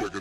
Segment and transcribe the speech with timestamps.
[0.00, 0.12] Dag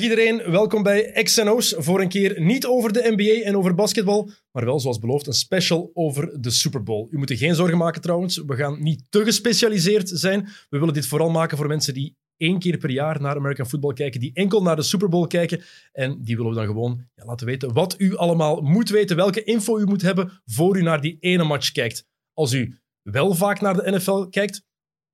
[0.00, 1.74] iedereen, welkom bij XNO's.
[1.78, 5.32] Voor een keer niet over de NBA en over basketbal, maar wel zoals beloofd een
[5.32, 7.08] special over de Super Bowl.
[7.10, 10.48] U moet er geen zorgen maken trouwens, we gaan niet te gespecialiseerd zijn.
[10.68, 13.92] We willen dit vooral maken voor mensen die één keer per jaar naar American Football
[13.92, 15.62] kijken, die enkel naar de Super Bowl kijken.
[15.92, 19.44] En die willen we dan gewoon ja, laten weten wat u allemaal moet weten, welke
[19.44, 22.06] info u moet hebben voor u naar die ene match kijkt.
[22.32, 24.64] Als u wel vaak naar de NFL kijkt,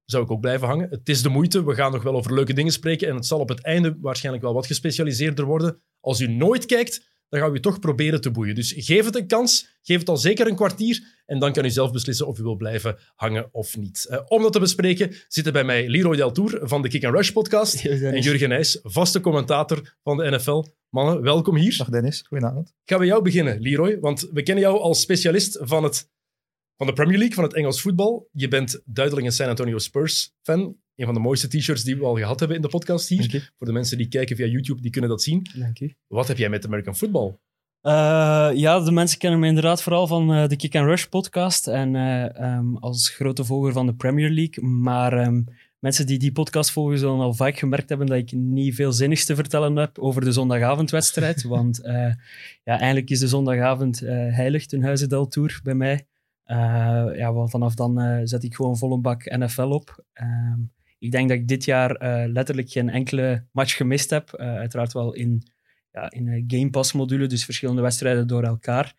[0.05, 0.91] zou ik ook blijven hangen.
[0.91, 1.65] Het is de moeite.
[1.65, 3.09] We gaan nog wel over leuke dingen spreken.
[3.09, 5.83] En het zal op het einde waarschijnlijk wel wat gespecialiseerder worden.
[6.01, 8.55] Als u nooit kijkt, dan gaan we u toch proberen te boeien.
[8.55, 9.69] Dus geef het een kans.
[9.83, 11.23] Geef het al zeker een kwartier.
[11.27, 14.07] En dan kan u zelf beslissen of u wil blijven hangen of niet.
[14.09, 17.30] Eh, om dat te bespreken zitten bij mij Leroy Deltour van de Kick and Rush
[17.30, 17.85] podcast.
[17.85, 20.65] En Jurgen Nijs, vaste commentator van de NFL.
[20.88, 21.77] Mannen, welkom hier.
[21.77, 22.69] Dag Dennis, goedenavond.
[22.69, 23.99] Ik ga bij jou beginnen, Leroy.
[24.01, 26.09] Want we kennen jou als specialist van het
[26.80, 28.29] van de Premier League, van het Engels voetbal.
[28.33, 30.77] Je bent duidelijk een San Antonio Spurs-fan.
[30.96, 33.27] Een van de mooiste t-shirts die we al gehad hebben in de podcast hier.
[33.30, 33.41] Je.
[33.59, 35.46] Voor de mensen die kijken via YouTube, die kunnen dat zien.
[35.55, 35.95] Dank u.
[36.07, 37.38] Wat heb jij met American football?
[37.80, 41.66] Eh, ja, de mensen kennen me inderdaad vooral van eh, de Kick and Rush podcast
[41.66, 44.65] en eh, ehm, als grote volger van de Premier League.
[44.65, 45.43] Maar ehm,
[45.79, 49.24] mensen die die podcast volgen zullen al vaak gemerkt hebben dat ik niet veel zinnigs
[49.24, 51.43] te vertellen heb over de zondagavondwedstrijd.
[51.57, 51.80] want
[52.65, 56.09] ja, eigenlijk is de zondagavond heilig ten huize del Tour bij mij.
[56.51, 60.04] Eh, ja, want vanaf dan eh, zet ik gewoon volle bak NFL op.
[60.12, 60.59] Ehm,
[60.98, 64.37] ik denk dat ik dit jaar eh, letterlijk geen enkele match gemist heb.
[64.37, 65.43] Uiteraard wel in
[65.93, 68.94] ja, in een Game Pass module, dus verschillende wedstrijden door elkaar.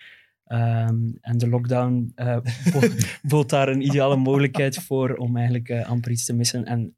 [0.45, 2.13] Ehm, en de lockdown
[2.73, 2.87] bo-
[3.21, 6.65] bood daar een ideale mogelijkheid voor om eigenlijk amper iets te missen.
[6.65, 6.95] En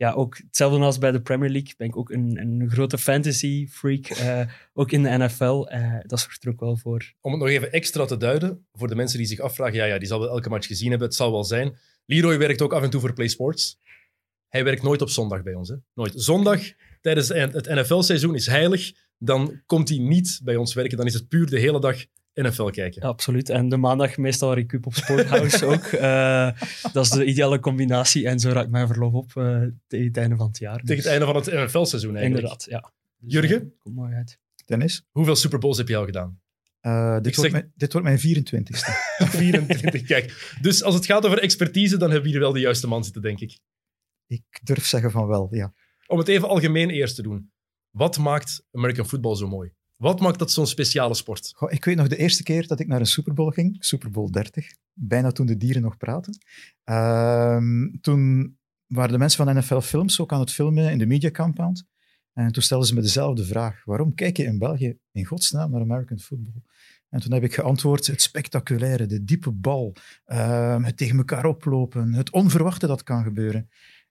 [0.00, 3.68] ja, ook hetzelfde als bij de Premier League ben ik ook een, een grote fantasy
[3.68, 4.40] freak, eh,
[4.72, 5.66] ook in de NFL.
[5.68, 7.12] Eh, dat zorgt er ook wel voor.
[7.20, 9.98] Om het nog even extra te duiden, voor de mensen die zich afvragen, ja, ja,
[9.98, 11.78] die zal wel elke match gezien hebben, het zal wel zijn.
[12.06, 13.78] Leroy werkt ook af en toe voor Play Sports.
[14.48, 15.68] Hij werkt nooit op zondag bij ons.
[15.68, 15.74] Hè?
[15.94, 16.12] Nooit.
[16.16, 16.60] Zondag
[17.00, 18.92] tijdens het NFL-seizoen is heilig.
[19.18, 20.96] Dan komt hij niet bij ons werken.
[20.96, 22.04] Dan is het puur de hele dag
[22.42, 23.02] NFL kijken.
[23.02, 23.48] Ja, absoluut.
[23.48, 25.84] En de maandag meestal recup op Sporthouse ook.
[25.84, 26.50] Eh,
[26.92, 28.26] dat is de ideale combinatie.
[28.28, 30.78] En zo raakt mijn verlof op eh, tegen het einde van het jaar.
[30.80, 32.42] Tegen het einde van het NFL-seizoen eigenlijk.
[32.42, 32.92] Inderdaad, ja.
[33.18, 33.60] Dus, Jurgen?
[33.60, 34.38] eh, komt mooi uit.
[34.64, 36.40] Dennis, Hoeveel Super Bowls heb je al gedaan?
[36.80, 38.90] eh, dit, zeg- wordt mijn, dit wordt mijn 24ste.
[39.18, 40.56] 24, kijk.
[40.60, 43.22] Dus als het gaat over expertise, dan hebben we hier wel de juiste man zitten,
[43.22, 43.58] denk ik.
[44.26, 45.74] Ik durf zeggen van wel, ja.
[46.06, 47.52] Om het even algemeen eerst te doen.
[47.90, 49.72] Wat maakt American football zo mooi?
[50.00, 51.54] Wat maakt dat zo'n speciale sport?
[51.68, 54.30] Ik weet nog de eerste keer dat ik naar een Super Bowl ging, Super Bowl
[54.30, 56.38] 30, bijna toen de dieren nog praten.
[56.84, 58.56] Ehm, toen
[58.86, 61.84] waren de mensen van NFL Films ook aan het filmen in de Media Compound.
[62.32, 63.84] En toen stelden ze me dezelfde vraag.
[63.84, 66.62] Waarom kijk je in België in godsnaam naar American football?
[67.08, 69.94] En toen heb ik geantwoord, het spectaculaire, de diepe bal,
[70.24, 73.68] ehm, het tegen elkaar oplopen, het onverwachte dat kan gebeuren.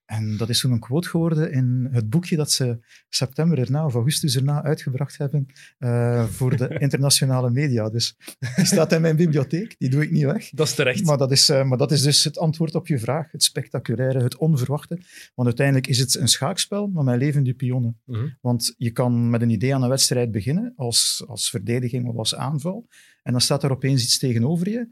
[0.10, 3.94] En dat is toen een quote geworden in het boekje dat ze september erna of
[3.94, 5.46] augustus erna uitgebracht hebben
[5.78, 7.90] eh, voor de internationale media.
[7.90, 8.16] Dus
[8.56, 10.50] die staat in mijn bibliotheek, die doe ik niet weg.
[10.50, 11.04] Dat is terecht.
[11.04, 13.32] Maar dat is, eh, maar dat is dus het antwoord op je vraag.
[13.32, 14.96] Het spectaculaire, het onverwachte.
[15.36, 18.00] Want uiteindelijk is het een schaakspel, maar met levende pionnen.
[18.06, 18.28] Mhm.
[18.42, 22.36] Want je kan met een idee aan een wedstrijd beginnen, als, als verdediging of als
[22.36, 22.88] aanval.
[23.24, 24.88] En dan staat er opeens iets tegenover je,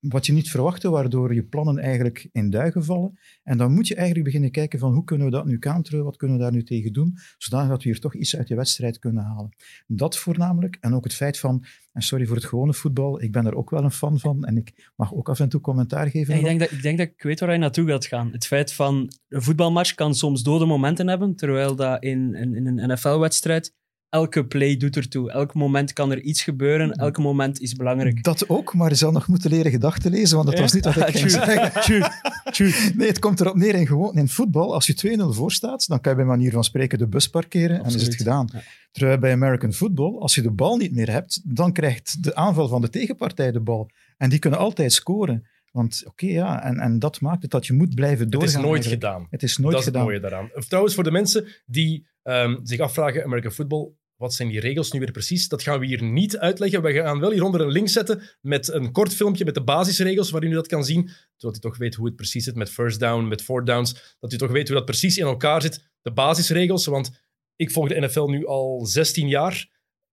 [0.00, 3.18] wat je niet verwachtte, waardoor je plannen eigenlijk in duigen vallen.
[3.42, 6.16] En dan moet je eigenlijk beginnen kijken van hoe kunnen we dat nu counteren, wat
[6.16, 9.24] kunnen we daar nu tegen doen, zodat we hier toch iets uit je wedstrijd kunnen
[9.24, 9.56] halen.
[9.86, 10.76] Dat voornamelijk.
[10.80, 13.70] En ook het feit van, en sorry voor het gewone voetbal, ik ben er ook
[13.70, 16.34] wel een fan van en ik mag ook af en toe commentaar geven.
[16.34, 18.32] Ja, ik, denk dat, ik denk dat ik weet waar je naartoe gaat gaan.
[18.32, 22.66] Het feit van een voetbalmatch kan soms dode momenten hebben, terwijl dat in, in, in
[22.66, 23.78] een NFL-wedstrijd
[24.10, 25.30] elke play doet ertoe.
[25.30, 28.22] Elk moment kan er iets gebeuren, elk moment is belangrijk.
[28.22, 30.62] Dat ook, maar je zal nog moeten leren gedachten lezen, want dat Ja?
[30.62, 31.30] was niet wat ik ging Tjoe.
[31.30, 32.94] zeggen.
[32.98, 34.74] Nee, het komt erop neer in, gewoon, in voetbal.
[34.74, 37.84] Als je 2-0 voor staat, dan kan je bij manier van spreken de bus parkeren
[37.84, 38.48] en is het gedaan.
[38.52, 38.62] Ja.
[38.92, 42.68] Terwijl bij American football, als je de bal niet meer hebt, dan krijgt de aanval
[42.68, 43.90] van de tegenpartij de bal.
[44.16, 45.46] En die kunnen altijd scoren.
[45.72, 48.48] Want oké, ja, en, en dat maakt het dat je moet blijven Het doorgaan.
[48.50, 49.02] is nooit eigenlijk.
[49.02, 49.26] gedaan.
[49.30, 50.00] Het is nooit dat is gedaan.
[50.02, 50.48] het mooie daaraan.
[50.54, 53.88] Of Trouwens, voor de mensen die ehm, zich afvragen, American football,
[54.20, 55.48] wat zijn die regels nu weer precies?
[55.48, 56.82] Dat gaan we hier niet uitleggen.
[56.82, 60.50] We gaan wel hieronder een link zetten met een kort filmpje met de basisregels, waarin
[60.50, 63.28] u dat kan zien, zodat u toch weet hoe het precies zit met first down,
[63.28, 65.90] met fourth downs, dat u toch weet hoe dat precies in elkaar zit.
[66.02, 67.10] De basisregels, want
[67.56, 69.54] ik volg de NFL nu al 16 jaar.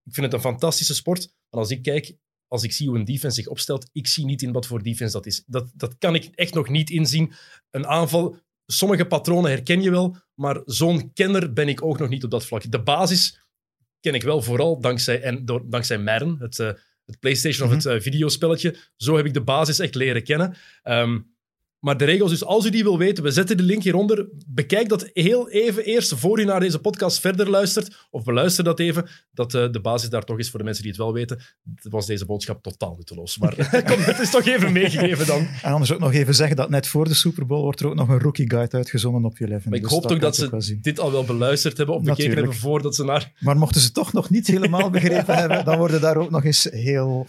[0.04, 1.34] Ik vind het een fantastische sport.
[1.50, 2.18] Maar als ik kijk,
[2.48, 5.14] als ik zie hoe een defense zich opstelt, ik zie niet in wat voor defense
[5.14, 5.44] dat is.
[5.46, 7.34] Dat, dat kan ik echt nog niet inzien.
[7.70, 12.24] Een aanval, sommige patronen herken je wel, maar zo'n kenner ben ik ook nog niet
[12.24, 12.72] op dat vlak.
[12.72, 13.47] De basis
[14.08, 16.72] ken ik wel vooral dankzij, en door, dankzij Madden, het, eh,
[17.06, 18.76] het PlayStation of het eh, videospelletje.
[18.96, 20.56] Zo heb ik de basis echt leren kennen.
[20.84, 21.20] Ehm,
[21.80, 24.28] maar de regels, dus als u die wil weten, we zetten de link hieronder.
[24.48, 28.08] Bekijk dat heel even eerst, voor u naar deze podcast verder luistert.
[28.10, 30.92] Of beluister dat even, dat eh, de basis daar toch is voor de mensen die
[30.92, 31.40] het wel weten.
[31.64, 33.38] Dat was deze boodschap totaal nutteloos.
[33.38, 33.56] Maar
[33.90, 35.48] kom, het is toch even meegegeven dan.
[35.62, 37.96] En anders ook nog even zeggen dat net voor de Super Bowl wordt er ook
[37.96, 39.70] nog een rookie guide uitgezonden op je leven.
[39.70, 42.56] Maar ik Dus hoop toch dat ze dit al wel beluisterd hebben of bekeken hebben
[42.56, 43.32] voordat ze naar...
[43.40, 46.64] Maar mochten ze toch nog niet helemaal begrepen hebben, dan worden daar ook nog eens
[46.64, 47.28] heel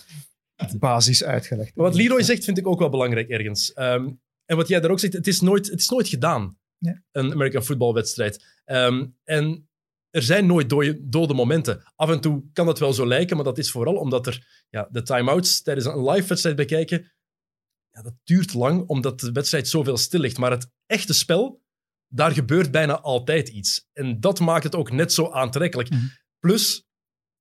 [0.78, 1.72] basis uitgelegd.
[1.74, 3.72] Wat Leroy zegt, vind ik ook wel belangrijk ergens.
[3.72, 4.08] Ehm,
[4.48, 7.02] en wat jij daar ook zegt, het is nooit, het is nooit gedaan, Ja.
[7.12, 8.60] een American voetbalwedstrijd.
[8.64, 9.68] Ehm, en
[10.10, 11.82] er zijn nooit dode, dode momenten.
[11.96, 14.88] Af en toe kan dat wel zo lijken, maar dat is vooral omdat er ja,
[14.90, 17.12] de time-outs tijdens een live wedstrijd bekijken,
[17.90, 20.38] ja, dat duurt lang, omdat de wedstrijd zoveel stil ligt.
[20.38, 21.62] Maar het echte spel,
[22.08, 23.88] daar gebeurt bijna altijd iets.
[23.92, 25.90] En dat maakt het ook net zo aantrekkelijk.
[25.90, 26.00] Mhm.
[26.38, 26.86] Plus,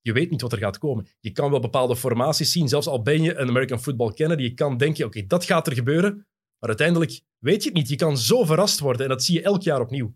[0.01, 1.07] je weet niet wat er gaat komen.
[1.19, 4.53] Je kan wel bepaalde formaties zien, zelfs al ben je een American football kenner, je
[4.53, 6.27] kan denken, oké, dat gaat er gebeuren,
[6.59, 7.89] maar uiteindelijk weet je het niet.
[7.89, 10.15] Je kan zo verrast worden en dat zie je elk jaar opnieuw.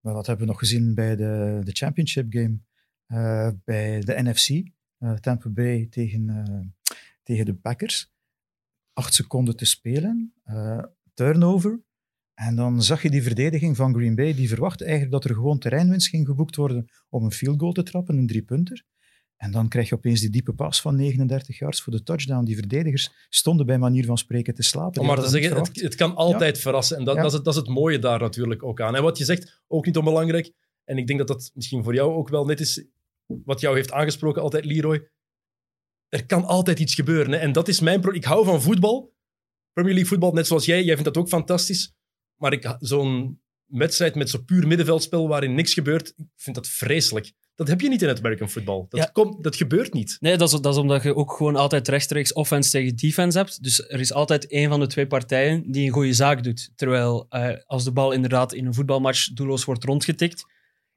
[0.00, 2.58] Maar dat hebben we nog gezien bij de, de championship game.
[3.06, 4.48] eh, bij de NFC.
[4.98, 6.60] eh, Tampa Bay tegen, eh,
[7.22, 8.12] tegen de Packers.
[8.92, 10.32] Acht seconden te spelen.
[11.14, 11.80] turnover.
[12.34, 14.34] En dan zag je die verdediging van Green Bay.
[14.34, 17.82] Die verwachtte eigenlijk dat er gewoon terreinwinst ging geboekt worden om een field goal te
[17.82, 18.84] trappen, een driepunter.
[19.38, 22.44] En dan krijg je opeens die diepe pas van 39 yards voor de touchdown.
[22.44, 25.04] Die verdedigers stonden bij manier van spreken te slapen.
[25.04, 26.96] Maar hadden zeggen, het, het kan altijd verrassen.
[26.96, 27.20] En dat, Ja.
[27.22, 28.94] dat, is het, dat is het mooie daar natuurlijk ook aan.
[28.96, 30.52] En wat je zegt, ook niet onbelangrijk.
[30.84, 32.84] En ik denk dat dat misschien voor jou ook wel net is,
[33.26, 35.08] wat jou heeft aangesproken altijd, Leroy.
[36.08, 37.32] Er kan altijd iets gebeuren.
[37.32, 37.38] Hè?
[37.38, 38.14] En dat is mijn.
[38.14, 39.14] Ik hou van voetbal.
[39.72, 40.78] Premier League voetbal, net zoals jij.
[40.84, 41.94] Jij vindt dat ook fantastisch.
[42.36, 47.32] Maar ik- zo'n wedstrijd met zo'n puur middenveldspel waarin niks gebeurt, ik vind dat vreselijk.
[47.58, 48.86] Dat heb je niet in het American voetbal.
[48.88, 49.06] Dat, Ja.
[49.12, 50.16] komt, dat gebeurt niet.
[50.20, 53.62] Nee, dat is, dat is omdat je ook gewoon altijd rechtstreeks offense tegen defense hebt.
[53.62, 56.70] Dus er is altijd één van de twee partijen die een goede zaak doet.
[56.74, 60.44] Terwijl eh, als de bal inderdaad in een voetbalmatch doelloos wordt rondgetikt,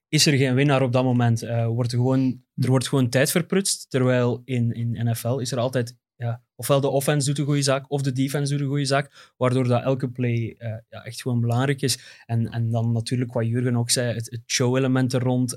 [0.10, 1.42] is er geen winnaar op dat moment.
[1.42, 3.90] Eh, wordt er, gewoon, er wordt gewoon tijd verprutst.
[3.90, 7.92] Terwijl in, in NFL is er altijd, ja, ofwel de offense doet een goede zaak,
[7.92, 9.34] of de defense doet een goede zaak.
[9.38, 12.00] Waardoor dat elke play eh, ja, echt gewoon belangrijk is.
[12.26, 15.56] En, en dan natuurlijk wat Jurgen ook zei, het, het show-element er rond.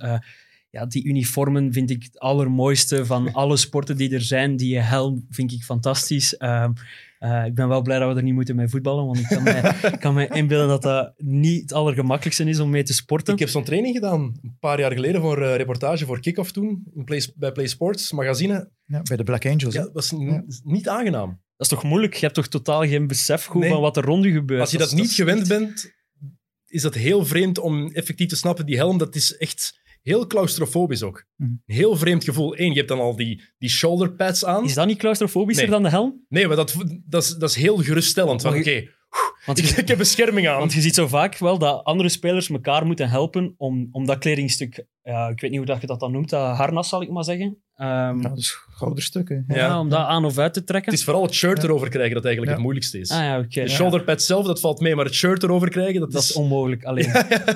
[0.74, 4.56] Ja, die uniformen vind ik het allermooiste van alle sporten die er zijn.
[4.56, 6.36] Die helm vind ik fantastisch.
[6.36, 6.72] Ehm,
[7.18, 9.42] eh, ik ben wel blij dat we er niet moeten mee voetballen, want ik kan
[9.42, 13.32] mij, ik kan mij inbeelden dat dat niet het allergemakkelijkste is om mee te sporten.
[13.34, 16.84] Ik heb zo'n training gedaan, een paar jaar geleden, voor een reportage voor Kickoff toen,
[16.94, 18.70] in Play, bij Play Sports, magazine.
[18.84, 19.74] Ja, bij de Black Angels.
[19.74, 20.44] Ja, dat was Ja.
[20.64, 21.28] niet aangenaam.
[21.28, 22.14] Dat is toch moeilijk?
[22.14, 23.70] Je hebt toch totaal geen besef goed Nee.
[23.70, 24.60] van wat er rond je gebeurt?
[24.60, 25.92] Als je dat, niet gewend bent,
[26.66, 28.66] is dat heel vreemd om effectief te snappen.
[28.66, 31.24] Die helm, dat is echt heel claustrofobisch ook.
[31.36, 31.50] Mhm.
[31.50, 32.58] Een heel vreemd gevoel.
[32.58, 34.64] Eén, je hebt dan al die, die shoulder pads aan.
[34.64, 35.72] Is dat niet claustrofobischer Nee.
[35.72, 36.24] dan de helm?
[36.28, 36.74] Nee, maar dat,
[37.06, 38.44] dat, is, dat is heel geruststellend.
[38.44, 38.90] Oké, je-
[39.46, 40.58] Want ik, je, ik heb bescherming aan.
[40.58, 44.19] want je ziet zo vaak wel dat andere spelers elkaar moeten helpen om, om dat
[44.19, 47.11] kledingstuk, ja, ik weet niet hoe dat je dat dan noemt, dat harnas zal ik
[47.11, 47.56] maar zeggen.
[47.75, 49.44] Ehm, Ja, dus schouderstukken.
[49.49, 49.56] Ja.
[49.56, 50.90] ja, om dat aan of uit te trekken.
[50.90, 51.62] Het is vooral het shirt Ja.
[51.69, 52.52] erover krijgen dat eigenlijk Ja.
[52.58, 53.11] het moeilijkste is.
[53.11, 53.49] Ah ja, oké.
[53.49, 53.66] de ja.
[53.69, 56.37] shoulder pads zelf, dat valt mee, maar het shirt erover krijgen, dat, Dat is is...
[56.37, 57.06] onmogelijk alleen.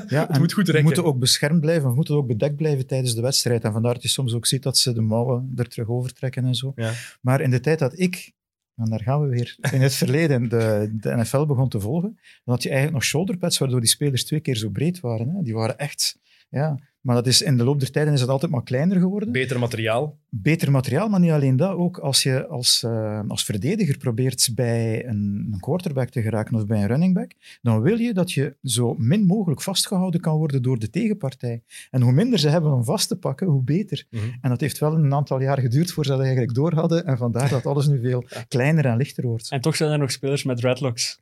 [0.06, 0.84] Ja, het moet goed we rekken.
[0.84, 3.64] moeten ook beschermd blijven, we moeten ook bedekt blijven tijdens de wedstrijd.
[3.64, 6.44] En vandaar dat je soms ook ziet dat ze de mouwen er terug over trekken
[6.44, 6.72] en zo.
[6.76, 6.93] Ja.
[7.20, 8.32] Maar in de tijd dat ik,
[8.78, 12.54] en daar gaan we weer, in het verleden de, de NFL begon te volgen, dan
[12.54, 15.28] had je eigenlijk nog shoulderpads, waardoor die spelers twee keer zo breed waren.
[15.28, 15.42] Hè.
[15.42, 16.18] Die waren echt...
[16.50, 19.33] Ja, maar dat is, in de loop der tijden is het altijd maar kleiner geworden.
[19.33, 20.19] Beter materiaal.
[20.28, 21.76] beter materiaal, maar niet alleen dat.
[21.76, 26.67] Ook als je als, eh, als verdediger probeert bij een, een quarterback te geraken of
[26.67, 30.62] bij een running back, dan wil je dat je zo min mogelijk vastgehouden kan worden
[30.62, 31.62] door de tegenpartij.
[31.90, 34.07] En hoe minder ze hebben om vast te pakken, hoe beter.
[34.11, 34.25] Mhm.
[34.40, 37.07] En dat heeft wel een aantal jaar geduurd voordat ze dat eigenlijk door hadden.
[37.07, 39.50] En vandaar dat alles nu veel kleiner en lichter wordt.
[39.50, 41.21] En toch zijn er nog spelers met dreadlocks.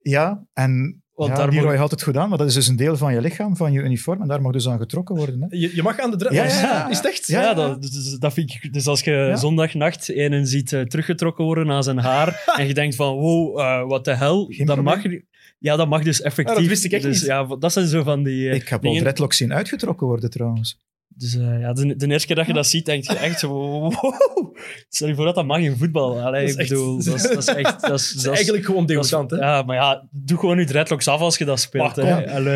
[0.00, 2.76] Ja, en Want ja, daar moet- had het goed aan, maar dat is dus een
[2.76, 5.40] deel van je lichaam, van je uniform, en daar mag dus aan getrokken worden.
[5.40, 5.46] Hè.
[5.50, 6.88] Je, je mag aan de dra- Ja, ja, ja.
[6.88, 7.26] Is het echt?
[7.26, 7.54] Ja, Ja, ja.
[7.54, 8.72] dat, dus, dat vind ik...
[8.72, 12.94] Dus als je zondagnacht een ziet eh, teruggetrokken worden aan zijn haar en je denkt
[12.96, 15.10] van, wow, eh, wat de hel, Geen dat probleem.
[15.10, 15.20] mag...
[15.58, 16.56] Ja, dat mag dus effectief.
[16.56, 17.26] Dat wist ik echt dus, niet.
[17.30, 18.48] Ja, dat zijn zo van die...
[18.48, 20.78] eh, Ik heb al dreadlocks zien uitgetrokken worden trouwens.
[21.18, 23.48] Dus eh, ja, de, de eerste keer dat je dat ziet, denk je echt zo...
[23.48, 24.56] Wow.
[24.88, 26.20] Stel je voor dat dat mag in voetbal.
[26.20, 27.80] Allee, Dat is ik bedoel, dat is, dat is echt...
[27.80, 29.36] Dat is, is dat is- eigenlijk gewoon is- degoutant, hè?
[29.36, 31.96] Ja, maar ja, doe gewoon je dreadlocks af als je dat speelt.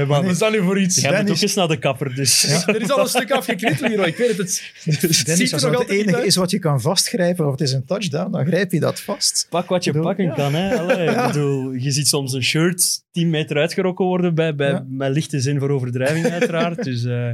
[0.06, 0.94] Wat is dat nu voor iets?
[1.00, 1.42] Jij moet ook Dennis.
[1.42, 2.42] eens naar de kapper, dus...
[2.66, 4.06] Er is al een stuk afgeknipt, Leroy.
[4.06, 4.72] Ik weet het.
[4.84, 6.24] Het, Dennis, als nog het enige uit.
[6.26, 9.46] is wat je kan vastgrijpen, of het is een touchdown, dan grijp je dat vast.
[9.50, 10.34] Pak wat je bedoel, pakken ja.
[10.34, 10.54] kan.
[10.54, 10.76] Hè?
[10.80, 15.12] Allee, ik bedoel, je ziet soms een shirt 10 meter uitgerokken worden, bij, bij, met
[15.12, 16.84] lichte zin voor overdrijving uiteraard.
[16.84, 17.28] Dus eh,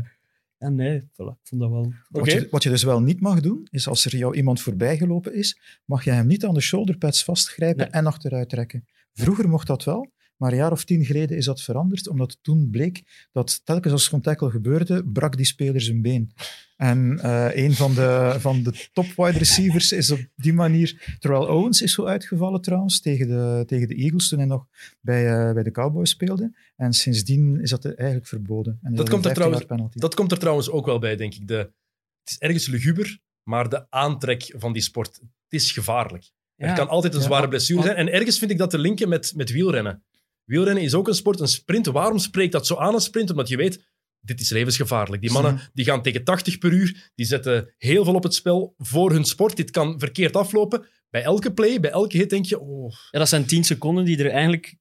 [0.59, 1.93] Ja, nee, voilà, ik vond dat wel...
[2.09, 5.35] Wat, je, wat je dus wel niet mag doen, is als er jou iemand voorbijgelopen
[5.35, 7.91] is, mag je hem niet aan de shoulderpads vastgrijpen Nee.
[7.91, 8.85] en achteruit trekken.
[9.13, 12.71] Vroeger mocht dat wel, maar een jaar of tien geleden is dat veranderd, omdat toen
[12.71, 13.03] bleek
[13.33, 16.33] dat telkens als zo'n tackle gebeurde, brak die speler zijn been.
[16.77, 21.17] En eh, een van de, van de top wide receivers is op die manier...
[21.19, 24.67] Terwijl Owens is zo uitgevallen trouwens, tegen de, tegen de Eagles, toen hij nog
[25.01, 26.57] bij, eh, bij de Cowboys speelde.
[26.77, 28.79] En sindsdien is dat eigenlijk verboden.
[28.83, 29.95] En Dat komt er 15 trouwens-.
[29.97, 31.47] Dat komt er trouwens ook wel bij, denk ik.
[31.49, 36.31] De, het is ergens luguber, maar de aantrek van die sport, het is gevaarlijk.
[36.57, 36.75] Er Ja.
[36.75, 37.97] kan altijd een Ja, zware blessure zijn.
[37.97, 40.03] En ergens vind ik dat te linken met, met wielrennen.
[40.49, 41.87] Wielrennen is ook een sport, een sprint.
[41.87, 43.31] Waarom spreekt dat zo aan een sprint?
[43.31, 43.85] Omdat je weet,
[44.21, 45.23] dit is levensgevaarlijk.
[45.23, 48.75] Die mannen die gaan tegen 80 per uur, die zetten heel veel op het spel
[48.79, 49.57] voor hun sport.
[49.57, 50.87] Dit kan verkeerd aflopen.
[51.11, 54.25] Bij elke play, bij elke hit denk je, oh, Ja, dat zijn 10 seconden die
[54.25, 54.77] er eigenlijk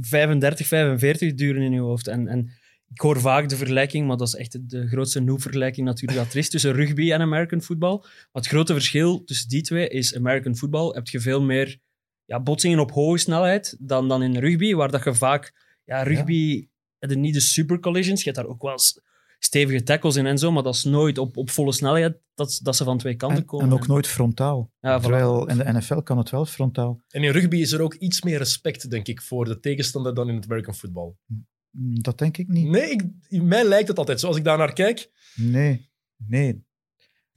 [0.00, 2.06] 35, 45 duren in je hoofd.
[2.06, 2.50] En, en
[2.88, 6.38] ik hoor vaak de vergelijking, maar dat is echt de grootste noob-vergelijking natuurlijk dat er
[6.38, 7.96] is, tussen rugby en American football.
[7.98, 11.78] Maar het grote verschil tussen die twee is American football heb je veel meer
[12.30, 15.52] ja, botsingen op hoge snelheid dan, dan in rugby, waar dat je vaak...
[15.84, 16.68] Ja, rugby
[16.98, 18.18] heb je niet de super collisions.
[18.22, 18.78] Je hebt daar ook wel
[19.38, 22.76] stevige tackles in en zo, maar dat is nooit op, op volle snelheid dat, dat
[22.76, 23.66] ze van twee kanten En, komen.
[23.66, 24.72] en ook nooit frontaal.
[24.80, 24.98] Ja.
[24.98, 27.00] Terwijl in de NFL kan het wel frontaal.
[27.08, 30.28] En in rugby is er ook iets meer respect, denk ik, voor de tegenstander dan
[30.28, 31.14] in het American football.
[31.26, 32.68] Mm, Dat denk ik niet.
[32.68, 34.26] Nee, ik, mij lijkt het altijd zo.
[34.26, 36.64] Als ik daar naar kijk, Nee, nee.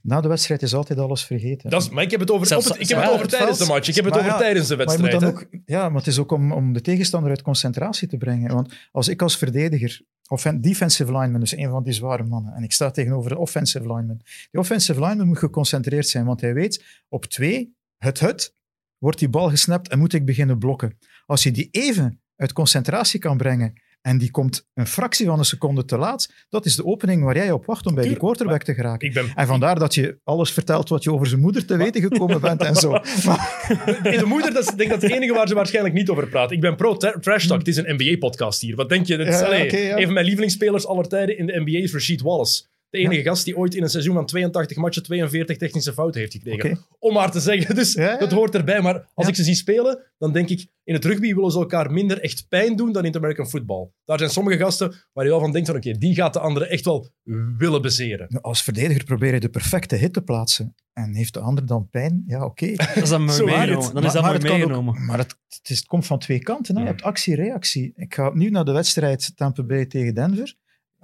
[0.06, 1.70] Na de wedstrijd is altijd alles vergeten.
[1.70, 3.30] dat is, maar ik heb het over, Zelfs- het, ik heb ja, het over het
[3.30, 3.88] tijdens de match.
[3.88, 5.34] Ik heb het Maar over ja, tijdens de maar je moet wedstrijd.
[5.34, 5.58] dan hè.
[5.58, 8.52] ook, ja, maar het is ook om, om de tegenstander uit concentratie te brengen.
[8.54, 12.62] Want als ik als verdediger, offen- defensive lineman, dus een van die zware mannen, en
[12.62, 14.20] ik sta tegenover de offensive lineman.
[14.50, 18.54] Die offensive lineman moet geconcentreerd zijn, want hij weet, op twee, het het,
[18.98, 20.98] wordt die bal gesnapt en moet ik beginnen blokken.
[21.26, 23.72] Als je die even uit concentratie kan brengen
[24.06, 27.36] en die komt een fractie van een seconde te laat, dat is de opening waar
[27.36, 29.12] jij op wacht om bij die quarterback te geraken.
[29.12, 32.40] Ben, En vandaar dat je alles vertelt wat je over zijn moeder te weten gekomen
[32.40, 32.90] bent en zo.
[33.26, 36.08] Maar, Nee, de moeder, dat is, ik denk dat het enige waar ze waarschijnlijk niet
[36.08, 36.50] over praat.
[36.50, 37.58] Ik ben pro tra- trash talk.
[37.58, 38.76] Het is een NBA-podcast hier.
[38.76, 39.16] Wat denk je?
[39.16, 39.96] Dat is, Ja, allee, oké, ja.
[39.96, 42.62] Een van mijn lievelingsspelers aller tijden in de NBA is Rasheed Wallace.
[42.94, 46.32] De enige gast die ooit in een seizoen van 82 matchen 42 technische fouten heeft
[46.32, 46.78] gekregen.
[46.98, 47.74] Om maar te zeggen.
[47.74, 48.16] Dus Ja, ja.
[48.18, 48.80] dat hoort erbij.
[48.80, 49.28] Maar als Ja.
[49.28, 50.66] ik ze zie spelen, dan denk ik...
[50.84, 53.90] In het rugby willen ze elkaar minder echt pijn doen dan in het American football.
[54.04, 55.76] Daar zijn sommige gasten waar je wel van denkt van...
[55.76, 57.10] Oké, die gaat de andere echt wel
[57.58, 58.40] willen bezeren.
[58.40, 60.74] als verdediger probeer je de perfecte hit te plaatsen.
[60.92, 62.24] En heeft de ander dan pijn?
[62.26, 62.72] Ja, oké.
[62.94, 63.94] Dat is dan maar meegenomen.
[63.94, 65.04] Dan is dat maar, het kan ook- meegenomen.
[65.04, 66.74] maar het, het, is, het komt van twee kanten.
[66.74, 66.80] Hè.
[66.80, 67.92] Je hebt actie-reactie.
[67.96, 70.54] Ik ga opnieuw naar de wedstrijd Tampa Bay tegen Denver.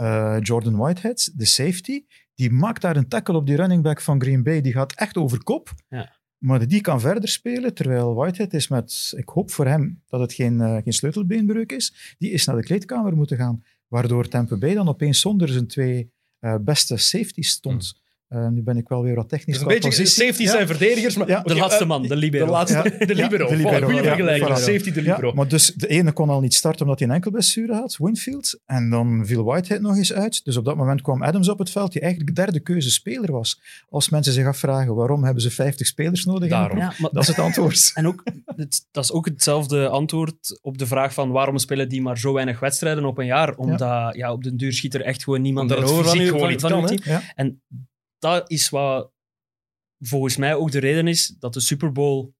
[0.00, 2.04] Eh, Jordan Whitehead, de safety,
[2.34, 4.60] die maakt daar een tackle op die running back van Green Bay.
[4.60, 5.72] Die gaat echt over kop.
[5.88, 6.18] Ja.
[6.38, 9.12] Maar die kan verder spelen, terwijl Whitehead is met...
[9.16, 12.14] Ik hoop voor hem dat het geen, eh, geen sleutelbeenbreuk is.
[12.18, 13.64] Die is naar de kleedkamer moeten gaan.
[13.88, 18.00] Waardoor Tampa Bay dan opeens zonder zijn twee eh, beste safeties stond.
[18.30, 19.80] Eh, nu ben ik wel weer wat technisch Dus een
[20.26, 20.50] beetje Ja.
[20.50, 21.16] zijn verdedigers.
[21.16, 21.40] Maar, Ja.
[21.40, 22.44] De laatste eh, man, de libero.
[22.44, 23.06] De laatste, Ja.
[23.06, 23.44] de libero.
[23.44, 24.02] Ja, de libero, Goede ja.
[24.02, 24.50] vergelijking.
[24.50, 24.62] Voilà.
[24.62, 25.28] Safety, de libero.
[25.28, 28.60] Ja, maar dus de ene kon al niet starten omdat hij een enkelblessure had, Winfield.
[28.66, 30.44] En dan viel Whitehead nog eens uit.
[30.44, 33.32] Dus op dat moment kwam Adams op het veld, die eigenlijk de derde keuze speler
[33.32, 33.60] was.
[33.88, 36.78] Als mensen zich afvragen waarom hebben ze 50 spelers nodig Daarom.
[36.78, 37.90] maar dat is het antwoord.
[38.00, 38.22] En ook,
[38.56, 42.32] het, dat is ook hetzelfde antwoord op de vraag van waarom spelen die maar zo
[42.32, 43.54] weinig wedstrijden op een jaar?
[43.56, 43.78] Omdat
[44.14, 44.32] ja.
[44.32, 46.86] op den duur schiet er echt gewoon niemand meer het over van, van, van uw
[46.86, 47.00] team.
[47.02, 47.22] Ja.
[47.34, 47.62] En
[48.20, 49.12] dat is wat
[49.98, 52.32] volgens mij ook de reden is dat de Super Bowl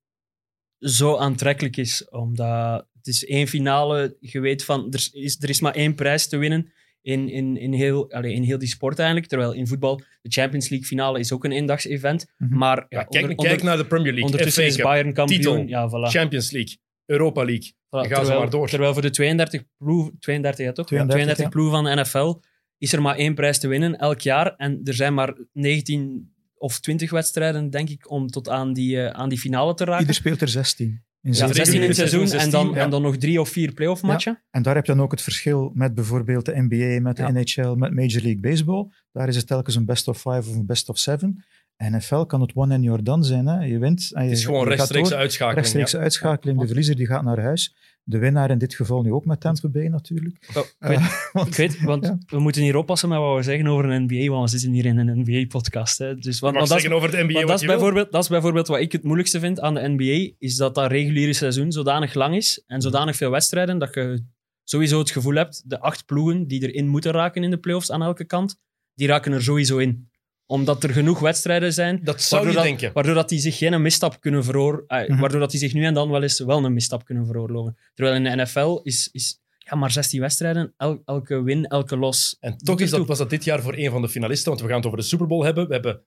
[0.79, 2.09] zo aantrekkelijk is.
[2.09, 6.29] Omdat het is één finale, je weet van, er is, er is maar één prijs
[6.29, 6.73] te winnen
[7.03, 9.29] in, in, in, heel, allee, in heel die sport eigenlijk.
[9.29, 12.27] Terwijl in voetbal, de Champions League finale is ook een eendags-event.
[12.39, 12.57] Mhm.
[12.59, 14.25] Maar ja, Ja, kijk, onder- kijk onder- naar de Premier League.
[14.31, 15.41] ondertussen is Bayern kampioen.
[15.41, 16.11] titel, Ja, voilà.
[16.11, 17.73] Champions League, Europa League.
[17.73, 18.69] Voilà, Dan gaan ze terwijl, maar door.
[18.69, 20.87] Terwijl voor de 32 ploeg, 32, ja, toch?
[20.87, 21.51] 32, 32 ja.
[21.51, 22.41] ploegen van de NFL
[22.81, 24.55] is er maar één prijs te winnen elk jaar.
[24.57, 29.21] En er zijn maar 19 of 20 wedstrijden, denk ik, om tot aan die, eh,
[29.21, 30.01] aan die finale te raken.
[30.01, 31.05] Ieder speelt er 16.
[31.23, 33.41] In ja, zeven 16 in het seizoen seizoen, en, dan, 16, en dan nog drie
[33.41, 34.43] of vier playoff matchen.
[34.51, 37.33] En daar heb je dan ook het verschil met bijvoorbeeld de NBA, met de.
[37.33, 38.89] NHL, met Major League Baseball.
[39.13, 41.45] Daar is het telkens een best of five of een best of seven.
[41.89, 43.47] NFL kan het one and you're done zijn.
[43.47, 43.65] Hè.
[43.65, 45.59] Je wint en je, Het is gewoon rechtstreeks uitschakeling.
[45.61, 45.99] rechtstreeks ja.
[45.99, 46.61] uitschakeling.
[46.61, 47.75] De verliezer die gaat naar huis.
[48.03, 50.49] De winnaar in dit geval nu ook met Tampa Bay natuurlijk.
[50.57, 52.19] Oh, ik, weet, want- ik weet, want ja.
[52.27, 54.87] we moeten hier oppassen met wat we zeggen over een NBA, want we zitten hier
[54.87, 55.99] in een NBA-podcast.
[55.99, 58.81] Dus, want, dat is- zeggen over het NBA dat, is bijvoorbeeld, dat is bijvoorbeeld wat
[58.81, 62.63] ik het moeilijkste vind aan de NBA, is dat dat reguliere seizoen zodanig lang is
[62.67, 64.25] en zodanig veel wedstrijden, dat je
[64.65, 68.03] sowieso het gevoel hebt, de acht ploegen die erin moeten raken in de playoffs aan
[68.03, 68.57] elke kant,
[68.95, 70.09] die raken er sowieso in.
[70.51, 72.93] Omdat er genoeg wedstrijden zijn, Dat zou je waardoor, dat, denken.
[72.95, 75.21] waardoor dat die zich geen misstap kunnen veroor, Mhm.
[75.21, 77.77] waardoor dat die zich nu en dan wel eens wel een misstap kunnen veroorloven.
[77.95, 82.37] Terwijl in de NFL is, is ja, maar 16 wedstrijden, el- elke win, elke los.
[82.41, 84.67] En toch is dat, was dat dit jaar voor een van de finalisten, want we
[84.69, 85.67] gaan het over de Super Bowl hebben.
[85.67, 86.05] We hebben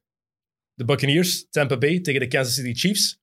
[0.73, 3.19] de Buccaneers, Tampa Bay tegen de Kansas City Chiefs.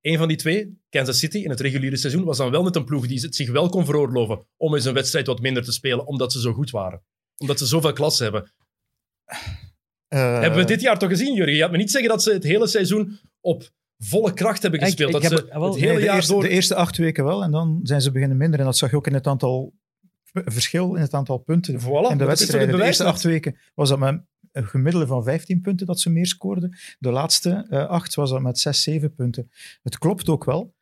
[0.00, 2.84] Eén van die twee, Kansas City, in het reguliere seizoen, was dan wel net een
[2.84, 6.06] ploeg die het zich wel kon veroorloven om eens een wedstrijd wat minder te spelen,
[6.06, 7.02] omdat ze zo goed waren.
[7.36, 8.52] Omdat ze zoveel klasse hebben.
[10.10, 11.54] Eh, hebben we dit jaar toch gezien, Jurgen?
[11.54, 15.14] Je gaat me niet zeggen dat ze het hele seizoen op volle kracht hebben gespeeld.
[15.14, 16.42] ik dat heb- ze wel, het hele de, jaar eerste, door...
[16.42, 18.58] de eerste acht weken wel, en dan zijn ze beginnen minder.
[18.58, 19.74] En dat zag je ook in het aantal
[20.32, 22.76] verschil in het aantal punten Voilà, in de wedstrijden.
[22.76, 26.26] De eerste acht weken was dat met een gemiddelde van 15 punten dat ze meer
[26.26, 26.76] scoorden.
[26.98, 29.50] De laatste eh, acht was dat met 6, 7 punten.
[29.82, 30.74] Het klopt ook wel.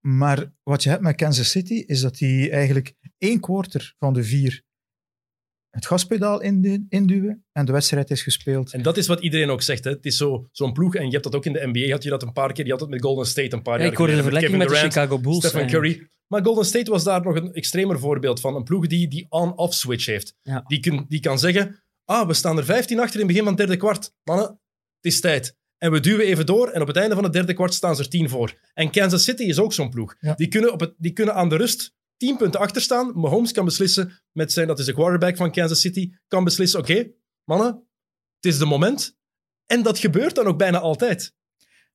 [0.00, 4.24] Maar wat je hebt met Kansas City is dat die eigenlijk één quarter van de
[4.24, 4.62] vier
[5.74, 8.72] het gaspedaal indu- induwen en de wedstrijd is gespeeld.
[8.72, 9.84] En dat is wat iedereen ook zegt.
[9.84, 9.90] Hè.
[9.90, 12.10] Het is zo- zo'n ploeg, en je hebt dat ook in de NBA, had je
[12.10, 12.64] dat een paar keer.
[12.64, 14.68] Je had het met Golden State een paar Ja, jaar ik hoorde de vergelijking met
[14.68, 15.46] de Chicago Bulls.
[15.48, 15.66] Stephen.
[15.66, 16.06] Curry.
[16.26, 18.54] Maar Golden State was daar nog een extremer voorbeeld van.
[18.56, 20.34] Een ploeg die die on-off switch heeft.
[20.42, 20.64] Ja.
[20.66, 23.52] Die, kun- die kan zeggen, ah, we staan er 15 achter in het begin van
[23.52, 24.12] het derde kwart.
[24.24, 25.56] Mannen, het is tijd.
[25.78, 28.02] En we duwen even door en op het einde van het derde kwart staan ze
[28.02, 28.54] er 10 voor.
[28.74, 30.14] En Kansas City is ook zo'n ploeg.
[30.20, 30.34] Ja.
[30.34, 33.12] Die, kunnen op het, die kunnen aan de rust 10 punten achter staan.
[33.14, 37.10] Mahomes kan beslissen met zijn, dat is de quarterback van Kansas City, kan beslissen, oké,
[37.44, 37.88] mannen,
[38.40, 39.16] het is de moment.
[39.66, 41.34] En dat gebeurt dan ook bijna altijd.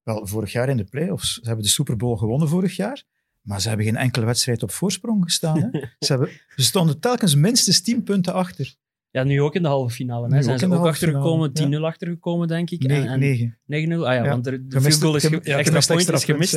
[0.03, 1.33] Wel, vorig jaar in de playoffs.
[1.33, 3.03] Ze hebben de Super Bowl gewonnen vorig jaar.
[3.41, 5.59] Maar ze hebben geen enkele wedstrijd op voorsprong gestaan.
[5.59, 5.69] Hè?
[6.05, 8.75] ze, hebben, ze stonden telkens minstens 10 punten achter.
[9.11, 10.27] Ja, nu ook in de halve finale.
[10.27, 10.37] Nu Hè.
[10.37, 12.81] ook Zijn ze in de ook achtergekomen, finale, 10-0 achtergekomen, denk ik.
[12.83, 13.57] Nee, en, en 9.
[13.99, 15.87] 9-0, ah ja, want er, de Gemist- field goal is gem- ge- ja, extra gemist
[16.07, 16.53] point is gemist.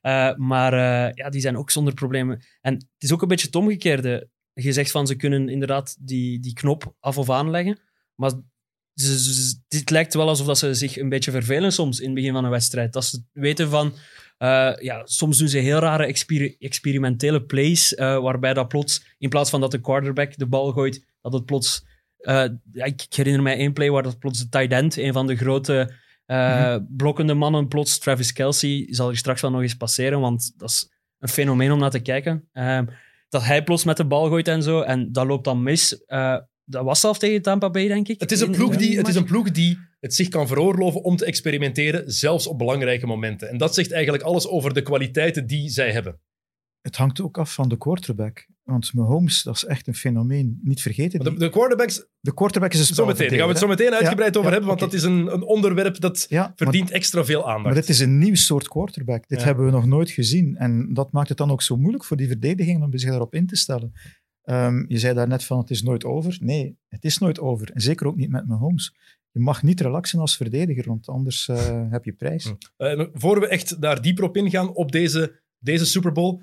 [0.00, 2.42] Eh, maar eh, ja, die zijn ook zonder problemen.
[2.60, 4.28] En het is ook een beetje het omgekeerde.
[4.52, 7.78] Je zegt van ze kunnen inderdaad die, die knop af of aanleggen.
[8.14, 8.30] Maar
[8.94, 12.14] ze, ze- dit lijkt wel alsof dat ze zich een beetje vervelen soms in het
[12.14, 12.92] begin van een wedstrijd.
[12.92, 13.94] Dat ze weten van.
[14.38, 17.94] eh, ja, soms doen ze heel rare experi- experimentele plays.
[17.96, 21.88] waarbij dat plots, in plaats van dat de quarterback de bal gooit, dat het plots.
[22.20, 25.26] Eh, ik ik herinner mij één play waar dat plots de tight end, een van
[25.26, 25.92] de grote
[26.26, 30.68] eh, blokkende mannen, plots Travis Kelsey, zal er straks wel nog eens passeren, want dat
[30.68, 32.48] is een fenomeen om naar te kijken.
[32.52, 32.86] Ehm,
[33.28, 36.04] dat hij plots met de bal gooit en zo, en dat loopt dan mis.
[36.04, 38.20] Eh, dat was zelf tegen Tampa Bay, denk ik.
[38.20, 41.16] Het is, een ploeg die, het is een ploeg die het zich kan veroorloven om
[41.16, 43.48] te experimenteren, zelfs op belangrijke momenten.
[43.48, 46.20] En dat zegt eigenlijk alles over de kwaliteiten die zij hebben.
[46.80, 48.46] Het hangt ook af van de quarterback.
[48.70, 50.60] Want Mahomes, dat is echt een fenomeen.
[50.62, 51.20] Niet vergeten.
[51.20, 53.28] Die, De, de quarterbacks, de quarterback is een zo meteen.
[53.28, 55.32] Daar gaan we het zo meteen uitgebreid Ja, over ja, hebben, want dat is een,
[55.32, 57.64] een onderwerp dat Ja, maar, verdient extra veel aandacht.
[57.64, 59.28] maar dit is een nieuw soort quarterback.
[59.28, 60.56] Dit hebben we nog nooit gezien.
[60.56, 63.46] En dat maakt het dan ook zo moeilijk voor die verdediging om zich daarop in
[63.46, 63.92] te stellen.
[64.42, 66.38] Ehm, je zei daarnet van het is nooit over.
[66.40, 67.70] Nee, het is nooit over.
[67.70, 68.94] En zeker ook niet met Mahomes.
[69.32, 72.44] Je mag niet relaxen als verdediger, want anders eh, heb je prijs.
[72.44, 72.84] Hm.
[72.84, 76.40] Eh, voor we echt daar dieper op ingaan, op deze, deze Super Bowl.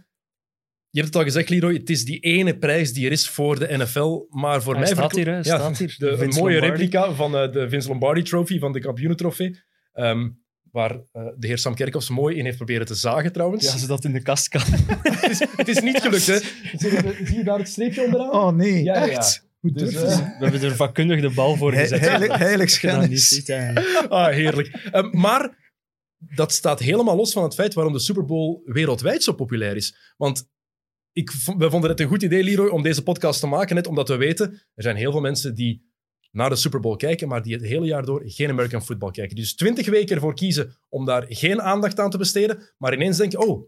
[0.97, 3.60] Je hebt het al gezegd, Leroy, het is die ene prijs die er is voor
[3.60, 4.25] de NFL.
[4.29, 4.91] Maar voor Hij mij...
[4.93, 5.95] staat hier, hè, Ja, staat hier.
[5.97, 6.83] De, een Vince mooie Lombardi.
[6.83, 9.60] replica van eh, de Vince Lombardi Trophy, van de kampioenentrofee.
[9.93, 10.29] Ehm,
[10.71, 10.99] waar eh,
[11.38, 13.65] de heer Sam Kerkhoffs mooi in heeft proberen te zagen, trouwens.
[13.71, 14.62] Ja, ze dat in de kast kan.
[15.01, 16.38] het, is, het is niet gelukt, hè.
[16.77, 18.31] Zie je, daar het streepje onderaan?
[18.31, 19.12] Oh nee, Ja, ja, ja.
[19.12, 19.45] echt?
[19.60, 21.99] Hoe Dus, eh, We hebben er vakkundig de bal voor He- gezet.
[21.99, 23.41] heilig, heilig schennis.
[23.45, 23.73] ja.
[24.10, 24.67] Ah, heerlijk.
[24.91, 25.57] Ehm, maar
[26.36, 30.13] dat staat helemaal los van het feit waarom de Super Bowl wereldwijd zo populair is.
[30.17, 30.47] Want
[31.17, 34.08] ik, we vonden het een goed idee, Leroy, om deze podcast te maken, net omdat
[34.08, 35.86] we weten, er zijn heel veel mensen die
[36.32, 39.36] naar de Super Bowl kijken, maar die het hele jaar door geen American football kijken.
[39.36, 43.47] Dus twintig weken ervoor kiezen om daar geen aandacht aan te besteden, maar ineens denken,
[43.47, 43.62] oh,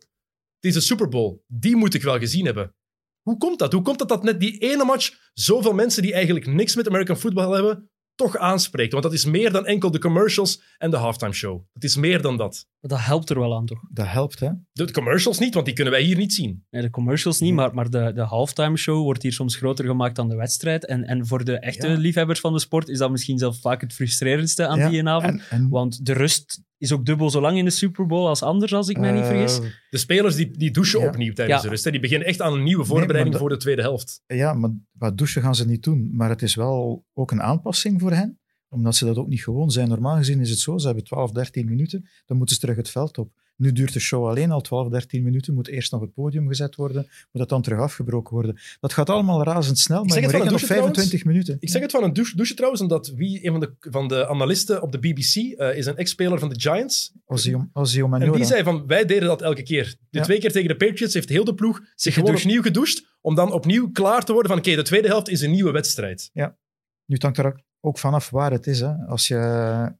[0.56, 2.76] het is de Super Bowl, die moet ik wel gezien hebben.
[3.22, 3.74] Hoe komt dat?
[3.74, 7.18] Hoe komt het dat net die ene match zoveel mensen die eigenlijk niks met American
[7.18, 7.89] football hebben,
[8.20, 8.92] toch aanspreekt?
[8.92, 11.62] Want dat is meer dan enkel de commercials en de halftime show.
[11.74, 12.68] Het is meer dan dat.
[12.80, 13.80] Maar dat helpt er wel aan, toch?
[13.92, 14.50] Dat helpt, hè?
[14.72, 16.66] De commercials niet, want die kunnen wij hier niet zien.
[16.70, 20.16] Nee, de commercials niet, maar, maar de, de halftime show wordt hier soms groter gemaakt
[20.16, 20.86] dan de wedstrijd.
[20.86, 21.98] En, en voor de echte Ja.
[21.98, 25.34] liefhebbers van de sport is dat misschien zelf vaak het frustrerendste aan Ja, die avond.
[25.34, 28.42] En, en, Want de rust is ook dubbel zo lang in de Super Bowl als
[28.44, 29.60] anders, als ik mij niet eh, vergis.
[29.90, 31.08] De spelers die, die douchen Ja.
[31.08, 31.64] opnieuw tijdens Ja.
[31.64, 31.84] de rust.
[31.84, 31.92] hè.
[31.92, 34.24] Die beginnen echt aan een nieuwe voorbereiding voor de tweede helft.
[34.28, 36.10] Ja, maar wat douchen gaan ze niet doen.
[36.16, 38.40] Maar het is wel ook een aanpassing voor hen,
[38.70, 39.88] omdat ze dat ook niet gewoon zijn.
[39.90, 42.90] Normaal gezien is het zo, ze hebben 12, 13 minuten, dan moeten ze terug het
[42.90, 43.32] veld op.
[43.60, 46.76] Nu duurt de show alleen al 12, 13 minuten, moet eerst nog het podium gezet
[46.76, 48.60] worden, moet dat dan terug afgebroken worden.
[48.80, 51.58] Dat gaat allemaal razendsnel, maar zeg je het van douche 25 minuten.
[51.60, 54.28] Ik zeg het van een douche, douche trouwens, omdat wie, een van de, van de
[54.28, 57.12] analisten op de BBC eh, is een ex-speler van de Giants.
[57.26, 59.96] Ozio, Ozio En die zei van, wij deden dat elke keer.
[60.10, 60.24] De Ja.
[60.24, 62.46] twee keer tegen de Patriots heeft heel de ploeg zich gewoon gedoucht.
[62.46, 65.52] opnieuw gedoucht, om dan opnieuw klaar te worden van, oké, de tweede helft is een
[65.52, 66.30] nieuwe wedstrijd.
[66.34, 68.80] Nu het hangt er ook vanaf waar het is.
[68.80, 68.94] Hè.
[69.08, 69.36] Als, je,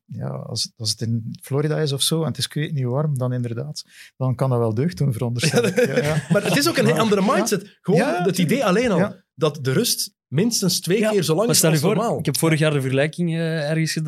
[0.06, 2.86] ja, als, als het in Florida is of zo en het is ik weet niet
[2.86, 3.84] warm, dan inderdaad,
[4.18, 5.76] dan kan dat wel deugd doen, veronderstel ik.
[5.88, 6.24] Ja, ja.
[6.32, 6.98] Maar het is ook een Ja.
[6.98, 7.78] andere mindset.
[7.82, 8.98] Gewoon Ja, het idee alleen al.
[8.98, 9.24] Ja.
[9.36, 12.20] dat de rust minstens twee Ja, keer zo lang is als voor, normaal.
[12.20, 14.00] ik heb vorig jaar de vergelijking eh, ergens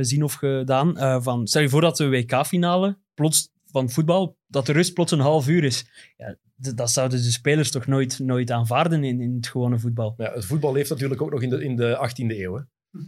[0.00, 0.98] gezien of gedaan.
[0.98, 5.12] eh, van, stel je voor dat de WK-finale plots van voetbal, dat de rust plots
[5.12, 5.86] een half uur is.
[6.16, 6.36] Ja,
[6.74, 10.14] dat zouden de spelers toch nooit, nooit aanvaarden in, in het gewone voetbal.
[10.16, 12.54] Ja, het voetbal leeft natuurlijk ook nog in de, in de 18e eeuw.
[12.54, 12.62] Hè.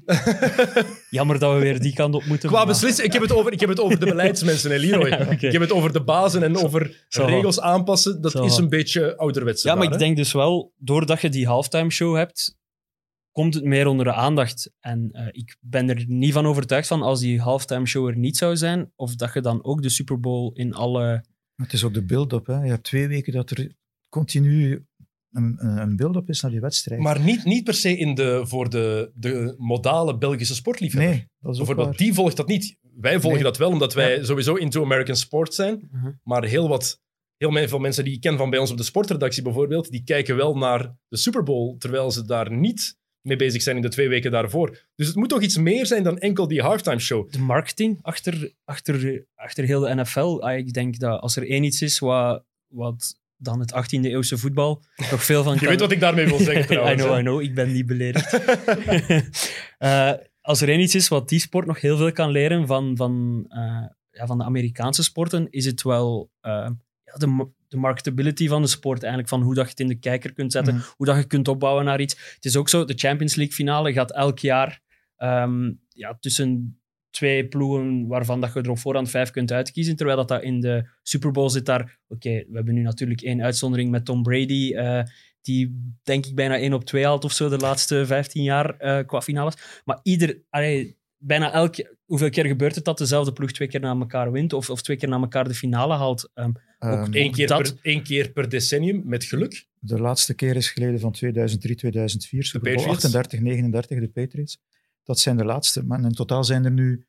[1.10, 2.48] Jammer dat we weer die kant op moeten.
[2.48, 5.08] Qua beslissing, ik heb het over, ik heb het over de beleidsmensen, hè, Leroy.
[5.18, 5.18] Ja.
[5.18, 7.24] Ik heb het over de bazen en over Zo.
[7.24, 8.20] regels aanpassen.
[8.20, 8.44] Dat Zo.
[8.44, 9.62] is een beetje ouderwets.
[9.62, 12.56] Ja, maar ik denk dus wel, doordat je die halftime show hebt,
[13.32, 14.72] komt het meer onder de aandacht.
[14.80, 18.36] En eh, ik ben er niet van overtuigd van als die halftime show er niet
[18.36, 21.24] zou zijn, of dat je dan ook de Super Bowl in alle.
[21.56, 22.46] Het is ook de build-up.
[22.46, 22.62] hè.
[22.62, 23.72] Je hebt twee weken dat er
[24.08, 24.86] continu
[25.38, 27.00] een, een een build-up is naar die wedstrijd.
[27.00, 31.10] Maar niet, niet per se in de, voor de, de modale Belgische sportliefhebber.
[31.10, 32.06] nee, dat is ook Bijvoorbeeld, waar.
[32.06, 32.76] die volgt dat niet.
[33.00, 33.42] Wij volgen Nee.
[33.42, 35.88] dat wel, omdat wij sowieso into American sport zijn.
[35.90, 36.10] Mhm.
[36.22, 37.00] Maar heel wat,
[37.36, 40.36] heel veel mensen die ik ken van bij ons op de sportredactie bijvoorbeeld, die kijken
[40.36, 44.08] wel naar de Super Bowl, terwijl ze daar niet mee bezig zijn in de twee
[44.08, 44.86] weken daarvoor.
[44.94, 47.30] Dus het moet toch iets meer zijn dan enkel die halftime show.
[47.30, 50.18] De marketing achter, achter, achter heel de NFL.
[50.40, 54.38] Ah, ik denk dat als er één iets is wat, wat dan het 18e eeuwse
[54.38, 55.68] voetbal nog veel van Je kan...
[55.68, 57.02] weet wat ik daarmee wil zeggen I trouwens.
[57.02, 57.18] know, hè.
[57.20, 57.40] I know.
[57.42, 58.38] Ik ben niet beledigd.
[59.78, 62.96] Eh, als er één iets is wat die sport nog heel veel kan leren van,
[62.96, 66.52] van, eh, ja, van de Amerikaanse sporten, is het wel eh,
[67.04, 68.98] ja, de, de marketability van de sport.
[68.98, 70.84] Eigenlijk van hoe dat je het in de kijker kunt zetten, Mhm.
[70.96, 72.32] hoe dat je kunt opbouwen naar iets.
[72.34, 74.80] Het is ook zo, de Champions League finale gaat elk jaar
[75.16, 76.80] ehm, ja, tussen
[77.18, 80.60] twee ploegen waarvan dat je er op voorhand vijf kunt uitkiezen, terwijl dat, dat in
[80.60, 81.98] de Super Bowl zit daar...
[82.08, 85.02] Oké, we hebben nu natuurlijk één uitzondering met Tom Brady, eh,
[85.42, 89.06] die denk ik bijna 1 op 2 haalt of zo de laatste 15 jaar eh,
[89.06, 89.54] qua finales.
[89.84, 93.96] Maar ieder, allee, bijna elk, hoeveel keer gebeurt het dat dezelfde ploeg twee keer na
[93.98, 96.30] elkaar wint of, of twee keer na elkaar de finale haalt?
[96.34, 99.66] Ehm, Ehm, Eén keer, dat- per, één keer per decennium, met geluk.
[99.78, 102.44] de laatste keer is geleden van 2003, 2004.
[102.44, 103.04] Super Bowl Patriots.
[103.04, 104.58] 38, 39, de Patriots.
[105.04, 105.84] Dat zijn de laatste.
[105.84, 107.06] Maar in totaal zijn er nu,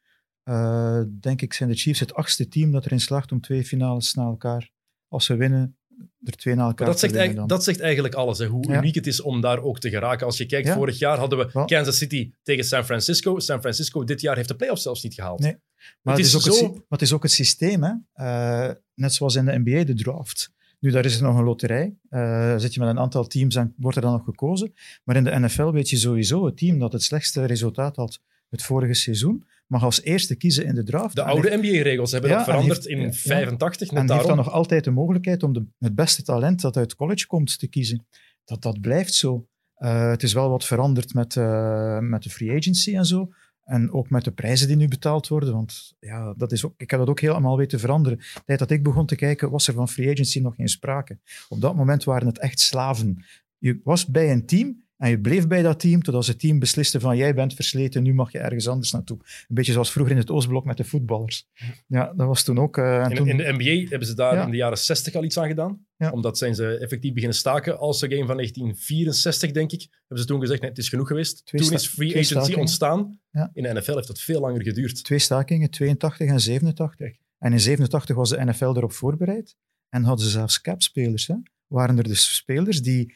[0.50, 4.14] eh, denk ik, zijn de Chiefs het achtste team dat erin slaagt om twee finales
[4.14, 4.70] na elkaar,
[5.08, 5.78] als ze winnen,
[6.24, 8.78] er twee na elkaar dat te zegt, dat zegt eigenlijk alles, hè, hoe Ja.
[8.78, 10.26] uniek het is om daar ook te geraken.
[10.26, 10.74] Als je kijkt, Ja.
[10.74, 13.40] vorig jaar hadden we Kansas City tegen San Francisco.
[13.40, 15.40] San Francisco dit jaar heeft de playoffs zelfs niet gehaald.
[15.40, 15.58] Nee.
[16.02, 17.94] Maar het het, is ook zo- het, sy- maar het is ook het systeem, hè?
[18.14, 20.52] Eh, net zoals in de NBA, de draft.
[20.80, 21.96] Nu, daar is er nog een loterij.
[22.10, 24.74] Eh, zit je met een aantal teams en wordt er dan nog gekozen.
[25.04, 28.64] Maar in de NFL weet je sowieso, het team dat het slechtste resultaat had het
[28.64, 31.16] vorige seizoen, mag als eerste kiezen in de draft.
[31.16, 33.12] De oude NBA-regels hebben Ja, dat veranderd heeft- in ja.
[33.12, 33.92] 85.
[33.92, 36.96] Net en heeft dan nog altijd de mogelijkheid om de, het beste talent dat uit
[36.96, 38.06] college komt te kiezen.
[38.44, 39.48] Dat, dat blijft zo.
[39.76, 43.30] Eh, het is wel wat veranderd met, eh, met de free agency en zo.
[43.64, 45.54] En ook met de prijzen die nu betaald worden.
[45.54, 48.18] Want ja, dat is ook, ik heb dat ook helemaal weten veranderen.
[48.18, 51.20] De tijd dat ik begon te kijken, was er van free agency nog geen sprake.
[51.50, 53.26] Op dat moment waren het echt slaven.
[53.58, 57.00] Je was bij een team en je bleef bij dat team totdat het team besliste
[57.00, 59.18] van jij bent versleten, nu mag je ergens anders naartoe.
[59.22, 61.48] Een beetje zoals vroeger in het Oostblok met de voetballers.
[61.88, 62.78] Ja, dat was toen ook...
[62.78, 64.44] eh, en In, toen, in de NBA hebben ze daar Ja.
[64.44, 65.86] in de jaren 60 al iets aan gedaan.
[65.98, 66.10] Ja.
[66.12, 67.80] Omdat zijn ze effectief beginnen staken.
[67.80, 71.08] Als de game van 1964, denk ik, hebben ze toen gezegd, nee, het is genoeg
[71.08, 71.46] geweest.
[71.46, 72.60] Twee toen is free agency stakingen.
[72.60, 73.20] ontstaan.
[73.32, 73.50] Ja.
[73.54, 75.04] In de NFL heeft dat veel langer geduurd.
[75.04, 77.12] twee stakingen, 82 en 87.
[77.40, 79.56] En in 87 was de NFL erop voorbereid
[79.90, 81.28] en hadden ze zelfs capspelers.
[81.28, 81.36] Hè.
[81.68, 83.14] Waren er dus spelers die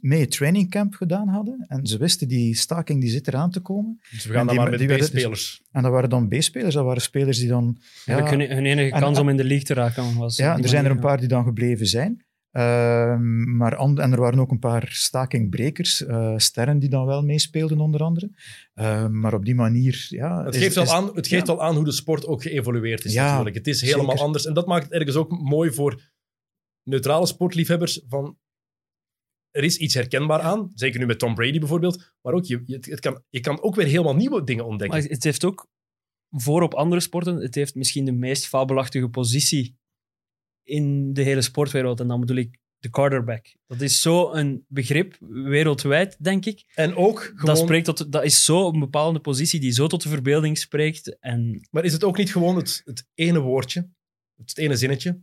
[0.00, 4.00] mee het trainingcamp gedaan hadden en ze wisten die staking die zit eraan te komen.
[4.10, 5.62] Dus we gaan En dan die- maar met werden- B-spelers.
[5.72, 7.78] En dat waren dan B-spelers, dat waren spelers die dan...
[8.04, 10.36] Hun, hun enige En- kans om in de league te raken was.
[10.36, 12.24] Ja, er zijn er een paar die dan gebleven zijn.
[12.50, 17.22] Ehm, maar and- en er waren ook een paar stakingbrekers, eh, sterren die dan wel
[17.24, 18.30] meespeelden onder andere.
[18.74, 20.06] Ehm, maar op die manier...
[20.08, 21.52] Ja, Het geeft, is- aan, het geeft ja.
[21.54, 23.56] wel aan hoe de sport ook geëvolueerd is Ja, natuurlijk.
[23.56, 24.22] Het is helemaal zeker.
[24.24, 24.46] anders.
[24.46, 26.00] En dat maakt het ergens ook mooi voor
[26.82, 28.00] neutrale sportliefhebbers.
[28.08, 28.36] Van,
[29.56, 30.70] er is iets herkenbaar aan.
[30.74, 32.12] Zeker nu met Tom Brady bijvoorbeeld.
[32.20, 34.98] Maar ook, je, je, het kan, je kan ook weer helemaal nieuwe dingen ontdekken.
[34.98, 35.68] Maar het heeft ook,
[36.30, 39.76] voor op andere sporten, het heeft misschien de meest fabelachtige positie
[40.62, 42.00] in de hele sportwereld.
[42.00, 43.46] En dan bedoel ik de quarterback.
[43.66, 46.64] Dat is zo een begrip wereldwijd, denk ik.
[46.74, 47.44] En ook gewoon...
[47.44, 51.18] Dat, spreekt tot, dat is zo een bepaalde positie die zo tot de verbeelding spreekt.
[51.18, 53.90] En Maar is het ook niet gewoon het, het ene woordje,
[54.36, 55.20] het ene zinnetje,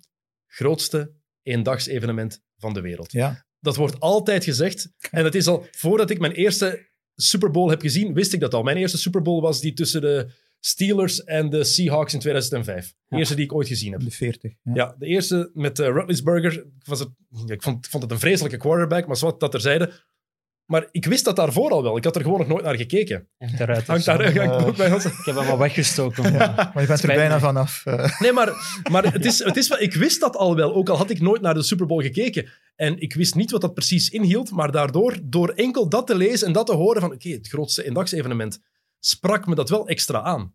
[0.48, 3.12] grootste eendagsevenement van de wereld?
[3.12, 4.90] Ja, Dat wordt altijd gezegd.
[5.12, 8.54] En het is al, voordat ik mijn eerste Super Bowl heb gezien, wist ik dat
[8.54, 8.64] al.
[8.64, 12.94] Mijn eerste Super Bowl was die tussen de Steelers en de Seahawks in 2005.
[13.08, 14.02] De eerste die ik ooit gezien heb.
[14.04, 14.52] de 40.
[14.64, 14.74] Ja.
[14.74, 16.06] Ja, de eerste met uh.
[16.84, 17.10] Was het,
[17.46, 19.92] ja, ik, vond, het een vreselijke quarterback, maar wat dat terzijde.
[20.66, 21.98] Maar ik wist dat daarvoor al wel.
[21.98, 23.28] Ik had er gewoon nog nooit naar gekeken.
[23.38, 23.88] Hangt daaruit.
[23.88, 25.06] Hangt daar ook bij ons.
[25.06, 26.32] Ik heb hem al weggestoken.
[26.34, 27.40] Ja, maar je bent er bijna me.
[27.40, 27.86] vanaf.
[27.86, 28.20] eh.
[28.20, 28.54] Nee, maar,
[28.92, 31.22] maar het is, het is wel, ik wist dat al wel, ook al had ik
[31.22, 32.50] nooit naar de Super Bowl gekeken.
[32.76, 36.48] En ik wist niet wat dat precies inhield, maar daardoor, door enkel dat te lezen
[36.48, 38.60] en dat te horen van, oké, het grootste eendagsevenement,
[39.00, 40.54] sprak me dat wel extra aan.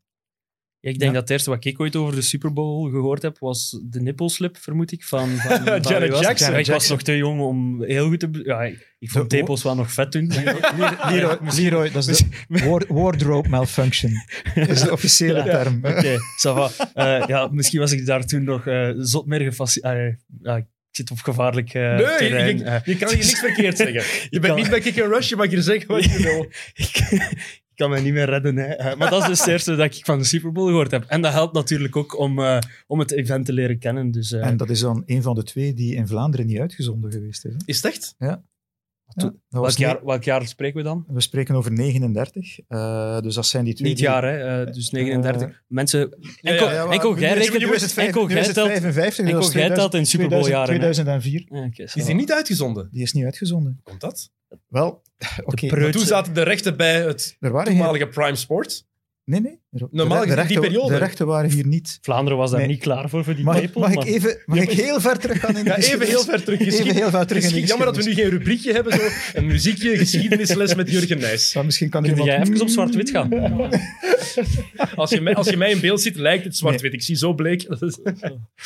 [0.81, 1.13] Ik denk Ja.
[1.13, 4.57] dat het eerste wat ik ooit over de Super Bowl gehoord heb, was de nippelslip,
[4.57, 6.21] vermoed ik, van, van, van Janet was?
[6.21, 6.51] Jackson.
[6.53, 8.29] Ja, ik was nog te jong om heel goed te...
[8.43, 10.27] Ja, ik, ik vond tepels wel nog vet toen.
[11.11, 14.13] Leroy, Leroy, dat is de ward- wardrobe malfunction.
[14.55, 15.45] Dat is de officiële Ja.
[15.45, 15.79] term.
[15.85, 16.71] Oké, va.
[16.95, 20.21] Eh, ja, misschien was ik daar toen nog eh, zot meer gefascineerd.
[20.43, 24.03] ja, ik zit op gevaarlijk eh, nee, je, je, je kan hier niks verkeerd zeggen.
[24.31, 26.47] Je bent kan- niet bij Kick and Rush, je mag hier zeggen wat je wil.
[26.75, 28.57] ik kan mij niet meer redden.
[28.57, 28.65] Hè.
[28.67, 31.05] Eh, maar dat is dus het eerste dat ik van de Super Bowl gehoord heb.
[31.09, 34.11] En dat helpt natuurlijk ook om, eh, om het event te leren kennen.
[34.11, 37.13] Dus, eh, En dat is dan een van de twee die in Vlaanderen niet uitgezonden
[37.13, 37.53] geweest is.
[37.53, 37.59] hè.
[37.65, 38.15] Is het echt?
[38.19, 38.43] Ja,
[39.19, 41.05] dat welk, jaar, welk jaar spreken we dan?
[41.09, 42.59] we spreken over 39.
[42.69, 43.89] eh, dus dat zijn die twee.
[43.89, 44.65] Niet die- jaar, hè?
[44.65, 45.43] eh, dus 39.
[45.43, 45.99] Eh, Mensen,
[46.41, 48.47] Ja, enkel, ja, ja, enkel jij rekent, nu is het vijf- enkel nu jij is
[48.47, 48.69] het telt...
[48.69, 50.81] 55, enkel jij telt in 2000 Super Bowl jaren, hè?
[50.81, 51.47] 2004.
[51.49, 52.89] Ja, oké, Is die niet uitgezonden?
[52.93, 53.81] Die is niet uitgezonden.
[53.83, 54.31] Komt dat?
[54.69, 55.03] Wel,
[55.45, 55.91] oké.
[55.91, 58.87] toen zaten de rechten bij het toenmalige Prime Sport.
[59.29, 59.59] Nee, nee.
[59.91, 60.93] Normaal de, gezien rechten, die periode.
[60.93, 61.99] De rechten waren hier niet.
[62.03, 62.69] Vlaanderen was daar Nee.
[62.69, 63.81] niet klaar voor, voor die Mag, tepel.
[63.81, 66.07] mag maar- ik even mag Ja, ik heel ver terug gaan in de Ja, even
[66.07, 66.61] heel ver terug.
[66.61, 69.01] Even Geschied- heel ver terug in de Jammer dat we nu geen rubriekje hebben, zo.
[69.35, 71.55] Een muziekje, geschiedenisles met Jurgen Nijs.
[71.55, 72.29] Maar misschien kan Kun iemand...
[72.31, 73.31] jij even op zwart-wit gaan?
[74.95, 76.93] Als je, mij, als je mij in beeld ziet, lijkt het zwart-wit.
[76.93, 77.63] Ik zie zo bleek.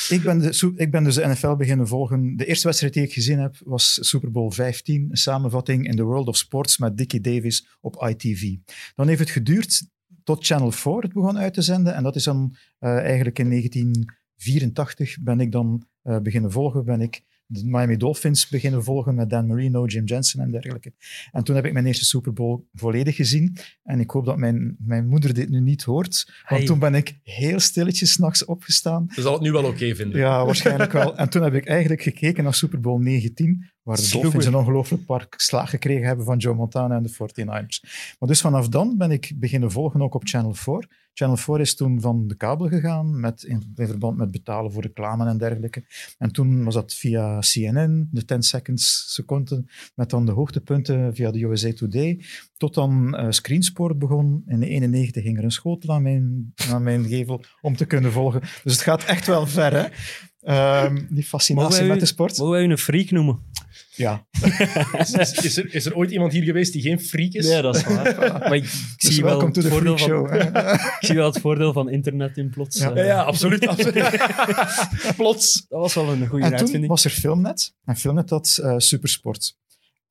[0.08, 2.36] Ik ben, de, ik ben dus de NFL beginnen volgen.
[2.36, 6.02] De eerste wedstrijd die ik gezien heb was Super Bowl 15, een samenvatting in the
[6.02, 8.54] World of Sports met Dickie Davis op ITV.
[8.94, 9.82] Dan heeft het geduurd
[10.24, 11.94] tot Channel 4 het begon uit te zenden.
[11.94, 13.48] En dat is dan eh, eigenlijk in
[14.36, 16.84] 1984 ben ik dan eh, beginnen volgen.
[16.84, 20.92] Ben ik de Miami Dolphins beginnen volgen met Dan Marino, Jim Jensen en dergelijke.
[21.32, 23.56] En toen heb ik mijn eerste Super Bowl volledig gezien.
[23.82, 26.24] En ik hoop dat mijn, mijn moeder dit nu niet hoort.
[26.26, 26.64] Want Hey.
[26.64, 29.06] toen ben ik heel stilletjes s'nachts opgestaan.
[29.14, 30.18] Ze zal het nu wel oké vinden.
[30.20, 31.16] Ja, waarschijnlijk wel.
[31.16, 34.08] En toen heb ik eigenlijk gekeken naar Super Bowl 19, waar de.
[34.10, 37.90] Dolphins een ongelooflijk park slaag gekregen hebben van Joe Montana en de 49ers.
[38.18, 41.00] Maar dus vanaf dan ben ik beginnen volgen ook op Channel 4.
[41.14, 44.82] Channel 4 is toen van de kabel gegaan met, in, in verband met betalen voor
[44.82, 45.84] reclame en dergelijke.
[46.18, 51.30] En toen was dat via CNN, de 10 seconds seconden, met dan de hoogtepunten via
[51.30, 52.24] de USA Today,
[52.56, 54.42] tot dan eh Screensport begon.
[54.46, 58.12] In de 91 ging er een schotel aan mijn, aan mijn gevel om te kunnen
[58.12, 58.40] volgen.
[58.40, 59.88] Dus het gaat echt wel ver, hè?
[60.42, 62.38] Ehm, die fascinatie met de sport.
[62.38, 63.40] Mogen wij u een freak noemen?
[63.94, 64.26] Ja,
[64.98, 67.46] Is, is- is er, is er ooit iemand hier geweest die geen freak is?
[67.48, 68.16] Nee, dat is waar.
[68.48, 70.54] Maar ik, ik dus zie wel welkom het to the voordeel freak van, show.
[70.54, 70.72] hè.
[71.00, 72.78] ik zie wel het voordeel van internet in plots.
[72.78, 72.90] Ja.
[72.90, 73.66] eh, Ja, ja, absoluut.
[73.66, 74.10] absoluut.
[75.16, 75.66] Plots.
[75.68, 76.86] Dat was wel een goede En toen uitvinding.
[76.92, 77.72] was er Filmnet.
[77.84, 79.56] En Filmnet had eh, Supersport.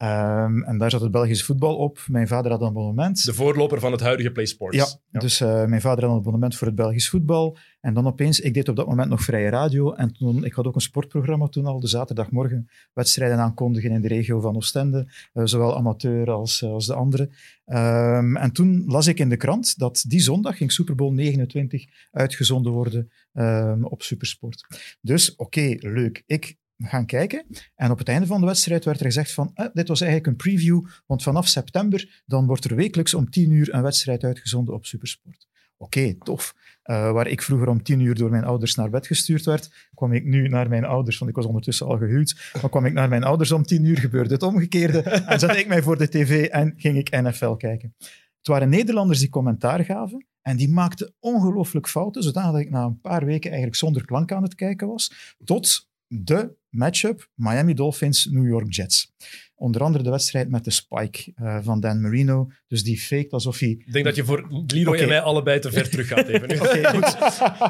[0.02, 2.00] Ehm, en daar zat het Belgisch voetbal op.
[2.08, 3.26] Mijn vader had een abonnement.
[3.26, 4.78] De voorloper van het huidige Play Sports.
[5.12, 7.58] Ja, dus eh, mijn vader had een abonnement voor het Belgisch voetbal.
[7.82, 9.94] En dan opeens, ik deed op dat moment nog vrije radio.
[9.94, 14.08] En toen, ik had ook een sportprogramma toen al, de zaterdagmorgen, wedstrijden aankondigen in de
[14.08, 15.08] regio van Oostende.
[15.34, 17.30] eh, zowel amateur als, als de andere.
[17.66, 21.86] Ehm, en toen las ik in de krant dat die zondag ging Super Bowl 29
[22.12, 24.66] uitgezonden worden ehm, op Supersport.
[25.02, 26.24] Dus oké, leuk.
[26.26, 27.46] Ik gaan kijken.
[27.76, 30.32] En op het einde van de wedstrijd werd er gezegd van, eh, dit was eigenlijk
[30.32, 34.74] een preview, want vanaf september dan wordt er wekelijks om 10 uur een wedstrijd uitgezonden
[34.74, 35.48] op Supersport.
[35.78, 36.56] Oké, tof.
[36.82, 40.13] Eh, waar ik vroeger om 10 uur door mijn ouders naar bed gestuurd werd, kwam
[40.13, 43.10] ik nu naar mijn ouders, want ik was ondertussen al gehuwd, maar kwam ik naar
[43.10, 46.46] mijn ouders om 10 uur, gebeurde het omgekeerde, en zette ik mij voor de tv
[46.46, 47.96] en ging ik NFL kijken.
[48.38, 53.02] Het waren Nederlanders die commentaar gaven, en die maakten ongelooflijk fouten, zodat ik na een
[53.02, 58.48] paar weken eigenlijk zonder klank aan het kijken was, tot de matchup Miami Dolphins, New
[58.48, 59.12] York Jets.
[59.56, 62.48] Onder andere de wedstrijd met de spike eh, van Dan Marino.
[62.68, 63.70] Dus die faked alsof hij...
[63.70, 66.48] Ik denk dat je voor Leroy en mij allebei te ver terug gaat even.
[66.48, 66.56] nu.
[66.68, 67.18] Oké, goed.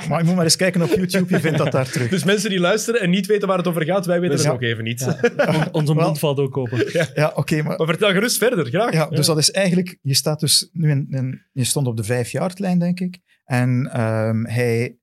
[0.10, 2.10] Maar je moet maar eens kijken op YouTube, je vindt dat daar terug.
[2.10, 4.54] Dus mensen die luisteren en niet weten waar het over gaat, wij weten Dus het
[4.54, 4.58] ja.
[4.58, 5.02] ook even niet.
[5.48, 7.08] On- onze mond valt ook open.
[7.14, 7.78] Ja, oké, maar...
[7.78, 8.94] Maar vertel gerust verder, graag.
[8.94, 9.98] Ja, dus dat is eigenlijk...
[10.02, 11.08] Je staat dus nu in...
[11.10, 13.20] in- je stond op de vijf-yard-lijn, denk ik.
[13.46, 14.98] En ehm, hij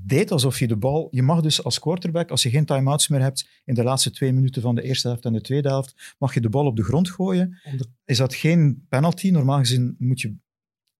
[0.00, 1.08] deed alsof je de bal...
[1.10, 4.32] Je mag dus als quarterback, als je geen time-outs meer hebt, in de laatste twee
[4.32, 6.84] minuten van de eerste helft en de tweede helft, mag je de bal op de
[6.84, 7.58] grond gooien.
[8.04, 9.30] Is dat geen penalty?
[9.30, 10.34] Normaal gezien moet je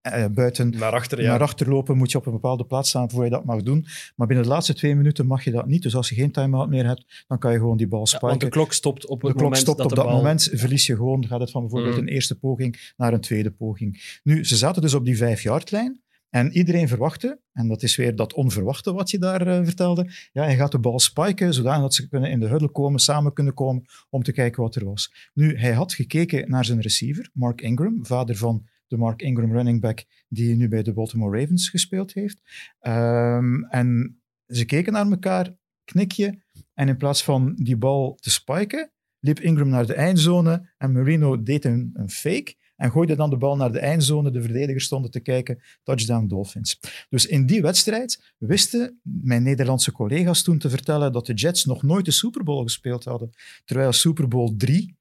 [0.00, 1.30] eh, buiten Naar achter, ja.
[1.30, 3.86] naar achter lopen, moet je op een bepaalde plaats staan voor je dat mag doen.
[4.16, 5.82] Maar binnen de laatste twee minuten mag je dat niet.
[5.82, 8.28] Dus als je geen time-out meer hebt, dan kan je gewoon die bal Ja, spiken.
[8.28, 10.16] want de klok stopt op het de klok moment stopt dat op de dat bal...
[10.16, 12.02] moment, verlies je gewoon, gaat het van bijvoorbeeld Mhm.
[12.02, 14.18] een eerste poging naar een tweede poging.
[14.22, 18.34] Nu, ze zaten dus op die vijf-yard-lijn En iedereen verwachtte, en dat is weer dat
[18.34, 22.08] onverwachte wat je daar eh, vertelde, ja, hij gaat de bal spiken, zodanig dat ze
[22.08, 25.30] kunnen in de huddle komen, samen kunnen komen, om te kijken wat er was.
[25.34, 29.80] Nu, hij had gekeken naar zijn receiver, Mark Ingram, vader van de Mark Ingram running
[29.80, 32.40] back, die nu bij de Baltimore Ravens gespeeld heeft.
[32.78, 36.42] Ehm, en ze keken naar elkaar, knikje,
[36.74, 41.42] en in plaats van die bal te spiken, liep Ingram naar de eindzone en Marino
[41.42, 44.30] deed een, een fake en gooide dan de bal naar de eindzone.
[44.30, 45.62] De verdedigers stonden te kijken.
[45.82, 46.80] Touchdown Dolphins.
[47.08, 51.82] Dus in die wedstrijd wisten mijn Nederlandse collega's toen te vertellen dat de Jets nog
[51.82, 53.30] nooit de Super Bowl gespeeld hadden.
[53.64, 54.96] Terwijl Super Bowl 3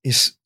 [0.00, 0.40] is...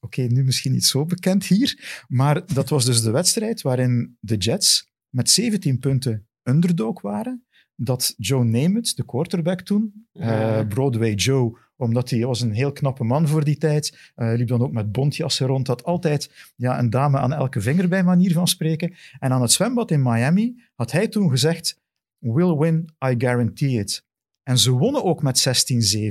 [0.00, 4.36] Oké, nu misschien niet zo bekend hier, maar dat was dus de wedstrijd waarin de
[4.36, 7.46] Jets met 17 punten underdog waren.
[7.74, 10.58] Dat Joe Namath, de quarterback toen, Ja.
[10.58, 14.12] eh, Broadway Joe, omdat hij was een heel knappe man voor die tijd.
[14.14, 15.66] Eh liep dan ook met bontjassen rond.
[15.66, 18.94] Had altijd ja, een dame aan elke vinger bij manier van spreken.
[19.18, 21.80] En aan het zwembad in Miami had hij toen gezegd:
[22.18, 24.04] We'll win, I guarantee it.
[24.42, 25.66] En ze wonnen ook met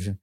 [0.09, 0.19] 16-7.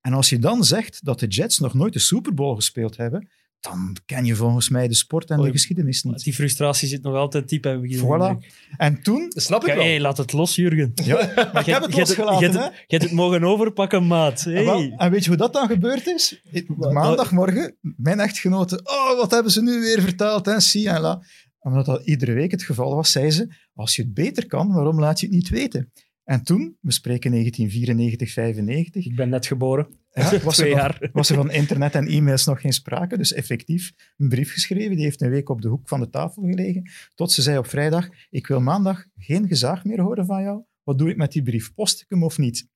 [0.00, 3.28] En als je dan zegt dat de Jets nog nooit de Super Bowl gespeeld hebben,
[3.60, 6.24] dan ken je volgens mij de sport en de geschiedenis niet.
[6.24, 8.46] Die frustratie zit nog altijd diep, de Voilà.
[8.76, 9.26] En toen...
[9.34, 9.84] Dat snap ik wel.
[9.84, 10.92] hey, laat het los, Jurgen.
[10.94, 11.14] Ja,
[11.52, 12.62] maar ik Je heb hebt- het losgelaten, je hè?
[12.62, 14.40] hebt het- Je hebt het mogen overpakken, maat.
[14.44, 14.54] Hey.
[14.54, 16.42] En wel, En weet je hoe dat dan gebeurd is?
[16.76, 21.22] Maandagmorgen, mijn echtgenote, oh, wat hebben ze nu weer verteld, en si en la.
[21.58, 25.00] Omdat dat iedere week het geval was, zei ze, als je het beter kan, waarom
[25.00, 25.92] laat je het niet weten?
[26.24, 29.88] En toen, we spreken 1994, 95, Ik ben net geboren.
[30.12, 31.08] Ja, was, er Twee van, jaar.
[31.12, 33.16] was er van internet en e-mails nog geen sprake.
[33.16, 34.96] Dus effectief een brief geschreven.
[34.96, 36.90] Die heeft een week op de hoek van de tafel gelegen.
[37.14, 40.62] Tot ze zei op vrijdag, ik wil maandag geen gezaag meer horen van jou.
[40.82, 41.74] Wat doe ik met die brief?
[41.74, 42.68] Post ik hem of niet?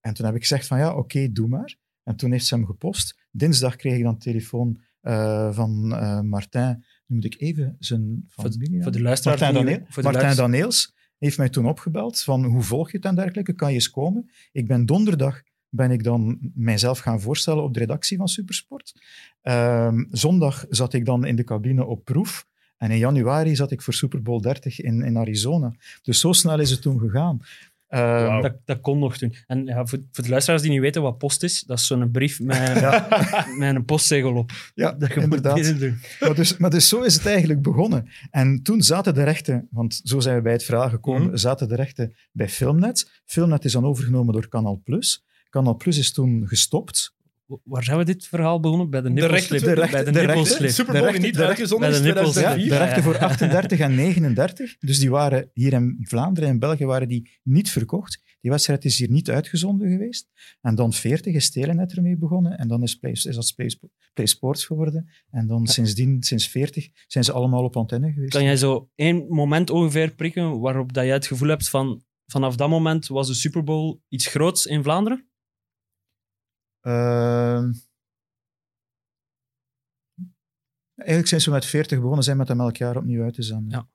[0.00, 1.76] En toen heb ik gezegd van ja, oké, doe maar.
[2.02, 3.26] En toen heeft ze hem gepost.
[3.30, 6.84] Dinsdag kreeg ik dan telefoon eh, van eh, Martin.
[7.06, 8.82] Nu moet ik even zijn Voor, familie...
[8.82, 12.44] voor de luisteraars Martijn, die- Daneel, voor de Martijn Daneels heeft mij toen opgebeld van
[12.44, 14.30] hoe volg je het en dergelijke, kan je eens komen?
[14.52, 18.92] Ik ben donderdag ben ik dan mijzelf gaan voorstellen op de redactie van Supersport.
[19.42, 22.46] Ehm, zondag zat ik dan in de cabine op proef.
[22.76, 25.74] En in januari zat ik voor Super Bowl 30 in, in Arizona.
[26.02, 27.40] Dus zo snel is het toen gegaan.
[27.88, 28.42] Ehm.
[28.42, 29.34] Dat, dat kon nog toen.
[29.46, 32.10] En ja, voor, voor de luisteraars die niet weten wat post is, dat is zo'n
[32.10, 32.80] brief met,
[33.58, 34.50] met een postzegel op.
[34.74, 35.78] Ja, dat je inderdaad.
[35.78, 35.98] doen.
[36.20, 38.08] Maar dus, maar dus zo is het eigenlijk begonnen.
[38.30, 41.36] En toen zaten de rechten, want zo zijn we bij het verhaal gekomen, Mhm.
[41.36, 43.22] zaten de rechten bij Filmnet.
[43.24, 44.82] Filmnet is dan overgenomen door Canal+.
[45.50, 47.14] Canal Plus is toen gestopt.
[47.64, 48.90] Waar zijn we dit verhaal begonnen?
[48.90, 49.60] Bij de nippelslip.
[49.60, 51.18] de rechten- bij de nippelslip.
[51.22, 52.68] Niet de uitgezonden bij is de nippels, Ja, 2004.
[52.70, 53.18] de rechten Ja, ja.
[53.18, 54.76] voor 38 en 39.
[54.78, 58.22] Dus die waren hier in Vlaanderen en België waren die niet verkocht.
[58.40, 60.28] Die wedstrijd is hier niet uitgezonden geweest.
[60.60, 62.58] En dan 40 is Telenet ermee begonnen.
[62.58, 63.70] En dan is, Play, is dat Play,
[64.14, 65.08] Play Sports geworden.
[65.30, 68.32] En dan sindsdien, sinds 40, zijn ze allemaal op antenne geweest.
[68.32, 72.56] Kan jij zo één moment ongeveer prikken waarop dat jij het gevoel hebt van vanaf
[72.56, 75.29] dat moment was de Super Bowl iets groots in Vlaanderen?
[76.80, 77.70] Ehm,
[80.94, 83.70] eigenlijk zijn ze met 40 begonnen, zijn met hem elk jaar opnieuw uit te zenden.
[83.78, 83.88] Ja.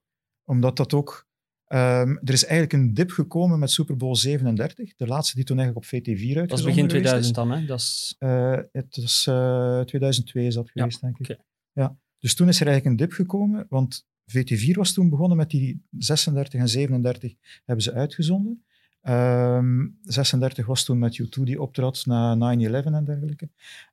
[0.44, 1.28] Omdat dat ook...
[1.66, 5.58] ehm, er is eigenlijk een dip gekomen met Super Bowl 37, de laatste die toen
[5.60, 7.66] eigenlijk op VT4 uitgezonden Dat is begin geweest 2000 dan, hè?
[7.66, 11.30] Dat is, Eh, het was eh, 2002 is dat Ja, geweest, denk ik.
[11.30, 11.44] oké.
[11.72, 11.98] Ja.
[12.20, 15.86] Dus toen is er eigenlijk een dip gekomen, want VT4 was toen begonnen met die
[15.98, 17.34] 36 en 37
[17.66, 18.66] hebben ze uitgezonden.
[19.06, 23.50] Ehm, 36 was toen met U2 die optrad na 9-11 en dergelijke.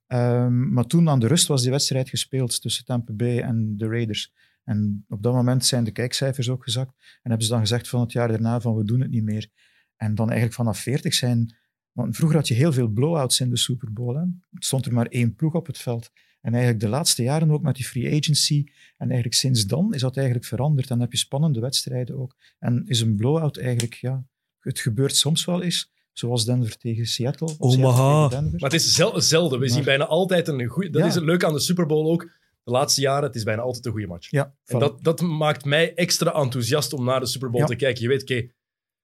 [0.06, 3.86] Ehm, maar toen aan de rust was die wedstrijd gespeeld tussen Tampa Bay en de
[3.86, 4.32] Raiders.
[4.64, 6.94] En op dat moment zijn de kijkcijfers ook gezakt.
[6.98, 9.48] En hebben ze dan gezegd van het jaar daarna van we doen het niet meer.
[9.96, 11.56] En dan eigenlijk vanaf 40 zijn...
[11.92, 14.16] Want vroeger had je heel veel blowouts in de Super Bowl.
[14.16, 14.24] Hè.
[14.54, 16.10] Het stond er maar één ploeg op het veld.
[16.40, 18.64] En eigenlijk de laatste jaren ook met die free agency.
[18.96, 20.90] En eigenlijk sinds dan is dat eigenlijk veranderd.
[20.90, 22.36] En heb je spannende wedstrijden ook.
[22.58, 24.24] En is een blowout eigenlijk, ja,
[24.62, 25.90] het gebeurt soms wel eens.
[26.12, 27.54] Zoals Denver tegen Seattle.
[27.58, 27.94] Omaha.
[27.96, 28.60] Seattle tegen Denver.
[28.60, 29.58] Maar het is zel- zelden.
[29.58, 30.90] We Maar- zien bijna altijd een goede.
[30.90, 31.06] Dat Ja.
[31.08, 32.22] is het leuke aan de Super Bowl ook.
[32.64, 34.30] De laatste jaren, het is bijna altijd een goede match.
[34.30, 37.68] Ja, En dat, dat maakt mij extra enthousiast om naar de Super Bowl Ja.
[37.68, 38.02] te kijken.
[38.02, 38.46] Je weet, oké,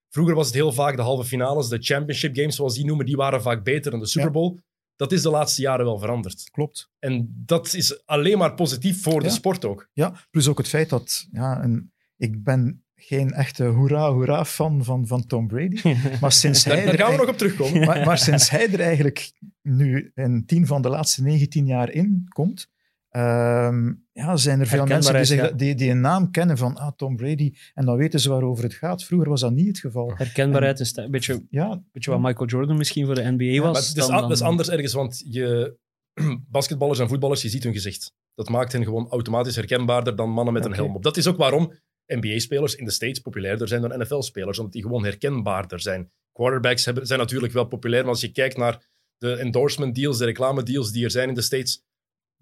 [0.09, 3.15] vroeger was het heel vaak de halve finales, de championship games, zoals die noemen, die
[3.15, 4.33] waren vaak beter dan de Super Ja.
[4.33, 4.57] Bowl.
[4.95, 6.49] Dat is de laatste jaren wel veranderd.
[6.51, 6.89] klopt.
[6.99, 9.89] En dat is alleen maar positief voor de sport ook.
[9.93, 14.83] Ja, plus ook het feit dat ja, een, ik ben geen echte hoera hoera fan
[14.83, 15.81] van, van Tom Brady.
[16.21, 17.85] Maar sinds hij Daar, er gaan we eigenlijk- nog op terugkomen.
[17.87, 19.31] maar, maar sinds hij er eigenlijk
[19.61, 22.67] nu in tien van de laatste 19 jaar in komt,
[23.09, 25.51] ehm, ja, zijn er veel mensen die, Herkenbaarheid, zich, ja.
[25.51, 28.73] die, die een naam kennen van ah, Tom Brady en dan weten ze waarover het
[28.73, 29.03] gaat.
[29.03, 30.11] Vroeger was dat niet het geval.
[30.15, 33.87] herkenbaarheid is een beetje, Ja, beetje wat Michael Jordan misschien voor de NBA was.
[33.87, 35.77] Het is, dan- dat is anders ergens, want je,
[36.49, 38.13] basketballers en voetballers, je ziet hun gezicht.
[38.35, 41.03] Dat maakt hen gewoon automatisch herkenbaarder dan mannen met een helm op.
[41.03, 41.73] Dat is ook waarom
[42.17, 46.11] NBA-spelers in de States populairder zijn dan NFL-spelers, omdat die gewoon herkenbaarder zijn.
[46.31, 48.87] Quarterbacks hebben, zijn natuurlijk wel populair, maar als je kijkt naar
[49.17, 51.83] de endorsement deals, de reclame deals die er zijn in de States,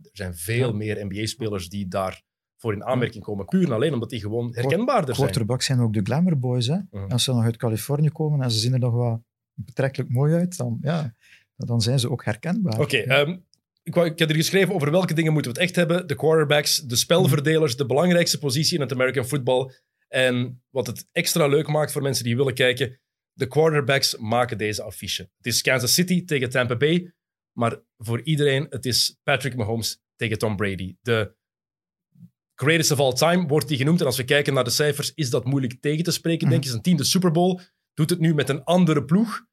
[0.04, 0.74] er zijn veel Ja.
[0.76, 3.46] meer NBA-spelers die daarvoor in aanmerking komen.
[3.46, 5.28] Puur en alleen omdat die gewoon herkenbaarder zijn.
[5.28, 6.68] Quarterbacks zijn ook de glamour boys.
[6.68, 6.78] Hè?
[6.92, 7.12] Mhm.
[7.12, 9.22] Als ze nog uit Californië komen en ze zien er nog wat
[9.54, 11.14] betrekkelijk mooi uit, dan, ja,
[11.56, 12.80] dan zijn ze ook herkenbaar.
[12.80, 13.38] Oké, ehm,
[13.88, 16.08] ik, wou- ik heb er geschreven over welke dingen moeten we het echt hebben.
[16.08, 19.72] De quarterbacks, de spelverdelers, de belangrijkste positie in het American football.
[20.08, 23.00] En wat het extra leuk maakt voor mensen die willen kijken,
[23.34, 25.22] de quarterbacks maken deze affiche.
[25.22, 27.14] Het is Kansas City tegen Tampa Bay,
[27.58, 30.96] maar voor iedereen, het is Patrick Mahomes tegen Tom Brady.
[31.02, 31.36] De
[32.56, 34.00] greatest of all time wordt die genoemd.
[34.00, 36.50] En als we kijken naar de cijfers, is dat moeilijk tegen te spreken.
[36.50, 37.60] Denk eens, een tiende Super Bowl.
[37.94, 39.46] Doet het nu met een andere ploeg.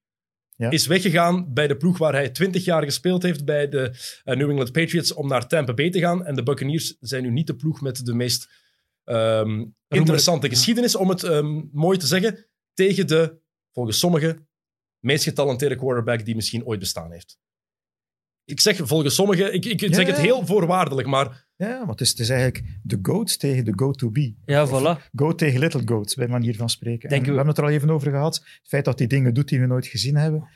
[0.56, 0.70] Ja.
[0.70, 3.90] Is weggegaan bij de ploeg waar hij 20 jaar gespeeld heeft, bij de
[4.24, 6.24] eh, New England Patriots, om naar Tampa Bay te gaan.
[6.24, 8.50] En de Buccaneers zijn nu niet de ploeg met de meest
[9.04, 13.38] ehm, interessante geschiedenis, om het ehm, mooi te zeggen, tegen de,
[13.72, 14.48] volgens sommigen,
[14.98, 17.38] meest getalenteerde quarterback die misschien ooit bestaan heeft.
[18.44, 22.00] Ik zeg volgens sommigen, ik, ik Ja, zeg het heel voorwaardelijk, maar Ja, want het
[22.00, 24.34] is, het is eigenlijk de GOAT tegen de go-to-be.
[24.44, 25.10] Ja, voilà.
[25.14, 27.08] Goat tegen little goat, bij manier van spreken.
[27.08, 28.34] U- we hebben het er al even over gehad.
[28.34, 30.48] Het feit dat hij dingen doet die we nooit gezien hebben,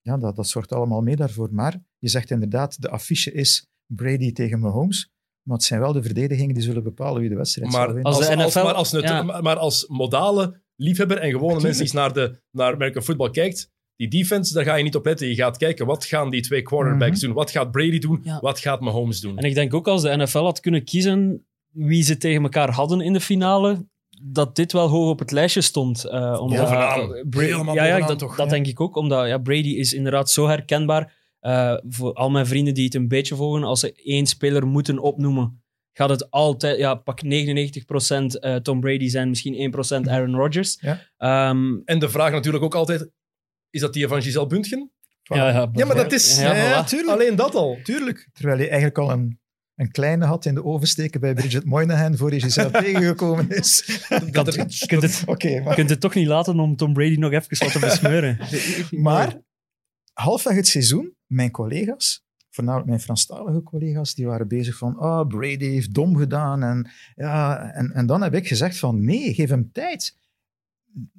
[0.00, 1.48] ja, dat, dat zorgt allemaal mee daarvoor.
[1.52, 5.10] Maar je zegt inderdaad, de affiche is Brady tegen Mahomes.
[5.42, 8.12] Maar het zijn wel de verdedigingen die zullen bepalen wie de wedstrijd zal Maar winnen.
[8.12, 9.22] Als als, NFL maar, als ja.
[9.22, 13.70] maar- als modale liefhebber en gewone mensen die eens naar, de, naar American football kijkt,
[14.08, 15.28] die defense, daar ga je niet op letten.
[15.28, 17.26] Je gaat kijken, wat gaan die twee quarterbacks Mhm.
[17.26, 17.34] doen?
[17.34, 18.20] Wat gaat Brady doen?
[18.22, 18.38] Ja.
[18.40, 19.38] Wat gaat Mahomes doen?
[19.38, 23.00] En ik denk ook als de NFL had kunnen kiezen wie ze tegen elkaar hadden
[23.00, 23.86] in de finale,
[24.22, 26.04] dat dit wel hoog op het lijstje stond.
[26.04, 27.26] eh omdat, Bovenaan.
[27.30, 28.52] Bra- Helemaal ja, ja, dat, toch, dat ja.
[28.52, 28.96] denk ik ook.
[28.96, 31.18] Omdat ja, Brady is inderdaad zo herkenbaar.
[31.40, 34.98] Eh, voor al mijn vrienden die het een beetje volgen, als ze één speler moeten
[34.98, 40.78] opnoemen, gaat het altijd, ja, pak 99% eh, Tom Brady zijn, misschien 1% Aaron Rodgers.
[40.80, 41.00] Ja.
[41.16, 43.10] Ehm, En de vraag natuurlijk ook altijd,
[43.70, 44.90] is dat die van Giselle Bundchen?
[45.22, 46.40] ja, ja, Ja, maar dat is...
[46.40, 46.88] Ja, Ja, voilà.
[46.88, 47.10] tuurlijk.
[47.20, 47.78] Alleen dat al.
[47.82, 48.28] Tuurlijk.
[48.32, 49.38] Terwijl hij eigenlijk al een,
[49.74, 54.00] een kleine had in de oven steken bij Bridget Moynihan voor hij zichzelf tegengekomen is.
[54.30, 57.16] kan het- je kunt het, je maar, kunt het toch niet laten om Tom Brady
[57.16, 58.38] nog even wat te besmeuren.
[58.90, 59.40] maar
[60.12, 65.64] halfweg het seizoen, mijn collega's, voornamelijk mijn Franstalige collega's, die waren bezig van, ah, Brady
[65.66, 66.62] heeft dom gedaan.
[66.62, 70.16] En, ja, en, en dan heb ik gezegd van, nee, geef hem tijd.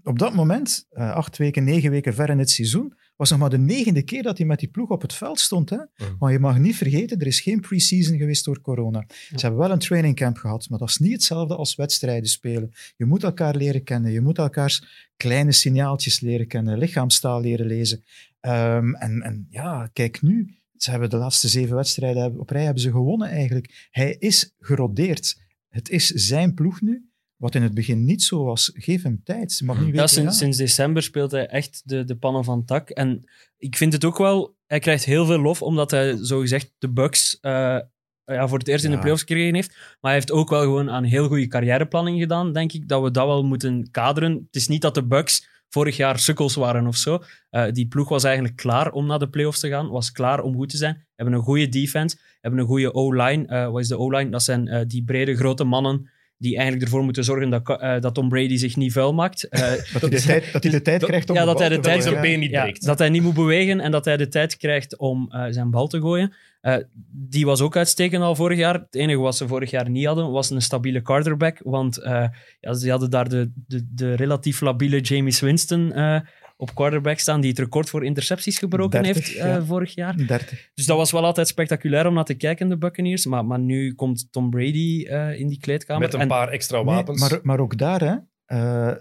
[0.03, 3.49] Op dat moment, eh, acht weken, negen weken ver in het seizoen, was nog maar
[3.49, 5.69] de negende keer dat hij met die ploeg op het veld stond.
[5.69, 5.77] Hè?
[6.19, 9.05] Maar je mag niet vergeten, er is geen pre-season geweest door corona.
[9.07, 12.71] Ze hebben wel een trainingcamp gehad, maar dat is niet hetzelfde als wedstrijden spelen.
[12.97, 18.03] Je moet elkaar leren kennen, je moet elkaars kleine signaaltjes leren kennen, lichaamstaal leren lezen.
[18.39, 22.83] Ehm, en, en ja, kijk nu, ze hebben de laatste zeven wedstrijden op rij hebben
[22.83, 23.87] ze gewonnen eigenlijk.
[23.91, 25.41] Hij is gerodeerd.
[25.69, 27.10] Het is zijn ploeg nu,
[27.41, 28.71] wat in het begin niet zo was.
[28.73, 32.57] Geef hem tijd, Ja, weten sinds, sinds december speelt hij echt de, de pannen van
[32.57, 32.89] het dak.
[32.89, 33.23] En
[33.57, 34.55] ik vind het ook wel...
[34.65, 37.79] Hij krijgt heel veel lof, omdat hij zogezegd de Bucks eh,
[38.25, 39.69] ja, voor het eerst in de playoffs gekregen heeft.
[39.69, 42.87] Maar hij heeft ook wel gewoon aan heel goede carrièreplanning gedaan, denk ik.
[42.87, 44.31] Dat we dat wel moeten kaderen.
[44.31, 47.23] Het is niet dat de Bucks vorig jaar sukkels waren of zo.
[47.49, 49.89] Eh, die ploeg was eigenlijk klaar om naar de playoffs te gaan.
[49.89, 51.07] Was klaar om goed te zijn.
[51.15, 52.17] Hebben een goede defense.
[52.41, 53.45] Hebben een goede O-line.
[53.45, 54.29] Eh, wat is de O-line?
[54.29, 56.09] Dat zijn die brede, grote mannen
[56.41, 59.43] die eigenlijk ervoor moeten zorgen dat, eh, dat Tom Brady zich niet vuil maakt.
[59.43, 59.61] Eh,
[59.93, 61.79] Dat hij de tijd, dat hij de tijd dat- krijgt om ja, dat hij de
[61.79, 62.85] tijd zijn been niet ja, breekt.
[62.85, 65.87] dat hij niet moet bewegen en dat hij de tijd krijgt om eh, zijn bal
[65.87, 66.33] te gooien.
[66.61, 66.75] Eh,
[67.11, 68.73] die was ook uitstekend al vorig jaar.
[68.73, 71.59] Het enige wat ze vorig jaar niet hadden, was een stabiele quarterback.
[71.63, 72.25] Want eh,
[72.59, 76.19] ja, ze hadden daar de, de, de relatief labiele James Winston eh,
[76.61, 80.27] op quarterback staan, die het record voor intercepties gebroken 30, heeft eh, vorig jaar.
[80.27, 80.69] 30.
[80.73, 83.25] Dus dat was wel altijd spectaculair om naar te kijken, de Buccaneers.
[83.25, 86.01] Maar, maar nu komt Tom Brady eh, in die kleedkamer.
[86.01, 87.19] Met een En- paar extra Nee, wapens.
[87.19, 88.95] maar, maar ook daar hè, eh,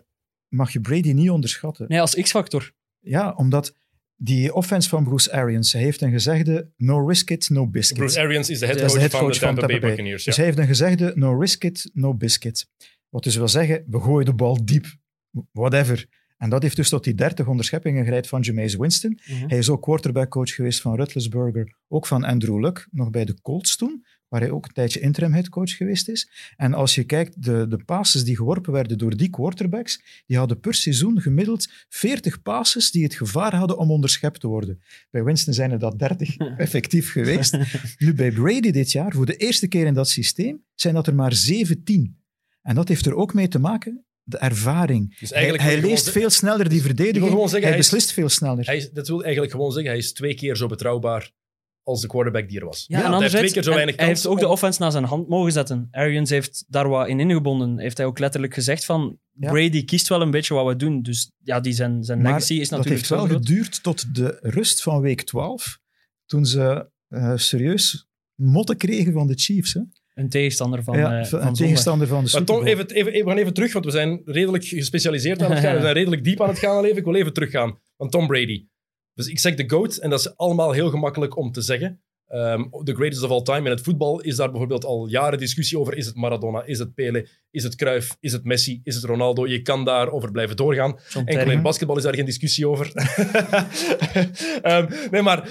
[0.48, 1.84] mag je Brady niet onderschatten.
[1.88, 2.72] Nee, als X-factor.
[2.98, 3.74] Ja, omdat
[4.16, 7.98] die offense van Bruce Arians, hij heeft een gezegde no risk it, no biscuit.
[7.98, 9.90] Bruce Arians is de headcoach de van de headcoach van Tampa Bay Tampa Bay.
[9.90, 10.24] Buccaneers.
[10.24, 10.42] Dus ja.
[10.42, 12.68] hij heeft een gezegde no risk it, no biscuit.
[13.08, 14.86] Wat dus wil zeggen, we gooien de bal diep.
[15.52, 16.08] Whatever.
[16.40, 19.18] En dat heeft dus tot die 30 onderscheppingen geleid van Jameis Winston.
[19.46, 23.76] Hij is ook quarterbackcoach geweest van Ruttlesburger, ook van Andrew Luck, nog bij de Colts
[23.76, 26.30] toen, waar hij ook een tijdje interim headcoach geweest is.
[26.56, 30.60] En als je kijkt, de, de passes die geworpen werden door die quarterbacks, die hadden
[30.60, 34.82] per seizoen gemiddeld 40 passes die het gevaar hadden om onderschept te worden.
[35.10, 36.36] Bij Winston zijn er dat 30
[36.66, 37.56] effectief geweest.
[37.98, 41.14] Nu bij Brady dit jaar, voor de eerste keer in dat systeem, zijn dat er
[41.14, 42.18] maar 17.
[42.62, 45.18] En dat heeft er ook mee te maken, de ervaring.
[45.18, 48.66] Dus Hij, leest veel sneller die wil verdediging, zeggen, hij hij is- beslist veel sneller.
[48.66, 51.30] Hij is, dat wil eigenlijk gewoon zeggen, hij is twee keer zo betrouwbaar
[51.82, 52.84] als de quarterback die er was.
[52.86, 54.82] Ja, hij en heeft twee anderzijds, keer zo en weinig hij heeft ook de offense
[54.82, 55.88] naar zijn hand mogen zetten.
[55.90, 57.78] Arians heeft daar wat in ingebonden.
[57.78, 59.50] Heeft hij ook letterlijk gezegd van, Ja.
[59.50, 61.02] Brady kiest wel een beetje wat we doen.
[61.02, 64.38] Dus ja, die zijn, zijn Maar legacy is dat natuurlijk heeft wel geduurd tot de
[64.40, 65.78] rust van week 12,
[66.26, 69.72] toen ze eh, serieus motten kregen van de Chiefs.
[69.74, 69.80] Hè?
[70.20, 73.38] Een tegenstander van, ja, eh, van tegenstander van de Maar even, even, even, we gaan
[73.38, 75.74] even terug, want we zijn redelijk gespecialiseerd aan het gaan.
[75.74, 76.96] We zijn redelijk diep aan het gaan al even.
[76.96, 78.66] Ik wil even teruggaan van Tom Brady.
[79.14, 82.00] Dus ik zeg de GOAT, en dat is allemaal heel gemakkelijk om te zeggen.
[82.26, 83.64] Ehm the greatest of all time.
[83.64, 85.96] In het voetbal is daar bijvoorbeeld al jaren discussie over.
[85.96, 86.64] Is het Maradona?
[86.64, 87.28] Is het Pele?
[87.50, 88.16] Is het Cruyff?
[88.20, 88.80] Is het Messi?
[88.84, 89.46] Is het Ronaldo?
[89.46, 90.98] Je kan daarover blijven doorgaan.
[91.24, 92.92] Enkel in basketbal is daar geen discussie over.
[94.62, 95.48] Ehm, nee, maar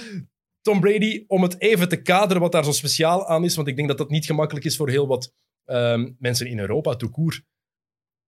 [0.61, 3.75] Tom Brady, om het even te kaderen wat daar zo speciaal aan is, want ik
[3.75, 5.33] denk dat dat niet gemakkelijk is voor heel wat
[5.65, 7.43] ehm, mensen in Europa, court.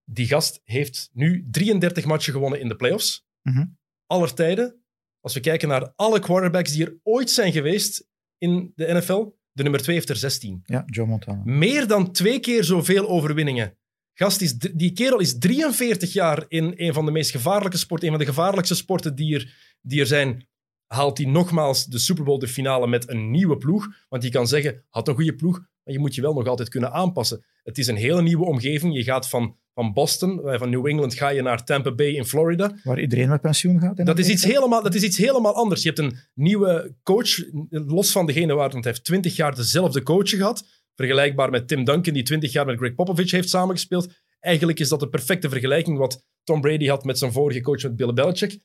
[0.04, 3.26] Die gast heeft nu 33 matchen gewonnen in de playoffs.
[3.42, 3.66] Mhm.
[4.06, 4.84] Aller tijden.
[5.20, 8.08] Als we kijken naar alle quarterbacks die er ooit zijn geweest
[8.38, 10.62] in de NFL, de nummer 2 heeft er 16.
[10.66, 11.42] Ja, Joe Montana.
[11.44, 13.78] Meer dan twee keer zoveel overwinningen.
[14.14, 18.14] Gast is, die kerel is 43 jaar in een van de meest gevaarlijke sporten, een
[18.16, 20.48] van de gevaarlijkste sporten die er, die er zijn.
[20.92, 23.88] Haalt hij nogmaals de Super Bowl, de finale, met een nieuwe ploeg.
[24.10, 26.70] Want je kan zeggen, had een goede ploeg, maar je moet je wel nog altijd
[26.70, 27.46] kunnen aanpassen.
[27.64, 28.96] Het is een hele nieuwe omgeving.
[28.96, 32.26] Je gaat van, van Boston, eh, van New England, ga je naar Tampa Bay in
[32.26, 32.76] Florida.
[32.84, 34.06] Waar iedereen met pensioen gaat.
[34.06, 35.82] Dat is, iets helemaal, dat is iets helemaal anders.
[35.82, 37.30] Je hebt een nieuwe coach,
[37.70, 40.64] los van degene waar, want hij heeft 20 jaar dezelfde coach gehad.
[40.96, 44.14] Vergelijkbaar met Tim Duncan, die 20 jaar met Greg Popovich heeft samengespeeld.
[44.40, 47.96] Eigenlijk is dat de perfecte vergelijking wat Tom Brady had met zijn vorige coach met
[47.96, 48.60] Bill Belichick.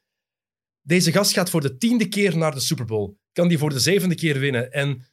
[0.86, 3.16] Deze gast gaat voor de tiende keer naar de Super Bowl.
[3.32, 4.72] Kan die voor de zevende keer winnen.
[4.72, 5.06] En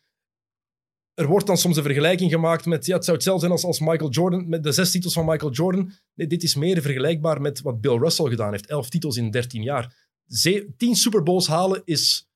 [1.14, 3.80] er wordt dan soms een vergelijking gemaakt met, ja, het zou hetzelfde zijn als, als
[3.80, 5.92] Michael Jordan, met de zes titels van Michael Jordan.
[6.14, 8.66] Nee, dit is meer vergelijkbaar met wat Bill Russell gedaan heeft.
[8.68, 9.96] Elf titels in 13 jaar.
[10.28, 12.30] Ze- tien Super Bowls halen is,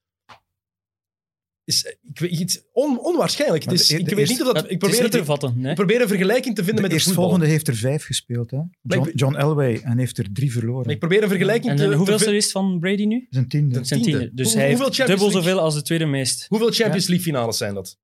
[1.68, 3.64] is ik weet, iets on- onwaarschijnlijk.
[3.64, 4.72] Het is, de- de ik weet eerste- niet of dat...
[4.72, 5.54] Ik probeer, het te, te vatten.
[5.58, 5.70] Nee?
[5.70, 7.24] ik probeer een vergelijking te vinden De met voetbal.
[7.24, 8.52] eerstvolgende heeft er vijf gespeeld.
[8.52, 8.58] Hè?
[8.82, 10.92] John, John Elway en heeft er drie verloren.
[10.92, 13.28] Ik probeer een vergelijking En te, dan te hoeveel vi- is van Brady nu?
[13.30, 13.80] Zijn tiende.
[13.80, 14.32] De- Zijn Tiende.
[14.34, 15.42] Dus Hoe- hij hoeveel heeft dubbel League?
[15.42, 16.46] zoveel als de tweede meest.
[16.48, 17.98] Hoeveel Champions League finales zijn dat?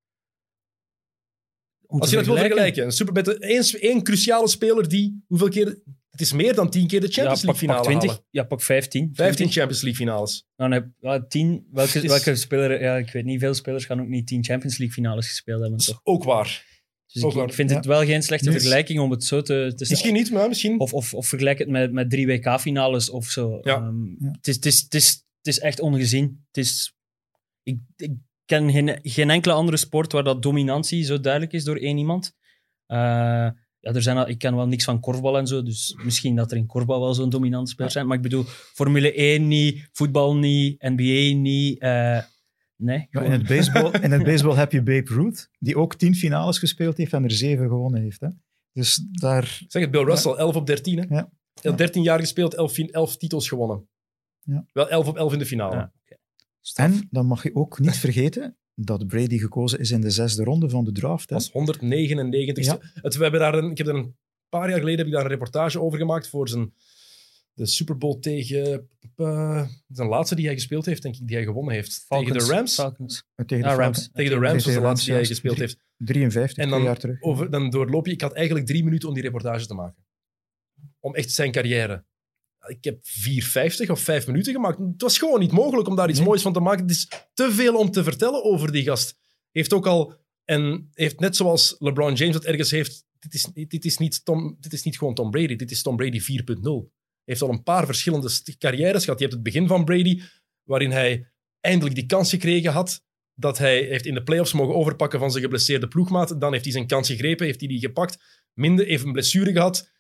[1.86, 2.86] Om Als te je dat wil vergelijken.
[2.86, 3.28] Een super, met
[3.80, 5.24] één cruciale speler die...
[5.28, 5.78] Hoeveel keer...
[6.14, 8.10] Het is meer dan tien keer de Champions ja, League pak, pak finale 20.
[8.10, 8.26] halen.
[8.30, 9.10] Ja, pak 15.
[9.14, 9.56] 15 20.
[9.56, 10.46] Champions League finales.
[10.56, 11.68] Dan heb ja, 10.
[11.72, 12.82] Welke, is- welke speler...
[12.82, 15.78] Ja, ik weet niet, veel spelers gaan ook niet 10 Champions League finales gespeeld hebben,
[15.78, 16.02] Dat is toch?
[16.04, 16.66] ook waar.
[17.14, 17.48] Dus ook ik, waar.
[17.48, 17.76] ik vind Ja.
[17.76, 19.44] het wel geen slechte Dus- vergelijking om het zo te...
[19.44, 19.88] te stellen.
[19.90, 20.80] Misschien niet, maar misschien...
[20.80, 23.60] Of, of, of vergelijk het met, met drie WK-finales of zo.
[23.62, 23.76] Ja.
[23.76, 24.32] Ehm, Ja.
[24.32, 25.08] Het, is, het, is, het, is,
[25.38, 26.44] het is echt ongezien.
[26.48, 26.94] Het is,
[27.64, 28.12] ik, ik
[28.46, 32.34] ken geen, geen enkele andere sport waar dat dominantie zo duidelijk is door één iemand.
[32.86, 33.50] Eh,
[33.84, 36.52] ja, er zijn al, ik ken wel niks van korfbal en zo, dus misschien dat
[36.52, 38.08] er in korfbal wel zo'n dominante spelers zijn.
[38.08, 41.80] Maar ik bedoel, Formule 1 niet, voetbal niet, NBA niet.
[41.80, 42.20] eh,
[42.76, 45.96] nee, Ja, gewoon- in, het baseball, in het baseball heb je Babe Ruth, die ook
[45.96, 48.20] tien finales gespeeld heeft en er zeven gewonnen heeft.
[48.22, 48.28] Hè?
[48.72, 49.62] Dus daar...
[49.68, 50.98] Zeg het, Bill Russell, 11 op 13.
[50.98, 51.16] Hè?
[51.16, 51.30] Ja.
[51.62, 53.88] Had 13 jaar gespeeld, 11, fin- 11 titels gewonnen.
[54.40, 54.66] Ja.
[54.74, 55.76] Wel 11 op 11 in de finale.
[55.76, 55.92] Ja.
[56.76, 60.70] En dan mag je ook niet vergeten dat Brady gekozen is in de zesde ronde
[60.70, 61.30] van de draft.
[61.30, 61.36] Hè?
[61.36, 62.78] Als 199 Ja.
[62.94, 64.16] het, we hebben daar een, Ik heb er een
[64.50, 66.74] paar jaar geleden heb ik daar een reportage over gemaakt voor zijn,
[67.54, 68.90] de Super Bowl tegen...
[69.16, 72.06] eh, zijn laatste die hij gespeeld heeft, denk ik, die hij gewonnen heeft.
[72.08, 72.74] Falcons, tegen de Rams.
[72.74, 73.24] Falcons.
[73.46, 73.78] Tegen de Ah.
[73.78, 74.10] Rams.
[74.14, 75.78] Tegen de Rams was de laatste die hij gespeeld heeft.
[75.98, 77.22] 53, En twee dan, jaar terug.
[77.22, 78.12] over, dan doorloop je...
[78.12, 80.06] Ik had eigenlijk drie minuten om die reportage te maken.
[81.00, 82.06] Om echt zijn carrière.
[82.68, 83.04] Ik heb
[83.86, 84.78] 4,50 of 5 minuten gemaakt.
[84.78, 86.28] Het was gewoon niet mogelijk om daar iets Nee.
[86.28, 86.82] moois van te maken.
[86.82, 89.18] Het is te veel om te vertellen over die gast.
[89.52, 90.22] Heeft ook al...
[90.44, 93.06] En heeft net zoals LeBron James dat ergens heeft...
[93.20, 95.56] Dit is, dit is, niet, Tom, dit is niet gewoon Tom Brady.
[95.56, 96.26] Dit is Tom Brady 4.0.
[96.26, 99.20] Hij heeft al een paar verschillende carrières gehad.
[99.20, 100.22] Je hebt het begin van Brady,
[100.64, 103.04] waarin hij eindelijk die kans gekregen had
[103.36, 106.42] dat hij heeft in de playoffs mogen overpakken van zijn geblesseerde ploegmaat.
[106.42, 108.18] Dan heeft hij zijn kans gegrepen, heeft hij die gepakt.
[108.54, 109.92] Minder, even een blessure gehad.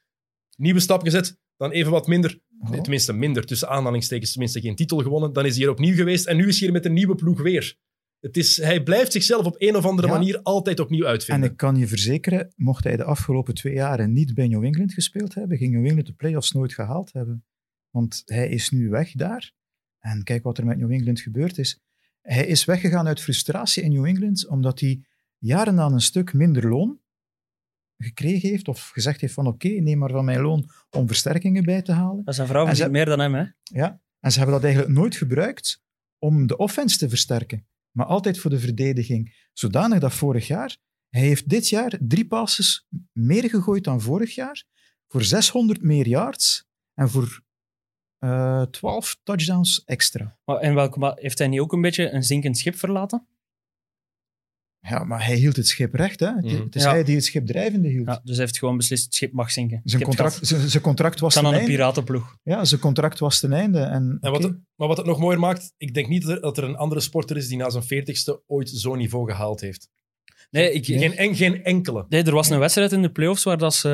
[0.57, 1.41] Nieuwe stap gezet.
[1.58, 2.39] Dan even wat minder.
[2.82, 3.45] Tenminste, minder.
[3.45, 5.34] Tussen aanhalingstekens tenminste geen titel gewonnen.
[5.34, 6.26] Dan is hij hier opnieuw geweest.
[6.26, 7.78] En nu is hij hier met een nieuwe ploeg weer.
[8.20, 10.14] Het is, hij blijft zichzelf op een of andere Ja.
[10.14, 11.49] manier altijd opnieuw En uitvinden.
[11.51, 15.34] ik kan je verzekeren, mocht hij de afgelopen twee jaren niet bij New England gespeeld
[15.34, 17.45] hebben, ging New England de playoffs nooit gehaald hebben.
[17.89, 19.51] Want hij is nu weg daar.
[19.99, 21.80] En kijk wat er met New England gebeurd is.
[22.22, 25.04] Hij is weggegaan uit frustratie in New England, omdat hij
[25.38, 26.99] jaren aan een stuk minder loon
[28.04, 31.82] gekregen heeft, of gezegd heeft van oké, neem maar van mijn loon om versterkingen bij
[31.82, 32.24] te halen.
[32.26, 33.45] Dat zijn vrouw verdient meer dan hem, hè?
[33.64, 34.01] Ja.
[34.20, 35.82] En ze hebben dat eigenlijk nooit gebruikt
[36.20, 39.47] om de offense te versterken, maar altijd voor de verdediging.
[39.54, 40.78] Zodanig dat vorig jaar,
[41.10, 44.64] hij heeft dit jaar drie passes meer gegooid dan vorig jaar,
[45.08, 47.41] voor 600 meer yards en voor
[48.18, 50.38] eh 12 touchdowns extra.
[50.45, 53.28] Maar in welke heeft hij niet ook een beetje een zinkend schip verlaten?
[54.90, 56.20] Ja, maar hij hield het schip recht.
[56.20, 56.28] Hè?
[56.28, 56.62] Het- Mhm.
[56.64, 56.90] Het is Ja.
[56.90, 58.08] hij die het schip drijvende hield.
[58.08, 59.82] Ja, dus hij heeft gewoon beslist, het schip mag zinken.
[59.84, 61.78] Zijn, contract, zijn, zijn contract was kan ten aan een einde.
[61.78, 62.38] piratenploeg.
[62.44, 63.80] Ja, zijn contract was ten einde.
[63.80, 64.42] En, En wat,
[64.76, 67.02] maar wat het nog mooier maakt, ik denk niet dat er, dat er een andere
[67.02, 69.90] sporter is die na zijn veertigste ooit zo'n niveau gehaald heeft.
[70.52, 72.06] Nee, ik, Geen, en, geen enkele.
[72.10, 73.90] Nee, er was een wedstrijd in de playoffs waar dat ze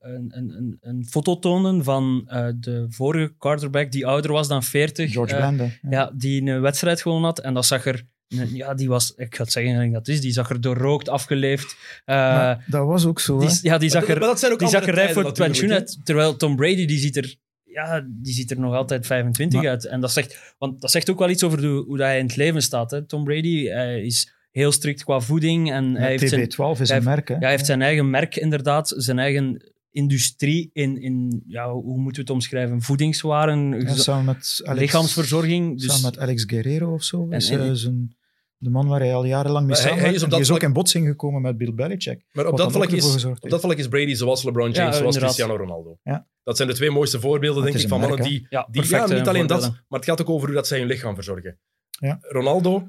[0.00, 4.62] een, een, een, een foto toonden van eh, de vorige quarterback die ouder was dan
[4.62, 5.12] 40.
[5.12, 5.64] George eh, Blanda.
[5.64, 5.90] Ja.
[5.90, 7.38] ja, die een wedstrijd gewonnen had.
[7.40, 8.06] En dat zag er...
[8.36, 9.12] Ja, die was...
[9.16, 10.20] Ik ga het zeggen dat is.
[10.20, 11.76] Die zag er doorrookt, afgeleefd.
[12.04, 13.38] eh, Maar dat was ook zo.
[13.38, 13.54] die, hè.
[13.62, 15.34] ja, die zag er, dat- maar dat zijn ook die zag er rijp voor het
[15.34, 15.98] pensioen uit.
[16.04, 17.34] Terwijl Tom Brady, die ziet er...
[17.64, 19.86] Ja, die ziet er nog altijd 25 Maar- uit.
[19.86, 22.26] En dat zegt, want dat zegt ook wel iets over de, hoe dat hij in
[22.26, 22.90] het leven staat.
[22.90, 23.06] Hè.
[23.06, 25.72] Tom Brady hij is heel strikt qua voeding.
[25.72, 27.28] En hij heeft zijn, TB12 is hij een merk.
[27.28, 27.34] Hè.
[27.34, 32.14] ja, hij heeft zijn eigen merk inderdaad, zijn eigen industrie in, in ja, hoe moeten
[32.14, 32.82] we het omschrijven?
[32.82, 35.80] Voedingswaren, Ja, gezo- samen met Alex, lichaamsverzorging.
[35.80, 37.26] Dus, Samen met Alex Guerrero of zo.
[37.30, 38.16] En- is, en- eh, zijn,
[38.62, 40.06] de man waar hij al jarenlang mee hij- samenwerkt.
[40.08, 42.24] hij is op dat is ook vlak- in botsing gekomen met Bill Belichick.
[42.32, 45.14] Maar op dat, vlak is, op dat vlak is Brady zoals LeBron James, Ja, zoals
[45.14, 45.34] inderdaad.
[45.34, 45.98] Cristiano Ronaldo.
[46.02, 46.28] Ja.
[46.42, 48.46] Dat zijn de twee mooiste voorbeelden, denk ik, van mannen die...
[48.50, 50.86] ja, die ja, niet alleen dat, maar het gaat ook over hoe dat zij hun
[50.86, 51.58] lichaam verzorgen.
[51.90, 52.18] Ja.
[52.20, 52.88] Ronaldo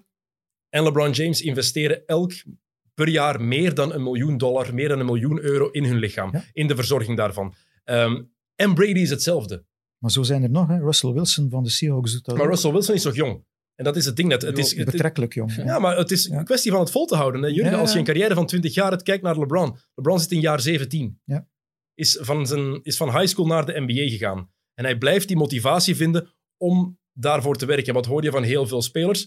[0.70, 2.32] en LeBron James investeren elk
[2.94, 6.30] per jaar meer dan een miljoen dollar, meer dan een miljoen euro in hun lichaam,
[6.34, 6.44] Ja.
[6.54, 7.54] in de verzorging daarvan.
[7.84, 8.24] Ehm,
[8.56, 9.66] en Brady is hetzelfde.
[9.98, 10.68] Maar zo zijn er nog.
[10.68, 10.80] Hè.
[10.80, 12.52] Russell Wilson van de Seahawks doet dat Maar ook.
[12.52, 13.44] Russell Wilson is nog jong.
[13.82, 14.42] En dat is het ding net.
[14.42, 15.56] Het is, Betrekkelijk jong.
[15.56, 17.42] ja, maar het is een kwestie van het vol te houden.
[17.42, 17.48] Hè.
[17.48, 19.78] Jurgen, Ja, als je een carrière van 20 jaar hebt, kijk naar LeBron.
[19.96, 21.20] LeBron zit in jaar 17.
[21.26, 21.48] Ja.
[21.94, 24.52] Is, van zijn, is van high school naar de NBA gegaan.
[24.74, 27.94] En hij blijft die motivatie vinden om daarvoor te werken.
[27.94, 29.24] Wat hoor je van heel veel spelers?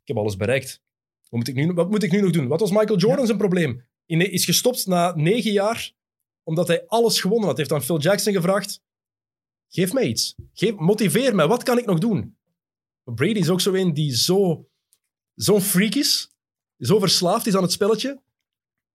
[0.00, 0.82] Ik heb alles bereikt.
[1.28, 2.48] Wat moet ik nu, wat moet ik nu nog doen?
[2.48, 3.82] Wat was Michael Jordan zijn probleem?
[4.06, 5.92] In, is gestopt na negen jaar
[6.42, 7.56] omdat hij alles gewonnen had.
[7.56, 8.80] Heeft aan Phil Jackson gevraagd:
[9.68, 10.34] geef mij iets.
[10.52, 11.46] Geef, motiveer mij.
[11.46, 12.36] Wat kan ik nog doen?
[13.04, 14.68] Maar Brady is ook zo een die zo,
[15.34, 16.30] zo'n freak is,
[16.78, 18.22] zo verslaafd is aan het spelletje,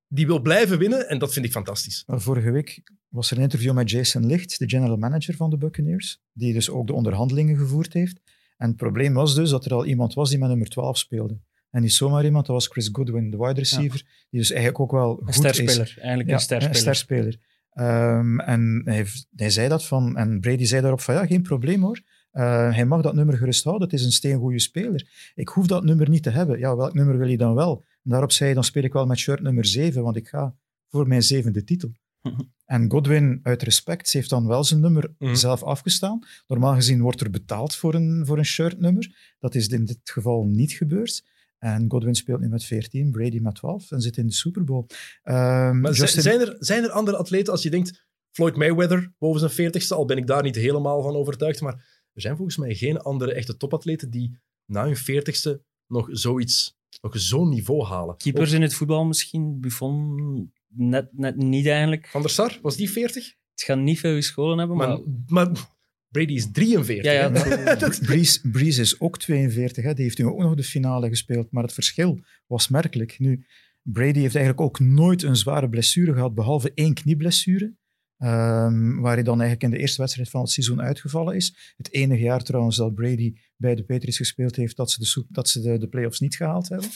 [0.07, 1.09] die wil blijven winnen.
[1.09, 2.03] En dat vind ik fantastisch.
[2.07, 5.57] Maar Vorige week was er een interview met Jason Licht, de general manager van de
[5.57, 8.19] Buccaneers, die dus ook de onderhandelingen gevoerd heeft.
[8.57, 11.39] En het probleem was dus dat er al iemand was die met nummer 12 speelde.
[11.69, 14.91] En niet zomaar iemand, dat was Chris Goodwin, de wide receiver, die dus eigenlijk ook
[14.91, 16.75] wel Een goed sterspeler, eigenlijk Ja, een sterspeler.
[16.75, 17.39] Een sterspeler.
[17.69, 19.05] Ehm, en hij,
[19.35, 22.01] hij zei dat van, en Brady zei daarop van ja, geen probleem hoor.
[22.39, 25.31] Eh, hij mag dat nummer gerust houden, het is een steengoede speler.
[25.35, 26.59] Ik hoef dat nummer niet te hebben.
[26.59, 27.83] Ja, welk nummer wil je dan wel?
[28.03, 30.55] En daarop zei hij, dan speel ik wel met shirt nummer 7, want ik ga
[30.89, 31.91] voor mijn zevende titel.
[32.65, 35.35] En Godwin, uit respect, heeft dan wel zijn nummer Mhm.
[35.35, 36.19] zelf afgestaan.
[36.47, 39.35] Normaal gezien wordt er betaald voor een, voor een shirtnummer.
[39.39, 41.23] Dat is in dit geval niet gebeurd.
[41.57, 44.85] En Godwin speelt nu met 14, Brady met 12 en zit in de Super Bowl.
[45.23, 49.51] Ehm, Justin- zijn, er, zijn er andere atleten als je denkt, Floyd Mayweather boven zijn
[49.71, 52.97] 40ste, al ben ik daar niet helemaal van overtuigd, maar er zijn volgens mij geen
[52.97, 58.17] andere echte topatleten die na hun 40ste nog zoiets, nog zo'n niveau halen.
[58.17, 62.07] Keepers in het voetbal misschien, Buffon net, net niet eigenlijk.
[62.07, 63.35] Van der Sar, was die 40?
[63.55, 64.87] Het gaat niet veel gescholen hebben, maar...
[64.87, 65.77] Maar, maar
[66.11, 67.05] Brady is 43.
[67.05, 67.75] Ja, ja, hè?
[67.75, 69.93] dat- Breeze, Breeze is ook 42, hè.
[69.93, 73.19] die heeft nu ook nog de finale gespeeld, maar het verschil was merkelijk.
[73.19, 73.45] Nu,
[73.81, 77.75] Brady heeft eigenlijk ook nooit een zware blessure gehad, behalve één knieblessure,
[78.19, 81.73] ehm, waar hij dan eigenlijk in de eerste wedstrijd van het seizoen uitgevallen is.
[81.77, 85.27] Het enige jaar trouwens dat Brady bij de Patriots gespeeld heeft, dat ze de, soep-
[85.29, 86.89] dat ze de, de playoffs niet gehaald hebben.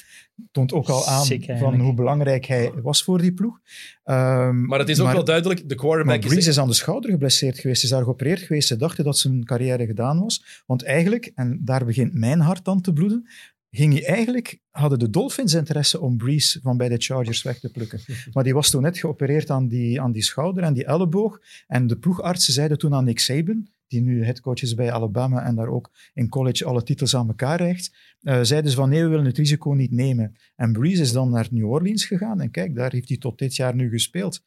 [0.52, 3.60] Toont ook al aan Sick, van hoe belangrijk hij was voor die ploeg.
[4.04, 6.48] Ehm, Maar het is ook wel duidelijk, de maar quarterback Breeze is...
[6.48, 8.68] is aan de schouder geblesseerd geweest, is daar geopereerd geweest.
[8.68, 10.64] Ze dachten dat zijn carrière gedaan was.
[10.66, 13.28] Want eigenlijk, en daar begint mijn hart dan te bloeden,
[13.76, 17.72] ging hij eigenlijk, hadden de Dolphins interesse om Breeze van bij de Chargers weg te
[17.72, 18.00] plukken.
[18.34, 21.42] Maar die was toen net geopereerd aan die, aan die schouder en die elleboog.
[21.68, 25.56] En de ploegartsen zeiden toen aan Nick Saban, die nu headcoach is bij Alabama en
[25.56, 29.10] daar ook in college alle titels aan elkaar reikt, eh, zeiden ze van nee, we
[29.10, 30.36] willen het risico niet nemen.
[30.56, 33.56] En Breeze is dan naar New Orleans gegaan en kijk, daar heeft hij tot dit
[33.56, 34.44] jaar nu gespeeld.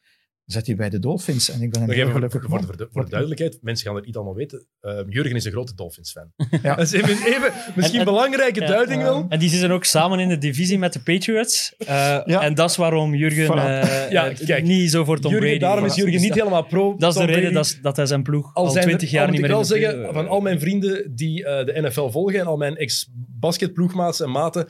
[0.47, 3.57] Zet hij bij de Dolphins en ik ben heel gelukkig voor, de, voor de duidelijkheid,
[3.61, 4.65] mensen gaan het niet allemaal weten.
[4.81, 6.31] Uh, Jurgen is een grote Dolphins-fan.
[6.61, 6.75] Ja.
[6.75, 9.07] Dat is even, even misschien En- belangrijke duiding ja.
[9.07, 9.25] wel.
[9.29, 11.73] En die zitten ook samen in de divisie met de Patriots.
[11.77, 11.87] Eh,
[12.25, 12.41] Ja.
[12.41, 13.89] En dat is waarom Jurgen Voilà.
[13.89, 15.95] eh, Ja, eh, kijk, niet zo voor Tom Jurgen, Brady daarom is.
[15.95, 16.95] Jurgen niet helemaal pro.
[16.97, 19.39] dat is de reden dat, dat hij zijn ploeg al er- 20 jaar al niet
[19.41, 22.39] moet meer ik in wel zeggen, van al mijn vrienden die eh, de NFL volgen
[22.39, 24.67] en al mijn ex-basketploegmaats en maten,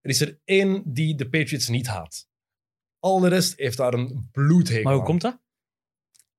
[0.00, 2.26] er is er één die de Patriots niet haat.
[3.04, 5.08] Al de rest heeft daar een bloedhekel Maar hoe aan.
[5.08, 5.38] komt dat?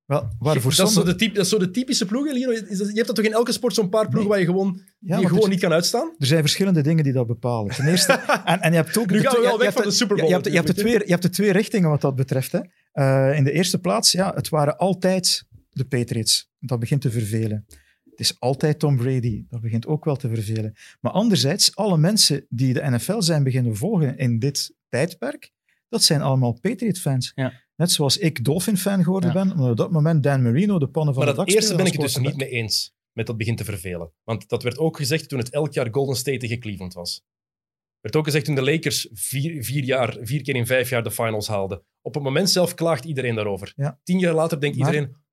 [0.05, 2.51] Wel, waarvoor dat, is zo sommige- de typ, dat is zo de typische ploegen, Lino.
[2.51, 4.29] Je hebt dat toch in elke sport zo'n paar ploegen Nee.
[4.29, 6.15] waar je gewoon, Ja, je gewoon er- niet kan uitstaan?
[6.17, 7.75] Er zijn verschillende dingen die dat bepalen.
[7.75, 8.11] Ten eerste,
[8.45, 9.95] en, en je hebt ook Nu de gaan we wel weg hebt van de- de
[9.95, 12.15] Super Bowl Je hebt, je, hebt de twee, je hebt de twee richtingen wat dat
[12.15, 12.51] betreft.
[12.51, 12.59] Hè.
[12.91, 16.49] Eh, in de eerste plaats, ja, het waren altijd de Patriots.
[16.59, 17.65] Dat begint te vervelen.
[18.09, 19.45] Het is altijd Tom Brady.
[19.49, 20.73] Dat begint ook wel te vervelen.
[21.01, 25.51] Maar anderzijds, alle mensen die de NFL zijn beginnen volgen in dit tijdperk,
[25.95, 27.31] dat zijn allemaal Patriot-fans.
[27.35, 27.63] Ja.
[27.75, 29.43] Net zoals ik Dolphin-fan geworden Ja.
[29.43, 31.75] ben, omdat op dat moment Dan Marino de pannen van Maar de dat dak eerste
[31.75, 34.11] ben ik het dus niet mee eens met dat begint te vervelen.
[34.23, 37.23] Want dat werd ook gezegd toen het elk jaar Golden State tegen Cleveland was.
[38.01, 41.11] werd ook gezegd toen de Lakers vier, vier, jaar, vier keer in vijf jaar de
[41.11, 41.83] finals haalden.
[42.01, 43.73] Op het moment zelf klaagt iedereen daarover.
[43.75, 43.99] Ja.
[44.03, 45.23] Tien jaar later denkt Maar- iedereen...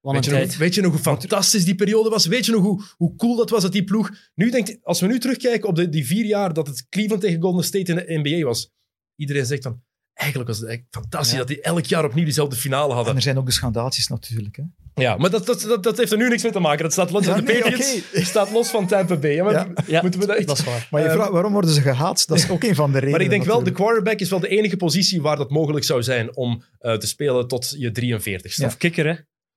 [0.00, 2.26] Weet je, nog, weet je nog hoe fantastisch die periode was?
[2.26, 4.10] Weet je nog hoe, hoe cool dat was dat die ploeg...
[4.34, 7.40] Nu denkt, als we nu terugkijken op de, die vier jaar dat het Cleveland tegen
[7.40, 8.72] Golden State in de NBA was,
[9.16, 9.82] iedereen zegt dan,
[10.16, 11.38] eigenlijk was het eigenlijk fantastisch Ja.
[11.38, 13.14] dat die elk jaar opnieuw diezelfde finale En hadden.
[13.16, 14.56] er zijn ook de schandaaltjes natuurlijk.
[14.56, 14.62] Hè.
[15.02, 16.82] Ja, maar dat, dat, dat, dat heeft er nu niks mee te maken.
[16.82, 18.24] Dat staat los, Ja, de nee, Patriots oké.
[18.24, 19.34] staat los van Tampa Bay.
[19.34, 20.02] Ja, maar Ja.
[20.02, 20.88] Moeten we dat echt- dat is waar.
[20.90, 22.26] Maar je Ehm, vraagt waarom worden ze gehaat?
[22.26, 23.10] Dat is ook een van de redenen.
[23.10, 26.02] Maar ik denk wel, de quarterback is wel de enige positie waar dat mogelijk zou
[26.02, 28.60] zijn om eh, te spelen tot je 43ste.
[28.60, 28.66] Ja.
[28.66, 29.14] Of kikker, hè.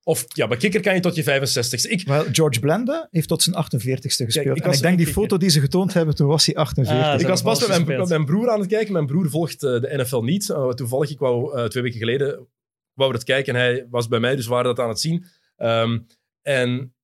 [0.10, 1.90] Of ja, bij kikker kan je tot je 65ste.
[1.90, 4.58] Ik, Wel, George Blanda heeft tot zijn 48ste gespeeld.
[4.58, 7.06] ik en was- ik denk die foto die ze getoond hebben, toen was hij 48.
[7.08, 8.94] Ah, ik was pas met mijn, met mijn broer aan het kijken.
[8.94, 10.50] Mijn broer volgt eh, de NFL niet.
[10.50, 12.48] Eh, toevallig, ik wou eh, twee weken geleden
[12.94, 15.00] wou we het kijken en hij was bij mij, dus we waren dat aan het
[15.00, 15.26] zien.
[15.56, 16.00] Ehm,
[16.42, 16.96] en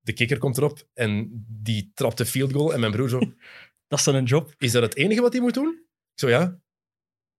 [0.00, 2.72] de kikker komt erop en die trapt de field goal.
[2.72, 3.18] En mijn broer zo,
[3.88, 4.54] Dat is dan een job.
[4.58, 5.68] is dat het enige wat hij moet doen?
[6.14, 6.60] Ik zo, ja.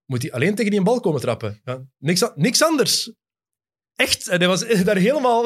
[0.05, 1.61] Moet hij alleen tegen die bal komen trappen?
[1.65, 1.85] Ja,
[2.35, 3.13] niks anders.
[3.99, 4.27] Echt.
[4.27, 5.43] En hij was daar helemaal...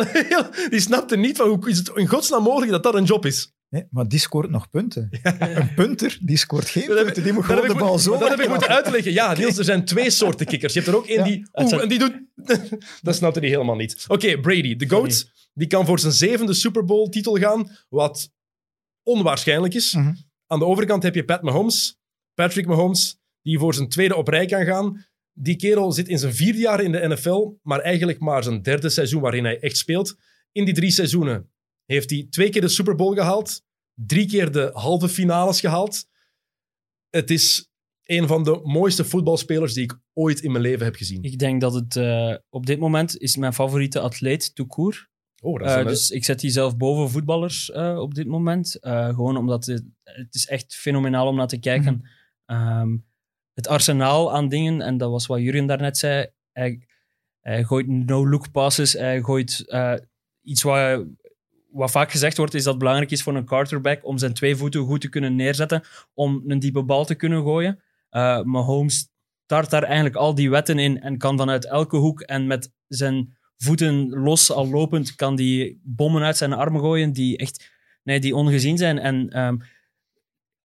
[0.69, 3.53] die snapte niet van hoe is het in godsnaam mogelijk dat dat een job is.
[3.69, 5.09] Nee, maar die scoort nog punten.
[5.39, 7.23] Een punter, die scoort geen Dat punten.
[7.23, 9.11] Die moet gewoon de bal zo Dat heb ik moeten uitleggen.
[9.11, 10.73] Ja, Niels, er zijn twee soorten kikkers.
[10.73, 11.47] Je hebt er ook één Ja, die...
[11.53, 12.21] Oeh, en die doet...
[13.01, 14.05] dat snapte hij helemaal niet.
[14.07, 15.31] Oké, Brady, de GOAT.
[15.53, 18.31] Die kan voor zijn zevende Super Bowl titel gaan, wat
[19.03, 19.93] onwaarschijnlijk is.
[19.93, 20.13] Mhm.
[20.47, 21.99] Aan de overkant heb je Pat Mahomes,
[22.33, 25.05] Patrick Mahomes, die voor zijn tweede op rij kan gaan.
[25.33, 28.89] Die kerel zit in zijn vierde jaar in de NFL, maar eigenlijk maar zijn derde
[28.89, 30.15] seizoen waarin hij echt speelt.
[30.51, 31.51] In die drie seizoenen
[31.85, 33.61] heeft hij twee keer de Super Bowl gehaald,
[33.93, 36.05] drie keer de halve finales gehaald.
[37.09, 37.71] Het is
[38.03, 41.23] een van de mooiste voetbalspelers die ik ooit in mijn leven heb gezien.
[41.23, 45.11] Ik denk dat het eh, op dit moment is mijn favoriete atleet, court.
[45.41, 48.77] Oh, dat is Eh, dus ik zet die zelf boven voetballers eh, op dit moment.
[48.81, 52.09] Gewoon omdat het, het is echt fenomenaal om naar te kijken.
[52.45, 52.95] Ehm,
[53.53, 56.27] het arsenaal aan dingen, en dat was wat Jurgen daarnet zei.
[56.51, 56.79] Hij,
[57.63, 58.93] gooit no-look passes.
[58.93, 59.93] Hij gooit eh,
[60.41, 61.05] iets wat,
[61.71, 64.55] wat vaak gezegd wordt, is dat het belangrijk is voor een quarterback om zijn twee
[64.55, 65.83] voeten goed te kunnen neerzetten,
[66.13, 67.79] om een diepe bal te kunnen gooien.
[68.09, 69.07] Eh Mahomes
[69.45, 73.37] start daar eigenlijk al die wetten in en kan vanuit elke hoek en met zijn
[73.57, 77.71] voeten los al lopend, kan die bommen uit zijn armen gooien die echt
[78.03, 78.99] nee, die ongezien zijn.
[78.99, 79.57] En ehm,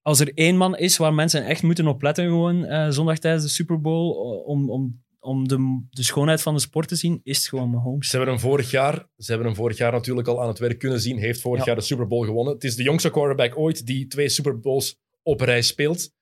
[0.09, 3.45] als er één man is waar mensen echt moeten op letten gewoon eh, zondag tijdens
[3.45, 4.11] de Super Bowl
[4.45, 8.09] om, om, om de, de schoonheid van de sport te zien, is het gewoon Mahomes.
[8.09, 10.79] Ze hebben hem vorig jaar, ze hebben hem vorig jaar natuurlijk al aan het werk
[10.79, 11.19] kunnen zien.
[11.19, 11.67] Heeft vorig Ja.
[11.67, 12.55] jaar de Super Bowl gewonnen.
[12.55, 16.13] Het is de jongste quarterback ooit die twee Super Bowls op rij speelt.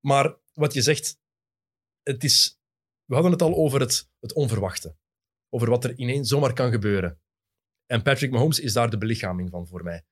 [0.00, 1.18] Maar wat je zegt,
[2.02, 2.60] het is,
[3.04, 4.96] we hadden het al over het, het onverwachte.
[5.48, 7.20] Over wat er ineens zomaar kan gebeuren.
[7.86, 10.04] En Patrick Mahomes is daar de belichaming van voor mij.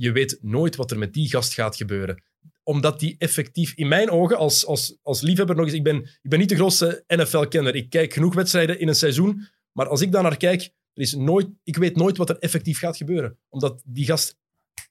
[0.00, 2.22] Je weet nooit wat er met die gast gaat gebeuren.
[2.62, 6.30] Omdat die effectief, in mijn ogen, als, als, als liefhebber nog eens, ik ben, ik
[6.30, 7.74] ben niet de grootste NFL-kenner.
[7.74, 9.46] Ik kijk genoeg wedstrijden in een seizoen.
[9.72, 12.78] Maar als ik daar naar kijk, er is nooit, ik weet nooit wat er effectief
[12.78, 13.38] gaat gebeuren.
[13.48, 14.36] Omdat die gast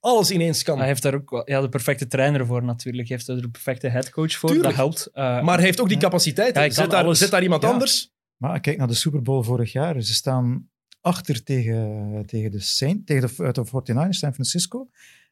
[0.00, 0.78] alles ineens kan.
[0.78, 3.08] Hij heeft daar ook ja, de perfecte trainer voor natuurlijk.
[3.08, 4.48] Hij heeft er de perfecte headcoach voor.
[4.50, 4.68] Tuurlijk.
[4.68, 5.06] Dat helpt.
[5.12, 6.54] Eh, Maar hij heeft ook die capaciteit.
[6.54, 7.70] Ja, zet, daar, zet daar iemand Ja.
[7.70, 8.10] anders.
[8.36, 10.02] Maar kijk naar de Super Bowl vorig jaar.
[10.02, 10.70] Ze staan
[11.08, 14.88] achter tegen, tegen de Saint, tegen de, de 49ers, San Francisco.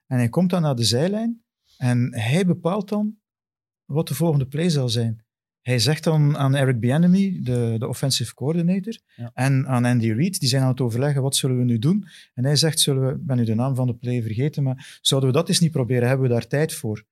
[0.07, 1.43] En hij komt dan naar de zijlijn
[1.77, 3.17] en hij bepaalt dan
[3.85, 5.25] wat de volgende play zal zijn.
[5.61, 9.31] Hij zegt dan aan Eric Bieniemy, de, de offensive coordinator, Ja.
[9.35, 12.07] en aan Andy Reid, die zijn aan het overleggen, wat zullen we nu doen?
[12.35, 14.99] En hij zegt, zullen we, ik ben nu de naam van de play vergeten, maar
[15.01, 16.09] zouden we dat eens niet proberen?
[16.09, 17.05] Hebben we daar tijd voor?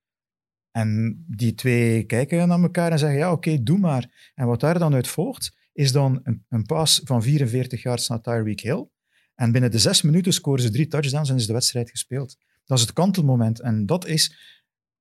[0.70, 4.32] En die twee kijken naar elkaar en zeggen, ja, oké, doe maar.
[4.34, 8.20] En wat daar dan uit volgt, is dan een, een paas van 44 yards naar
[8.20, 8.86] Tyreek Hill.
[9.34, 12.36] En binnen de zes minuten scoren ze drie touchdowns en is de wedstrijd gespeeld.
[12.64, 13.60] Dat is het kantelmoment.
[13.60, 14.36] En dat is,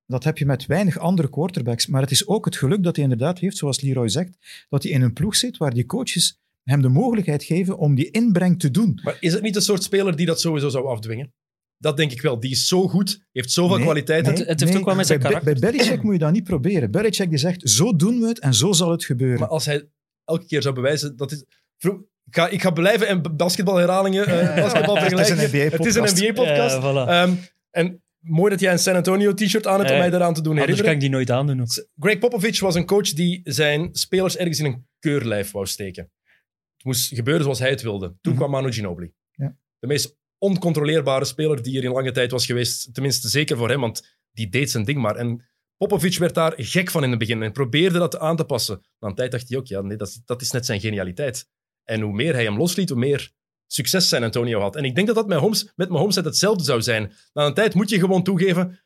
[0.05, 1.87] dat heb je met weinig andere quarterbacks.
[1.87, 4.91] Maar het is ook het geluk dat hij inderdaad heeft, zoals Leroy zegt, dat hij
[4.91, 8.71] in een ploeg zit waar die coaches hem de mogelijkheid geven om die inbreng te
[8.71, 8.99] doen.
[9.03, 11.33] Maar is het niet de soort speler die dat sowieso zou afdwingen?
[11.77, 12.39] Dat denk ik wel.
[12.39, 13.85] Die is zo goed, heeft zoveel Nee.
[14.31, 16.43] Het- het heeft ook wel met zijn bij, karakter Bij Belichick moet je dat niet
[16.43, 16.91] proberen.
[16.91, 19.39] Belichick die zegt, zo doen we het en zo zal het gebeuren.
[19.39, 19.87] Maar als hij
[20.25, 21.45] elke keer zou bewijzen dat is.
[21.77, 25.39] Vro- Ik ga, ik ga blijven en basketbalherhalingen, eh basketbalvergelijkingen.
[25.71, 26.75] Het is een Het is een NBA-podcast.
[26.75, 26.75] NBA-podcast.
[26.75, 27.09] Ja, voilà.
[27.09, 27.33] Ehm,
[27.71, 30.41] en mooi dat jij een San Antonio t-shirt aan hebt om Eh, mij daaraan te
[30.41, 30.85] doen Anders herinneren.
[30.85, 31.61] kan ik die nooit aandoen.
[31.61, 31.87] Ook.
[31.99, 36.03] Greg Popovich was een coach die zijn spelers ergens in een keurlijf wou steken.
[36.75, 38.07] Het moest gebeuren zoals hij het wilde.
[38.07, 38.35] Toen Mhm.
[38.35, 39.11] kwam Manu Ginobili.
[39.31, 39.55] Ja.
[39.79, 42.93] De meest oncontroleerbare speler die er in lange tijd was geweest.
[42.93, 45.15] Tenminste, zeker voor hem, want die deed zijn ding maar.
[45.15, 45.45] En
[45.83, 48.81] Popovic werd daar gek van in het begin en probeerde dat aan te passen.
[48.99, 51.49] Na een tijd dacht hij ook, ja, nee, dat, is, dat is net zijn genialiteit.
[51.83, 53.31] En hoe meer hij hem losliet, hoe meer
[53.67, 54.75] succes San Antonio had.
[54.75, 57.11] En ik denk dat dat met Holmes, met Mahomes hetzelfde zou zijn.
[57.33, 58.79] Na een tijd moet je gewoon toegeven,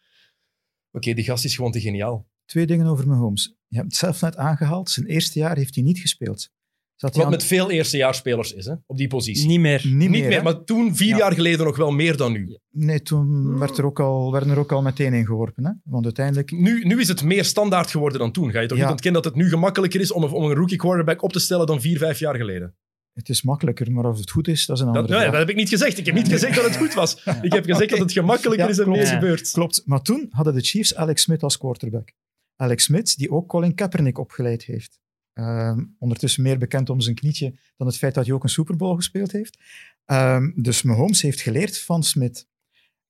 [0.91, 2.30] oké, die gast is gewoon te geniaal.
[2.45, 3.56] Twee dingen over Mahomes.
[3.68, 4.89] Je hebt het zelf net aangehaald.
[4.89, 6.50] Zijn eerste jaar heeft hij niet gespeeld.
[6.98, 9.48] Zat Wat aan- met veel eerstejaarsspelers is, hè, op die positie.
[9.48, 9.82] Niet meer.
[9.88, 11.18] Niet, Niet meer, maar toen, vier Ja.
[11.18, 12.58] jaar geleden, nog wel meer dan nu.
[12.72, 15.66] Nee, toen werd er ook al, werden er ook al meteen in geworpen.
[15.66, 15.72] Hè?
[15.84, 16.52] Want uiteindelijk...
[16.52, 16.84] nu.
[16.86, 18.52] Nu is het meer standaard geworden dan toen.
[18.52, 18.84] Ga je toch Ja.
[18.84, 21.39] niet ontkennen dat het nu gemakkelijker is om, een- om een rookie quarterback op te
[21.39, 22.76] stellen dan vier, vijf jaar geleden?
[23.14, 25.32] Het is makkelijker, maar of het goed is, dat is een Dat, andere nee, vraag.
[25.39, 25.98] dat heb ik niet gezegd.
[25.98, 27.24] Ik heb niet gezegd dat het goed was.
[27.41, 29.00] Ik heb gezegd dat het gemakkelijker Ja, is en klopt.
[29.00, 29.14] meer Ja.
[29.14, 29.52] gebeurt.
[29.52, 32.12] Klopt, maar toen hadden de Chiefs Alex Smith als quarterback.
[32.56, 35.00] Alex Smith, die ook Colin Kaepernick opgeleid heeft.
[35.38, 38.76] Ehm, ondertussen meer bekend om zijn knietje dan het feit dat hij ook een Super
[38.76, 39.58] Bowl gespeeld heeft.
[40.06, 42.48] Ehm, dus Mahomes heeft geleerd van Smith.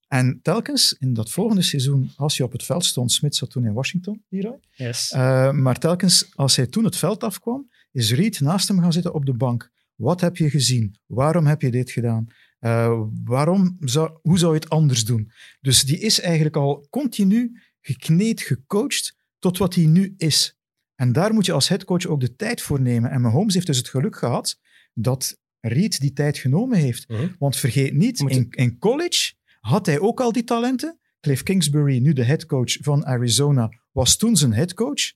[0.08, 3.66] En telkens in dat volgende seizoen, als hij op het veld stond, Smith zat toen
[3.66, 5.12] in Washington, Leroy, Yes.
[5.12, 9.14] Uh, maar telkens als hij toen het veld afkwam, is Reed naast hem gaan zitten
[9.14, 9.72] op de bank.
[9.96, 10.96] Wat heb je gezien?
[11.06, 12.28] Waarom heb je dit gedaan?
[12.60, 15.32] Uh, waarom zou, hoe zou je het anders doen?
[15.62, 20.57] Dus die is eigenlijk al continu gekneed, gecoacht tot wat hij nu is.
[20.98, 23.12] En daar moet je als headcoach ook de tijd voor nemen.
[23.12, 24.60] En Mahomes heeft dus het geluk gehad
[24.94, 27.10] dat Reed die tijd genomen heeft.
[27.10, 27.28] Mhm.
[27.40, 28.20] Want vergeet niet,
[28.50, 31.00] in college had hij ook al die talenten.
[31.20, 35.14] Cliff Kingsbury, nu de headcoach van Arizona, was toen zijn headcoach.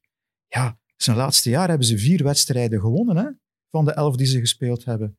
[0.47, 3.29] Ja, zijn laatste jaar hebben ze vier wedstrijden gewonnen hè,
[3.69, 5.17] van de elf die ze gespeeld hebben.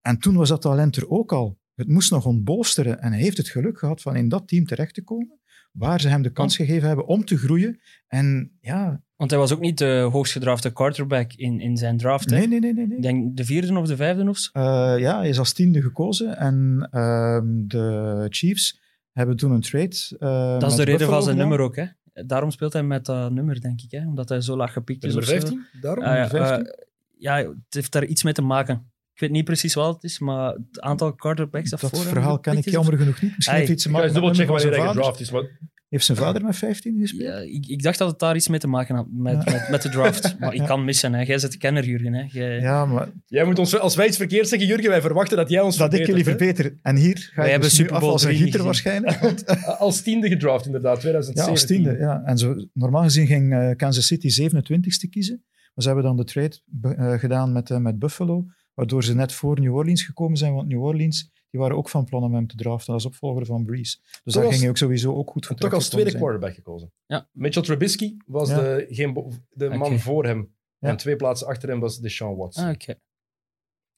[0.00, 1.58] En toen was dat talent er ook al.
[1.74, 4.94] Het moest nog ontbolsteren en hij heeft het geluk gehad van in dat team terecht
[4.94, 5.40] te komen,
[5.70, 7.80] waar ze hem de kans gegeven hebben om te groeien.
[8.06, 12.28] En ja, Want hij was ook niet de hoogst gedrafte quarterback in, in zijn draft.
[12.30, 12.86] nee, nee, nee, nee.
[12.86, 12.96] nee.
[12.96, 14.50] Ik denk de vierde of de vijfde of zo.
[14.52, 14.62] Eh,
[14.98, 18.80] ja, hij is als tiende gekozen en ehm, de Chiefs
[19.12, 19.96] hebben toen een trade.
[20.18, 21.76] eh, Dat is de reden Buffalo van zijn nummer ook.
[21.76, 21.84] Hè?
[22.26, 23.90] Daarom speelt hij met dat nummer, denk ik.
[23.90, 24.06] Hè?
[24.06, 25.14] Omdat hij zo laag gepikt is.
[25.14, 25.46] Nummer of zo.
[25.46, 25.80] 15?
[25.80, 26.04] Daarom?
[26.04, 26.66] Ah, ja, Nummer 15?
[26.66, 26.84] eh,
[27.18, 28.90] ja, het heeft daar iets mee te maken.
[29.18, 32.08] Ik weet niet precies wat het is, maar het aantal quarterbacks dat, Dat voor hem
[32.08, 33.36] verhaal ken ik jammer genoeg niet.
[33.36, 35.30] Misschien heeft iets te maken met van wanneer hij gedraft is.
[35.30, 35.42] Maar
[35.88, 37.28] Heeft zijn vader met 15 gespeeld?
[37.28, 39.52] Ja, ik, ik dacht dat het daar iets mee te maken had met, Ja.
[39.52, 40.34] met, met de draft.
[40.38, 40.66] Maar ik Ja.
[40.66, 41.12] kan missen.
[41.14, 41.20] Hè.
[41.22, 42.12] Jij zit de kenner, Jurgen.
[42.12, 42.24] Hè.
[42.28, 45.48] Jij- Ja, maar jij moet ons, als wij iets verkeerd zeggen, Jurgen, wij verwachten dat
[45.50, 46.78] jij ons dat ik jullie verbeter.
[46.82, 49.20] En hier ga Wij je hebben dus nu af Bowl als een 3 gieter waarschijnlijk.
[49.20, 49.46] Want,
[49.78, 51.52] Als tiende gedraft, inderdaad, ja, 2017.
[51.52, 51.96] als tiende.
[51.98, 52.22] Ja.
[52.24, 55.42] En zo, normaal gezien ging eh, Kansas City 27ste kiezen.
[55.74, 56.56] Maar ze hebben dan de trade
[56.96, 58.44] eh, gedaan met, eh, met Buffalo,
[58.78, 60.54] waardoor ze net voor New Orleans gekomen zijn.
[60.54, 63.64] Want New Orleans die waren ook van plan om hem te draften als opvolger van
[63.64, 63.98] Breeze.
[64.24, 66.92] Dus daar ging hij ook sowieso ook goed voor toch als tweede quarterback gekozen.
[67.06, 67.28] Ja.
[67.32, 68.60] Mitchell Trubisky was Ja.
[68.60, 70.54] de, geen, de man voor hem.
[70.78, 70.88] Ja.
[70.88, 72.64] En twee plaatsen achter hem was Deshaun Watson.
[72.64, 72.94] Ah, oké.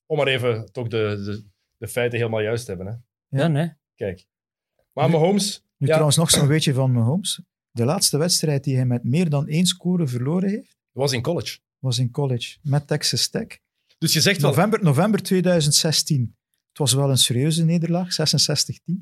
[0.07, 3.05] Om maar even toch de, de, de feiten helemaal juist te hebben.
[3.28, 3.39] Hè.
[3.39, 3.72] Ja, nee.
[3.95, 4.26] Kijk.
[4.93, 5.93] Maar Nu- Mahomes, Nu Ja.
[5.93, 7.43] trouwens nog zo'n weetje van Mahomes.
[7.70, 11.59] De laatste wedstrijd die hij met meer dan één score verloren heeft, was in college.
[11.78, 13.47] was in college met Texas Tech.
[14.01, 16.37] Dus je zegt wel, November, november 2016.
[16.69, 18.09] Het was wel een serieuze nederlaag,
[18.91, 18.95] 66-10.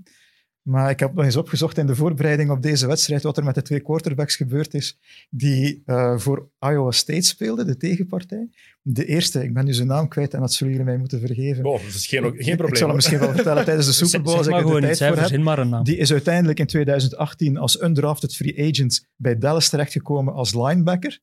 [0.63, 3.55] Maar ik heb nog eens opgezocht in de voorbereiding op deze wedstrijd wat er met
[3.55, 4.99] de twee quarterbacks gebeurd is
[5.31, 8.49] die eh, voor Iowa State speelden, de tegenpartij.
[8.83, 11.65] De eerste, ik ben nu zijn naam kwijt en dat zullen jullie mij moeten vergeven.
[11.65, 12.69] oh, dat is geen, geen probleem.
[12.69, 12.95] Ik zal hem hoor.
[12.95, 14.99] misschien wel vertellen tijdens de Super Bowl zeg als ik maar er de gewoon tijd
[14.99, 15.19] voor heb.
[15.19, 15.85] Verzin maar een naam.
[15.85, 21.21] Die is uiteindelijk in 2018 als undrafted free agent bij Dallas terechtgekomen als linebacker.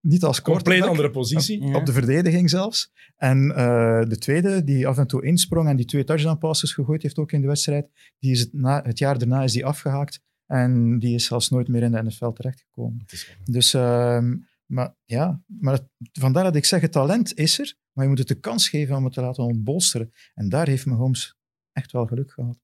[0.00, 0.90] Niet als Compleet quarterback.
[0.90, 1.66] andere positie.
[1.66, 1.74] Ja.
[1.74, 2.92] Op de verdediging zelfs.
[3.16, 7.02] En eh, de tweede, die af en toe insprong en die twee touchdown passes gegooid
[7.02, 10.20] heeft ook in de wedstrijd, die is het, na, het jaar daarna is die afgehaakt.
[10.46, 13.04] En die is zelfs nooit meer in de NFL terechtgekomen.
[13.44, 14.36] Dus, ehm,
[14.66, 18.18] maar ja, maar het- vandaar dat ik zeg, het talent is er, maar je moet
[18.18, 20.12] het de kans geven om het te laten ontbolsteren.
[20.34, 21.36] En daar heeft Mahomes
[21.72, 22.58] echt wel geluk gehad.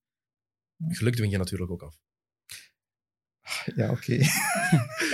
[0.88, 1.98] Geluk dwing je natuurlijk ook af.
[3.76, 4.18] Ja, oké.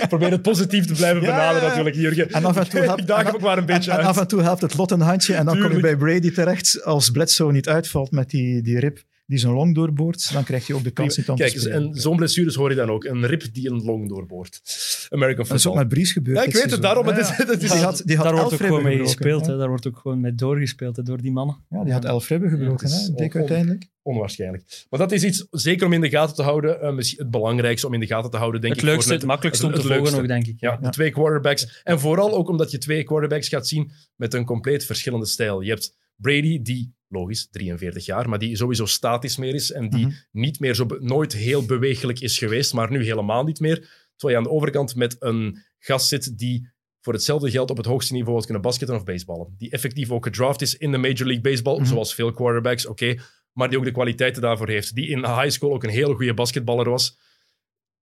[0.07, 1.67] Probeer het positief te blijven benaderen ja.
[1.67, 2.29] natuurlijk, Jurgen.
[2.31, 4.17] En af en toe helpt- Ik daag en- hem ook maar een beetje en, af
[4.17, 6.83] en toe helpt het lot een handje en dan kom je bij Brady terecht.
[6.83, 10.75] Als Bledsoe niet uitvalt met die, die rib die zijn long doorboort, dan krijg je
[10.75, 11.81] ook de kans niet om Kijk, te spelen.
[11.89, 13.03] en zo'n blessures hoor je dan ook.
[13.03, 14.61] Een rib die een long doorboort.
[15.09, 15.81] American Dat is ook football.
[15.81, 16.37] met Breeze gebeurd.
[16.37, 16.93] Ja, ik weet het, seizoen.
[16.93, 17.07] daarom.
[17.07, 18.97] Ja, Het is, het is, Die had, die had daar wordt elf ook gewoon ribben
[18.97, 19.45] mee gebroken, gespeeld.
[19.45, 19.57] hè.
[19.57, 21.57] Daar wordt ook gewoon mee doorgespeeld hè, door die mannen.
[21.69, 23.87] Ja, die had elf ribben gebroken, Ja, het hè, dik on- uiteindelijk.
[24.01, 24.85] onwaarschijnlijk.
[24.89, 27.87] Maar dat is iets, zeker om in de gaten te houden, eh, misschien het belangrijkste
[27.87, 28.87] om in de gaten te houden, denk het ik.
[28.87, 30.59] voor leukste, net- het makkelijkste om het te volgen ook, denk ik.
[30.59, 31.81] Ja, de twee quarterbacks.
[31.83, 35.61] En vooral ook omdat je twee quarterbacks gaat zien met een compleet verschillende stijl.
[35.61, 40.05] Je hebt Brady, die, logisch, 43 jaar, maar die sowieso statisch meer is en die
[40.05, 40.15] Mhm.
[40.31, 43.75] niet meer zo, nooit heel bewegelijk is geweest, maar nu helemaal niet meer.
[44.15, 47.85] Terwijl je aan de overkant met een gast zit die voor hetzelfde geld op het
[47.85, 49.55] hoogste niveau had kunnen basketten of baseballen.
[49.57, 51.85] Die effectief ook gedraft is in de Major League Baseball, Mhm.
[51.85, 53.15] zoals veel quarterbacks, oké.
[53.53, 54.95] maar die ook de kwaliteiten daarvoor heeft.
[54.95, 57.17] Die in high school ook een hele goede basketballer was.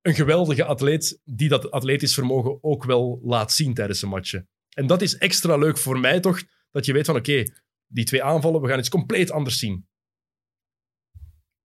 [0.01, 4.49] een geweldige atleet die dat atletisch vermogen ook wel laat zien tijdens een matchen.
[4.69, 6.41] En dat is extra leuk voor mij toch,
[6.71, 7.43] dat je weet van oké,
[7.91, 9.87] die twee aanvallen, we gaan iets compleet anders zien.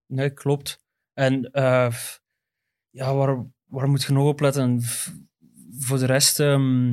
[0.06, 0.84] Nee, klopt.
[1.12, 1.94] En eh,
[2.90, 4.82] ja, waar, waar moet je nog op letten?
[5.78, 6.90] Voor de rest, ehm,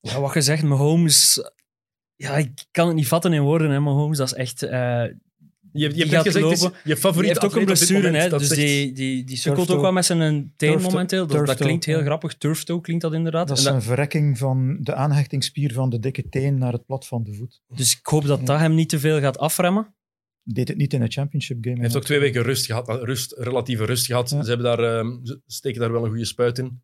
[0.00, 1.50] ja, wat je zegt, Mahomes,
[2.14, 4.62] ja, ik kan het niet vatten in woorden, hè, Mahomes, dat is echt...
[4.62, 5.04] eh,
[5.72, 6.58] Je, je hebt gezegd, lopen.
[6.58, 8.30] je die favoriete heeft ook een blessure, moment.
[8.30, 11.26] hè, dus echt- die, die, die sukkelt ook wel met zijn teen momenteel.
[11.26, 12.34] Dat, klinkt heel grappig.
[12.34, 13.48] Turf toe klinkt dat inderdaad.
[13.48, 17.06] Dat En is een verrekking van de aanhechtingsspier van de dikke teen naar het plat
[17.06, 17.60] van de voet.
[17.68, 19.92] dus ik hoop dat dat hem niet te veel gaat afremmen.
[20.42, 21.74] Deed het niet in een championship game.
[21.74, 24.30] Hij heeft ook twee weken rust gehad, rust, relatieve rust gehad.
[24.30, 24.42] Ja.
[24.42, 26.82] Ze, hebben daar, ehm, ze steken daar wel een goede spuit in.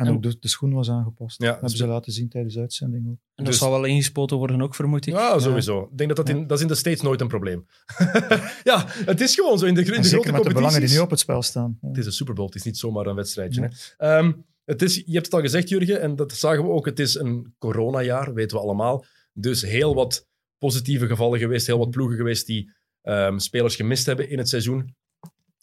[0.00, 1.40] En En- ook de, de schoen was aangepast.
[1.42, 3.12] Ja, dat hebben ze laten zien tijdens de uitzending ook.
[3.12, 5.12] En dat Dus- zal wel ingespoten worden ook, vermoed ik.
[5.14, 5.82] Ja, sowieso.
[5.82, 7.66] Ik denk dat dat in, dat is in de States nooit een probleem.
[8.70, 10.80] ja, het is gewoon zo in de, in de En grote zeker met de belangen
[10.80, 11.78] die nu op het spel staan.
[11.80, 11.88] Ja.
[11.88, 13.60] Het is een Super Bowl, het is niet zomaar een wedstrijdje.
[13.60, 13.70] Nee.
[13.96, 14.06] Hè.
[14.18, 14.32] Ehm,
[14.64, 16.86] het is, je hebt het al gezegd, Jurgen, en dat zagen we ook.
[16.86, 19.04] Het is een coronajaar, weten we allemaal.
[19.32, 20.26] Dus heel wat
[20.58, 22.72] positieve gevallen geweest, heel wat ploegen geweest die
[23.02, 24.94] ehm, spelers gemist hebben in het seizoen.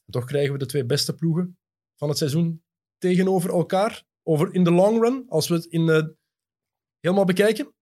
[0.10, 1.58] Toch krijgen we de twee beste ploegen
[1.96, 2.62] van het seizoen
[2.98, 4.04] tegenover elkaar.
[4.28, 6.04] Over in de long run, als we het in, eh,
[7.00, 7.66] helemaal bekijken.
[7.66, 7.74] Ik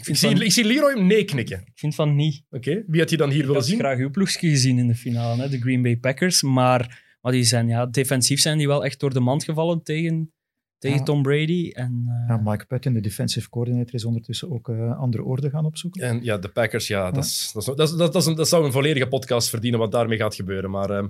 [0.00, 1.60] Ik vind, zie, van, ik zie Leroy nee knikken.
[1.60, 2.42] ik vind van niet.
[2.50, 3.78] Oké, wie had je dan hier Ik willen had zien?
[3.78, 6.42] graag uw ploegje gezien in de finale, hè, de Green Bay Packers.
[6.42, 10.32] Maar, maar die zijn, ja, defensief zijn die wel echt door de mand gevallen tegen,
[10.78, 11.02] tegen Ja.
[11.04, 11.70] Tom Brady.
[11.72, 15.64] En, eh, Ja, Mike Patton, de defensive coordinator, is ondertussen ook eh, andere orde gaan
[15.64, 16.02] opzoeken.
[16.02, 18.48] En ja, de Packers, ja, dat, is, dat, is, dat, is- dat, is een- dat
[18.48, 20.70] zou een volledige podcast verdienen wat daarmee gaat gebeuren.
[20.70, 21.08] Maar ehm,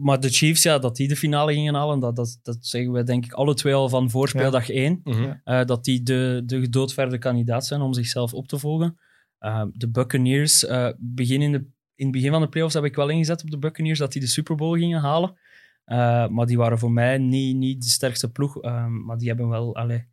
[0.00, 3.02] maar de Chiefs, ja, dat die de finale gingen halen, dat, dat, dat zeggen we
[3.02, 5.00] denk ik alle twee al van voorspeeldag 1.
[5.04, 5.34] mhm.
[5.44, 8.98] Eh, dat die de, de gedoodverde kandidaat zijn om zichzelf op te volgen.
[9.38, 12.96] Eh, de Buccaneers, eh, begin in, de, in het begin van de playoffs heb ik
[12.96, 15.38] wel ingezet op de Buccaneers dat die de Super Bowl gingen halen.
[15.84, 18.60] Eh, maar die waren voor mij niet, niet de sterkste ploeg.
[18.60, 20.08] Eh, maar die hebben wel, allee,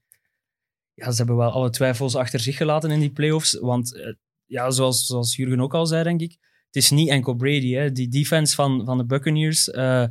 [0.93, 3.59] ja, ze hebben wel alle twijfels achter zich gelaten in die playoffs.
[3.59, 4.15] Want
[4.45, 6.37] ja, zoals, zoals Jurgen ook al zei, denk ik,
[6.67, 7.71] het is niet enkel Brady.
[7.73, 7.91] Hè.
[7.91, 10.03] Die defense van, van de Buccaneers eh,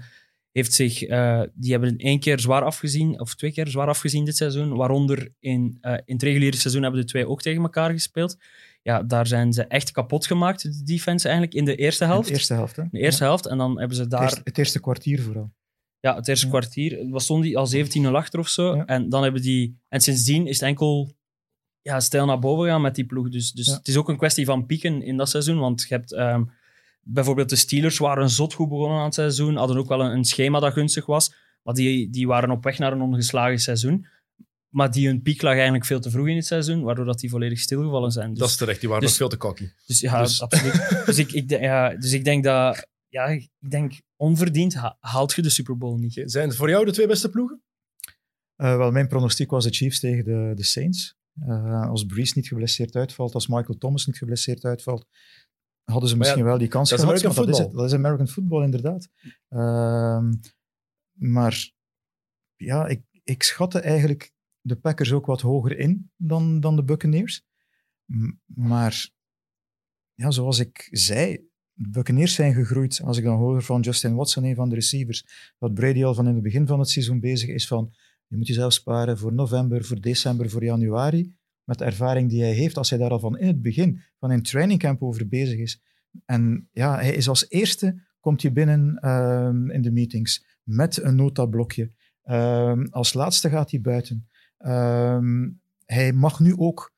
[0.52, 4.36] heeft zich, eh, die hebben één keer zwaar afgezien, of twee keer zwaar afgezien dit
[4.36, 4.74] seizoen.
[4.76, 8.36] Waaronder in, eh, in het reguliere seizoen hebben de twee ook tegen elkaar gespeeld.
[8.82, 12.28] Ja, daar zijn ze echt kapot gemaakt, de defense eigenlijk, in de eerste In helft.
[12.28, 12.82] de eerste helft, hè?
[12.90, 13.46] de eerste helft.
[13.46, 15.52] En dan hebben ze Het daar eerste, het eerste kwartier vooral.
[16.00, 16.50] ja, het eerste Ja.
[16.52, 17.08] kwartier.
[17.10, 18.76] Was stond die al 17-0 achter of zo.
[18.76, 18.84] Ja.
[18.86, 19.78] En dan hebben die...
[19.88, 21.15] En sindsdien is het enkel
[21.86, 23.28] ja, stijl naar boven gaan met die ploeg.
[23.28, 23.72] Dus, dus Ja.
[23.74, 25.58] het is ook een kwestie van pieken in dat seizoen.
[25.58, 26.12] Want je hebt...
[26.12, 26.44] ehm,
[27.00, 29.56] bijvoorbeeld de Steelers waren zot goed begonnen aan het seizoen.
[29.56, 31.34] Hadden ook wel een, een schema dat gunstig was.
[31.62, 34.06] Maar die, die waren op weg naar een ongeslagen seizoen.
[34.68, 36.82] Maar die hun piek lag eigenlijk veel te vroeg in het seizoen.
[36.82, 38.30] Waardoor dat die volledig stilgevallen zijn.
[38.30, 39.68] Dus, dat is terecht, die waren dus- nog veel te cocky.
[39.86, 40.88] dus ja, dus- absoluut.
[41.06, 42.86] dus, ik, ik, ja, dus ik denk dat...
[43.08, 46.22] Ja, ik denk onverdiend ha- haalt je de Super Bowl niet.
[46.24, 47.60] Zijn het voor jou de twee beste ploegen?
[48.56, 51.14] Eh, wel, mijn pronostiek was de Chiefs tegen de, de Saints.
[51.40, 55.06] Eh, als Breeze niet geblesseerd uitvalt, als Michael Thomas niet geblesseerd uitvalt,
[55.84, 57.36] hadden ze ja, misschien wel die kans dat is gehad.
[57.36, 57.72] Maar dat is, het.
[57.72, 59.08] dat is American football, inderdaad.
[59.48, 60.32] Ehm,
[61.12, 61.72] maar
[62.56, 67.44] ja, ik, ik schatte eigenlijk de Packers ook wat hoger in dan, dan de Buccaneers.
[68.44, 69.10] Maar
[70.14, 73.00] ja, zoals ik zei, de Buccaneers zijn gegroeid.
[73.04, 76.28] Als ik dan hoor van Justin Watson, een van de receivers, dat Brady al van
[76.28, 77.94] in het begin van het seizoen bezig is van
[78.28, 81.34] je moet jezelf sparen voor november, voor december, voor januari.
[81.64, 84.30] Met de ervaring die hij heeft, als hij daar al van in het begin van
[84.30, 85.82] een trainingcamp over bezig is.
[86.24, 91.16] En ja, hij is als eerste, komt hij binnen ehm, in de meetings met een
[91.16, 91.92] notablokje.
[92.22, 94.28] Ehm, als laatste gaat hij buiten.
[94.58, 95.48] Ehm,
[95.84, 96.94] hij mag nu ook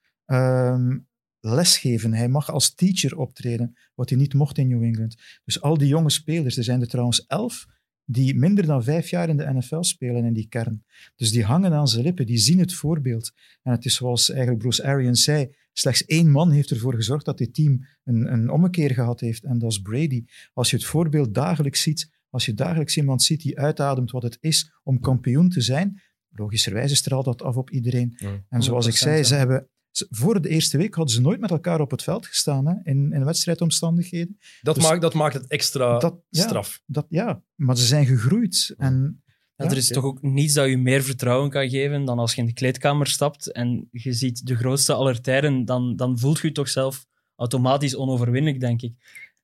[1.41, 2.15] lesgeven.
[2.15, 5.17] Hij mag als teacher optreden, wat hij niet mocht in New England.
[5.45, 7.67] Dus al die jonge spelers, er zijn er trouwens elf
[8.11, 10.85] die minder dan vijf jaar in de NFL spelen in die kern.
[11.17, 13.33] Dus die hangen aan zijn lippen, die zien het voorbeeld.
[13.63, 17.39] En het is zoals eigenlijk Bruce Arians zei, slechts één man heeft ervoor gezorgd dat
[17.39, 20.25] dit team een, een ommekeer gehad heeft, en dat is Brady.
[20.53, 24.39] Als je het voorbeeld dagelijks ziet, als je dagelijks iemand ziet die uitademt wat het
[24.41, 28.15] is om kampioen te zijn, logischerwijze straalt dat af op iedereen.
[28.17, 28.45] Ja.
[28.49, 29.23] En zoals ik 100%, zei, ja.
[29.23, 32.67] ze hebben, voor de eerste week hadden ze nooit met elkaar op het veld gestaan
[32.67, 34.39] hè, in, in wedstrijdomstandigheden.
[34.61, 36.43] Dat, Dus- maakt, dat maakt het extra Dat- ja.
[36.43, 36.81] straf.
[36.87, 38.75] Dat, ja, maar ze zijn gegroeid.
[38.77, 39.23] En
[39.57, 42.35] Ja, Ja, er is toch ook niets dat je meer vertrouwen kan geven dan als
[42.35, 46.39] je in de kleedkamer stapt en je ziet de grootste aller tijden, dan, dan voelt
[46.41, 48.93] je je toch zelf automatisch onoverwinnelijk, denk ik.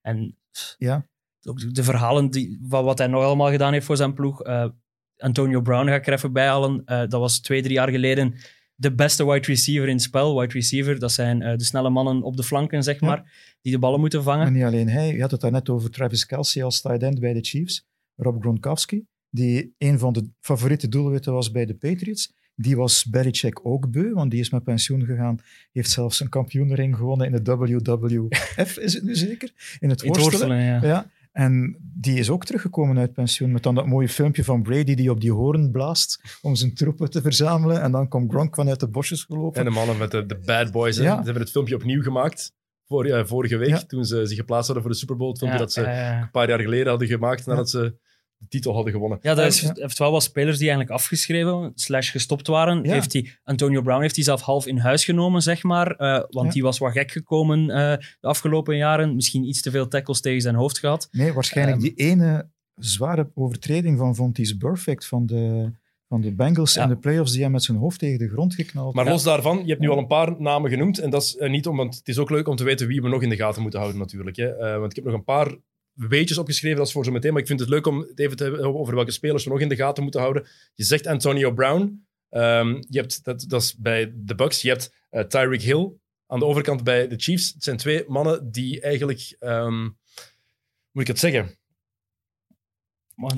[0.00, 0.36] En
[0.78, 1.06] ja,
[1.42, 4.42] ook de, verhalen die, van wat hij nog allemaal gedaan heeft voor zijn ploeg.
[4.42, 4.66] eh,
[5.16, 6.82] Antonio Brown ga ik er even bijhalen.
[6.84, 8.34] Eh, dat was twee, drie jaar geleden
[8.74, 10.40] de beste wide receiver in het spel.
[10.40, 13.06] Wide receiver, dat zijn eh, de snelle mannen op de flanken, zeg Ja.
[13.06, 14.46] maar, die de ballen moeten vangen.
[14.46, 15.14] en niet alleen hij.
[15.14, 17.86] Je had het daarnet over Travis Kelsey als tight end bij de Chiefs.
[18.16, 22.32] Rob Gronkowski, die een van de favoriete doelwitten was bij de Patriots.
[22.56, 25.38] Die was Belichick ook beu, want die is met pensioen gegaan.
[25.72, 29.76] Heeft zelfs een kampioenring gewonnen in de WWF, is het nu zeker?
[29.80, 30.30] In het worstelen.
[30.30, 30.80] worstelen, ja.
[30.82, 34.94] Ja, en die is ook teruggekomen uit pensioen met dan dat mooie filmpje van Brady
[34.94, 37.80] die op die hoorn blaast om zijn troepen te verzamelen.
[37.82, 39.58] En dan komt Gronk vanuit de bosjes gelopen.
[39.58, 40.96] En de mannen met de, de bad boys.
[40.96, 41.02] hè.
[41.02, 42.52] Ze hebben het filmpje opnieuw gemaakt.
[42.86, 43.82] Voor, eh, vorige week, Ja.
[43.86, 45.30] toen ze zich geplaatst hadden voor de Super Bowl.
[45.30, 45.80] Het filmpje Ja, dat ze
[46.22, 47.96] een paar jaar geleden hadden gemaakt nadat ze
[48.44, 49.18] de titel hadden gewonnen.
[49.22, 49.70] Ja, dat is, Ja.
[49.74, 52.82] heeft wel wat spelers die eigenlijk afgeschreven, slash gestopt waren.
[52.84, 52.92] Ja.
[52.92, 55.90] Heeft die, Antonio Brown heeft die zelf half in huis genomen, zeg maar.
[55.90, 56.52] eh, want Ja.
[56.52, 57.76] die was wat gek gekomen eh,
[58.20, 59.14] de afgelopen jaren.
[59.14, 61.08] Misschien iets te veel tackles tegen zijn hoofd gehad.
[61.10, 61.86] Nee, waarschijnlijk Ehm.
[61.86, 65.70] die ene zware overtreding van Vontaze Perfect van de,
[66.08, 66.82] van de Bengals Ja.
[66.82, 68.94] in de playoffs die hem met zijn hoofd tegen de grond geknald.
[68.94, 69.10] Maar Ja.
[69.10, 70.98] los daarvan, je hebt nu al een paar namen genoemd.
[70.98, 73.02] En dat is eh, niet om, want het is ook leuk om te weten wie
[73.02, 74.36] we nog in de gaten moeten houden, natuurlijk.
[74.36, 74.46] Hè.
[74.56, 75.54] Eh, want ik heb nog een paar
[75.94, 77.32] weetjes opgeschreven, dat is voor zo meteen.
[77.32, 79.60] Maar ik vind het leuk om het even te hebben over welke spelers we nog
[79.60, 80.46] in de gaten moeten houden.
[80.74, 82.06] Je zegt Antonio Brown.
[82.30, 84.62] Ehm, je hebt, dat, dat is bij de Bucks.
[84.62, 85.92] Je hebt eh, Tyreek Hill
[86.26, 87.52] aan de overkant bij de Chiefs.
[87.52, 89.94] Het zijn twee mannen die eigenlijk, hoe
[90.90, 91.58] moet ik het zeggen,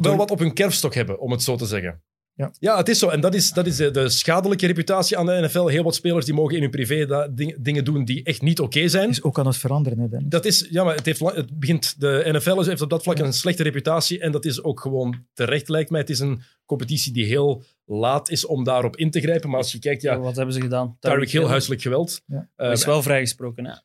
[0.01, 2.03] wel wat op hun kerfstok hebben, om het zo te zeggen.
[2.37, 2.53] Ja.
[2.59, 3.09] ja, het is zo.
[3.09, 5.67] En dat is, dat is de, de schadelijke reputatie aan de NFL.
[5.67, 8.61] Heel wat spelers die mogen in hun privé da- ding- dingen doen die echt niet
[8.61, 9.09] oké zijn.
[9.09, 10.19] is ook aan het veranderen, hè?
[10.29, 13.33] Dat is, ja, maar het, heeft, het begint, de NFL heeft op dat vlak een
[13.33, 16.01] slechte reputatie en dat is ook gewoon terecht, lijkt mij.
[16.01, 19.49] Het is een competitie die heel laat is om daarop in te grijpen.
[19.51, 20.97] Maar als je kijkt, ja, Wat hebben ze gedaan?
[21.01, 22.23] Tyreek Hill, huiselijk geweld.
[22.27, 22.49] Ja.
[22.57, 23.65] Eh, is wel vrijgesproken.
[23.65, 23.85] Ja.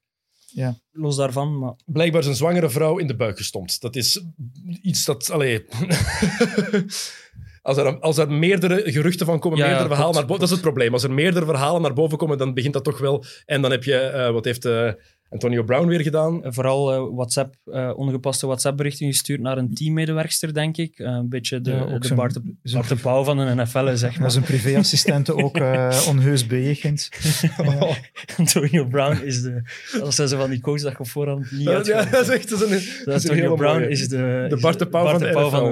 [0.54, 0.76] Ja.
[0.91, 3.82] Los daarvan, maar blijkbaar zijn zwangere vrouw in de buik gestompt.
[3.82, 4.24] Dat is
[4.82, 5.30] iets dat...
[5.30, 5.66] Allee,
[7.62, 10.49] als, er, als er meerdere geruchten van komen, Ja, ja, meerdere verhalen klopt, naar boven...
[10.49, 10.93] Dat is het probleem.
[10.93, 13.24] Als er meerdere verhalen naar boven komen, dan begint dat toch wel...
[13.45, 13.95] En dan heb je...
[13.97, 14.91] eh, wat heeft eh,
[15.32, 16.42] Antonio Brown weer gedaan?
[16.44, 21.00] vooral eh, WhatsApp, eh, ongepaste WhatsApp-berichten gestuurd naar een teammedewerkster, denk ik.
[21.00, 23.44] Eh, een beetje de, Ja, ook de Bart, de, zijn- Bart de Pauw van de
[23.56, 24.32] NFL, zeg maar.
[24.32, 27.10] zijn privéassistenten ook eh, onheus bejegend.
[27.58, 27.96] Ja.
[28.38, 29.62] Antonio Brown is de...
[30.00, 32.22] Dat zijn ze van die coach dat je op voorhand niet Ja, had ja, dat
[32.22, 33.90] is echt dat is een, dat is een Antonio Brown mooie.
[33.90, 35.30] is de, De is Bart de Pauw van de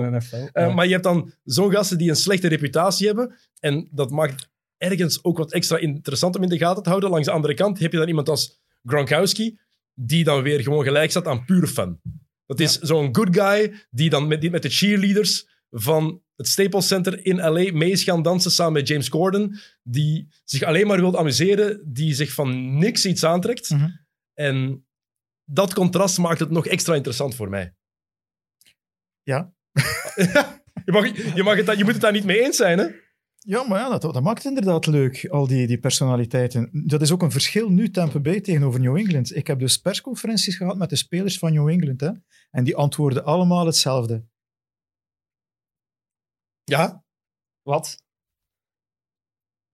[0.09, 0.15] NFL.
[0.15, 0.35] NFL.
[0.53, 0.73] Eh, Ja.
[0.73, 3.35] Maar je hebt dan zo'n gasten die een slechte reputatie hebben.
[3.59, 7.09] En dat maakt ergens ook wat extra interessant om in de gaten te houden.
[7.09, 9.59] Langs de andere kant heb je dan iemand als Gronkowski,
[9.93, 12.01] die dan weer gewoon gelijk staat aan puur fun.
[12.45, 16.87] Dat is zo'n good guy die dan met, die met de cheerleaders van het Staples
[16.87, 20.99] Center in LA mee is gaan dansen samen met James Corden, die zich alleen maar
[20.99, 23.69] wil amuseren, die zich van niks iets aantrekt.
[23.69, 23.89] Mhm.
[24.33, 24.85] En
[25.43, 27.75] dat contrast maakt het nog extra interessant voor mij.
[29.23, 29.53] Ja.
[30.85, 32.87] je, mag, je, mag het, je moet het daar niet mee eens zijn, hè?
[33.49, 36.69] Ja, maar ja, dat, maakt inderdaad leuk, al die, die personaliteiten.
[36.87, 39.35] Dat is ook een verschil nu Tampa Bay tegenover New England.
[39.35, 42.01] Ik heb dus persconferenties gehad met de spelers van New England.
[42.01, 42.11] Hè,
[42.51, 44.25] en die antwoorden allemaal hetzelfde.
[46.63, 47.03] Ja.
[47.61, 48.03] Wat?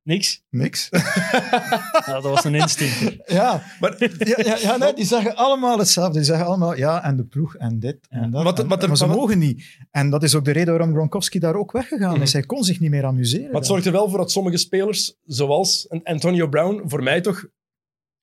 [0.06, 0.44] Niks?
[0.50, 0.90] Niks.
[2.06, 3.30] Ja, dat was een instinct.
[3.32, 6.14] ja, Maar ja, ja, ja nee, die zeggen allemaal hetzelfde.
[6.14, 8.28] Die zeggen allemaal, ja, en de ploeg en dit en Ja.
[8.28, 8.44] dat.
[8.44, 9.64] Wat- en- wat er- maar ze wat- mogen niet.
[9.92, 12.22] En dat is ook de reden waarom Gronkowski daar ook weggegaan Mhm.
[12.22, 12.34] is.
[12.34, 13.46] Hij kon zich niet meer amuseren.
[13.46, 17.46] Maar het zorgt er wel voor dat sommige spelers, zoals Antonio Brown, voor mij toch,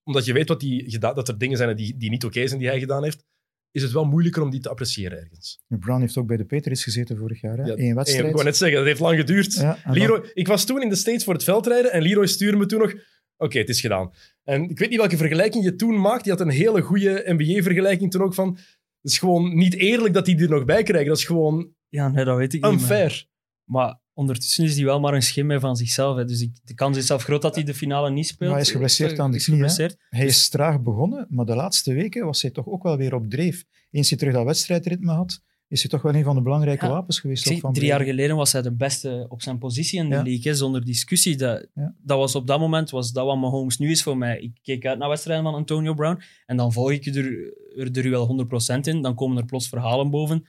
[0.05, 2.61] omdat je weet wat die gedaan, dat er dingen zijn die, die niet oké zijn
[2.61, 3.25] die hij gedaan heeft,
[3.73, 5.61] is het wel moeilijker om die te appreciëren ergens.
[5.69, 7.57] Brown heeft ook bij de Patriots gezeten vorig jaar.
[7.59, 7.65] Hè?
[7.65, 8.33] Ja, Eén Ik wedstrijd.
[8.33, 9.55] wou net zeggen, dat heeft lang geduurd.
[9.55, 12.57] Ja, dan- Leroy, ik was toen in de States voor het veldrijden en Leroy stuurde
[12.57, 12.95] me toen nog...
[13.37, 14.11] Oké, het is gedaan.
[14.43, 16.23] En ik weet niet welke vergelijking je toen maakt.
[16.23, 18.49] Die had een hele goede NBA-vergelijking toen ook van...
[19.01, 21.09] Het is gewoon niet eerlijk dat die er nog bij krijgen.
[21.09, 22.63] Dat is gewoon Ja, nee, dat weet ik niet.
[22.63, 23.27] maar- unfair.
[23.65, 26.17] Maar ondertussen is hij wel maar een schim van zichzelf.
[26.17, 26.25] Hè.
[26.25, 28.51] Dus ik, de kans is zelf groot dat hij de finale niet speelt.
[28.51, 29.87] Maar hij is geblesseerd aan de knie, hè?
[30.09, 33.31] Hij is traag begonnen, maar de laatste weken was hij toch ook wel weer op
[33.31, 33.65] dreef.
[33.91, 36.91] Eens hij terug dat wedstrijdritme had, is hij toch wel een van de belangrijke Ja.
[36.91, 37.55] wapens geweest.
[37.61, 40.23] Van drie jaar geleden was hij de beste op zijn positie in de Ja.
[40.23, 41.37] league, hè, zonder discussie.
[41.37, 41.95] Dat, Ja.
[42.03, 44.41] dat was op dat moment was dat wat Mahomes nu is voor mij.
[44.41, 47.17] Ik keek uit naar wedstrijden van Antonio Brown en dan volg ik er,
[47.77, 49.03] er, er wel 100% in.
[49.03, 50.47] Dan komen er plots verhalen boven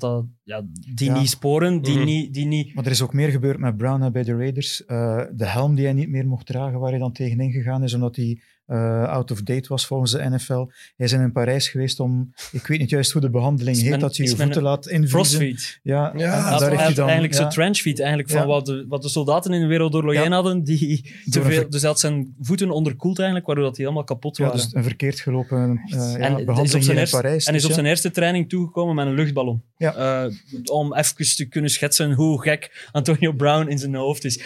[0.00, 0.62] dat dat, ja,
[0.94, 1.18] die Ja.
[1.18, 2.04] niet sporen, die, Mhm.
[2.04, 2.74] niet, die niet...
[2.74, 4.84] Maar er is ook meer gebeurd met Brown hè, bij de Raiders.
[4.84, 7.94] Eh, de helm die hij niet meer mocht dragen, waar hij dan tegenin gegaan is,
[7.94, 10.66] omdat hij eh, out of date was volgens de NFL.
[10.96, 13.90] Hij is in Parijs geweest om, ik weet niet juist hoe de behandeling Is heet,
[13.90, 15.08] men- dat je je voeten laat invriezen.
[15.10, 15.80] Frostfeed.
[15.82, 17.04] Ja, Ja, daar heeft hij Eigenlijk- dan...
[17.04, 18.46] eigenlijk ja, zo'n trenchfeed, eigenlijk van Ja.
[18.46, 20.22] wat, de, wat de soldaten in de Wereldoorlog Ja.
[20.22, 20.64] 1 hadden.
[20.64, 24.36] Die te veel, dus hij had zijn voeten onderkoeld eigenlijk, waardoor dat die helemaal kapot
[24.36, 24.60] ja, waren.
[24.60, 27.46] dus een verkeerd gelopen eh, En is op behandeling in eerste- Parijs.
[27.46, 27.74] En is Dus op ja.
[27.74, 29.62] zijn eerste training toegekomen met een luchtballon.
[29.76, 29.94] Ja.
[29.94, 30.32] Eh,
[30.64, 34.40] om even te kunnen schetsen hoe gek Antonio Brown in zijn hoofd is.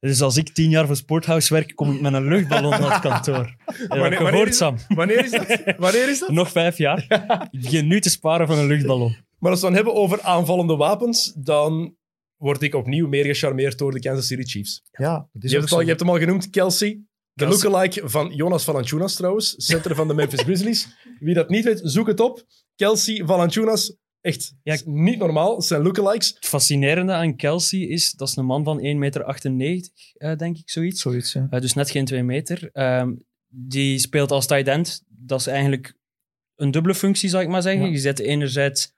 [0.00, 3.00] Dus als ik tien jaar voor Sporthouse werk, kom ik met een luchtballon naar het
[3.00, 3.56] kantoor.
[3.88, 4.76] Wanneer gehoord, is- Sam?
[4.88, 5.62] Wanneer is dat?
[5.76, 6.28] Wanneer is dat?
[6.30, 7.06] Nog vijf jaar.
[7.50, 9.16] Ik begin nu te sparen van een luchtballon.
[9.38, 11.96] Maar als we het dan hebben over aanvallende wapens, dan
[12.36, 14.82] word ik opnieuw meer gecharmeerd door de Kansas City Chiefs.
[14.92, 17.00] Ja, dat is Je hebt, het al, je hebt hem al genoemd, Kelsey.
[17.32, 20.88] De lookalike van Jonas Valanciunas trouwens, center van de Memphis Grizzlies.
[21.20, 22.44] Wie dat niet weet, zoek het op.
[22.76, 23.96] Kelsey Valanciunas,
[24.28, 24.76] echt Ja.
[24.84, 25.54] niet normaal.
[25.56, 26.28] Het zijn lookalikes.
[26.28, 30.70] Het fascinerende aan Kelsey is, dat is een man van 1,98 meter, eh, denk ik,
[30.70, 31.00] zoiets.
[31.00, 31.46] Zoiets, ja.
[31.50, 32.70] Eh, dus net geen 2 meter.
[32.72, 33.12] Ehm,
[33.48, 35.02] die speelt als tight end.
[35.08, 35.94] Dat is eigenlijk
[36.56, 37.84] een dubbele functie, zou ik maar zeggen.
[37.86, 37.90] Ja.
[37.90, 38.92] Je zet enerzijds,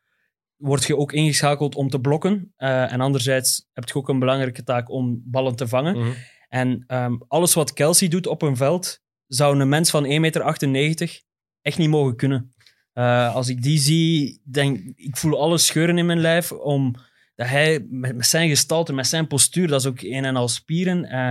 [0.57, 2.53] word je ook ingeschakeld om te blokken.
[2.57, 5.99] eh, en anderzijds heb je ook een belangrijke taak om ballen te vangen.
[5.99, 6.11] Mhm.
[6.49, 11.23] En ehm, alles wat Kelsey doet op een veld, zou een mens van 1,98 meter
[11.63, 12.53] echt niet mogen kunnen.
[12.93, 16.95] Eh, als ik die zie, denk ik voel alle scheuren in mijn lijf, om
[17.35, 20.49] dat hij met, met zijn gestalte, met zijn postuur, dat is ook een en al
[20.49, 21.31] spieren, eh,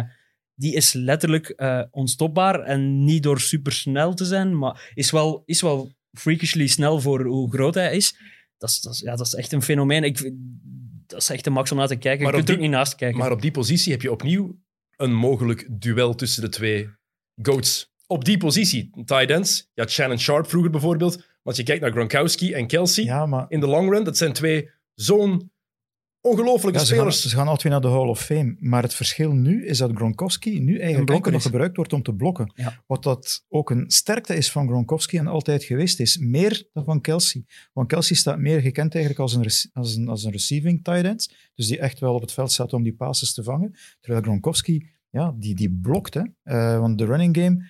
[0.55, 2.59] die is letterlijk eh, onstopbaar.
[2.59, 7.51] En niet door supersnel te zijn, maar is wel, is wel freakishly snel voor hoe
[7.51, 8.15] groot hij is.
[8.57, 10.03] Dat is, dat is, ja, dat is echt een fenomeen.
[10.03, 10.31] Ik,
[11.07, 12.23] dat is echt een max om naar te kijken.
[12.23, 13.19] Maar je kunt er ook niet naast kijken.
[13.19, 14.59] Maar op die positie heb je opnieuw
[14.95, 16.89] een mogelijk duel tussen de twee
[17.41, 17.93] GOATs.
[18.07, 19.69] Op die positie, tight ends.
[19.75, 21.27] Had Shannon Sharp vroeger bijvoorbeeld.
[21.49, 24.33] Als je kijkt naar Gronkowski en Kelsey, Ja, maar in de long run, dat zijn
[24.33, 25.51] twee zo'n
[26.21, 27.21] ongelofelijke ja, ze, gaan, spelers.
[27.21, 28.55] ze gaan altijd naar de Hall of Fame.
[28.59, 32.13] Maar het verschil nu is dat Gronkowski nu eigenlijk enkel nog gebruikt wordt om te
[32.13, 32.51] blokken.
[32.55, 32.83] Ja.
[32.87, 36.17] Wat dat ook een sterkte is van Gronkowski en altijd geweest is.
[36.17, 37.45] Meer dan van Kelsey.
[37.73, 41.33] Want Kelsey staat meer gekend eigenlijk als een, als een, als een receiving tight end.
[41.55, 43.75] Dus die echt wel op het veld staat om die passes te vangen.
[43.99, 46.13] Terwijl Gronkowski, ja, die, die blokt.
[46.13, 46.21] Hè.
[46.43, 47.69] Eh, want de running game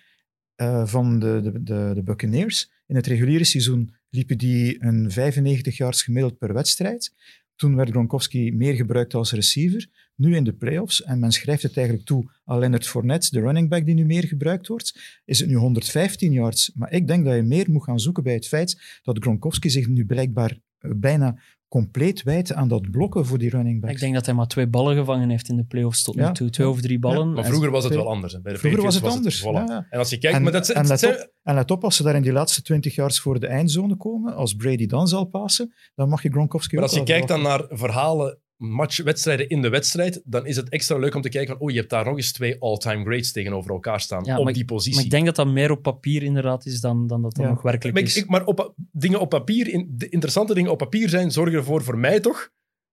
[0.56, 5.78] eh, van de, de, de, de Buccaneers in het reguliere seizoen liepen die een 95
[5.78, 7.14] yards gemiddeld per wedstrijd.
[7.56, 9.88] Toen werd Gronkowski meer gebruikt als receiver.
[10.16, 13.70] Nu in de playoffs, en men schrijft het eigenlijk toe aan Leonard Fournette, de running
[13.70, 16.72] back die nu meer gebruikt wordt, is het nu 115 yards.
[16.76, 19.88] Maar ik denk dat je meer moet gaan zoeken bij het feit dat Gronkowski zich
[19.88, 23.94] nu blijkbaar eh, bijna compleet wijdt aan dat blokken voor die running backs.
[23.94, 26.32] Ik denk dat hij maar twee ballen gevangen heeft in de playoffs tot nu Ja.
[26.32, 26.50] toe.
[26.50, 27.34] Twee of drie ballen.
[27.34, 28.34] Maar En- vroeger was het wel anders.
[28.34, 28.42] hè.
[28.42, 29.42] Bij de Vroeger was het anders.
[29.42, 29.44] voilà.
[29.54, 29.86] ja, ja.
[29.90, 32.04] En als je kijkt, En, maar dat en, let op, en let op, als ze
[32.04, 35.74] daar in die laatste 20 yards voor de eindzone komen, als Brady dan zal passen,
[35.96, 39.62] dan mag je Gronkowski maar ook als je kijkt dan naar verhalen, match, wedstrijden in
[39.62, 42.06] de wedstrijd, dan is het extra leuk om te kijken van, oh, je hebt daar
[42.06, 44.96] nog eens twee all-time greats tegenover elkaar staan Ja, op maar die ik- positie.
[44.96, 47.50] Maar ik denk dat dat meer op papier inderdaad is dan, dan dat dat Ja.
[47.52, 48.18] nog werkelijk Maar, is.
[48.18, 51.84] ik- maar op, dingen op papier, in, de interessante dingen op papier zijn, zorgen ervoor
[51.84, 52.50] voor mij toch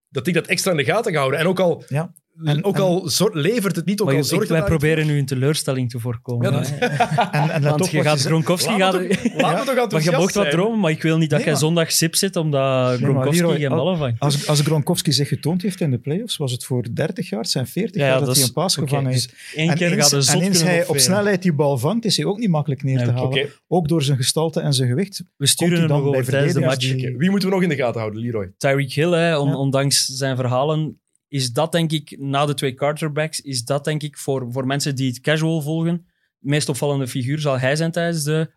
[0.09, 1.39] dat ik dat extra in de gaten ga houden.
[1.39, 2.13] En ook al, Ja.
[2.43, 5.89] En- ook en- al levert het niet, ook al zorgt wij proberen nu een teleurstelling
[5.89, 6.51] te voorkomen.
[6.53, 6.63] Ja.
[7.31, 8.21] En, en Want je gaat.
[8.21, 8.73] Gronkowski...
[8.77, 10.49] Gaat, Laat me toch, laat me toch maar je mocht wat zijn.
[10.49, 13.71] dromen, maar ik wil niet dat Nee, jij zondag sip zit omdat Gronkowski Leroy, geen
[13.71, 14.19] al- ballen vangt.
[14.19, 17.67] Als, als Gronkowski zich getoond heeft in de playoffs, was het voor 30 yards en
[17.67, 19.55] 40 Ja, ja, jaar dat, dat hij een paas oké, gevangen dus heeft.
[19.55, 22.25] Eén en keer eens, gaat en eens hij op snelheid die bal vangt, is hij
[22.25, 23.49] ook niet makkelijk neer te halen.
[23.67, 25.23] Ook door zijn gestalte en zijn gewicht.
[25.37, 26.91] We sturen dan nog bij over tijdens de match.
[27.17, 28.51] Wie moeten we nog in de gaten houden, Leroy?
[28.57, 33.83] Tyreek Hill, ondanks zijn verhalen, is dat denk ik, na de twee quarterbacks, is dat
[33.83, 36.05] denk ik voor, voor mensen die het casual volgen,
[36.39, 38.51] de meest opvallende figuur zal hij zijn tijdens de,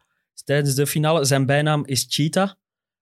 [0.44, 1.24] tijdens de finale.
[1.24, 2.50] Zijn bijnaam is Cheetah.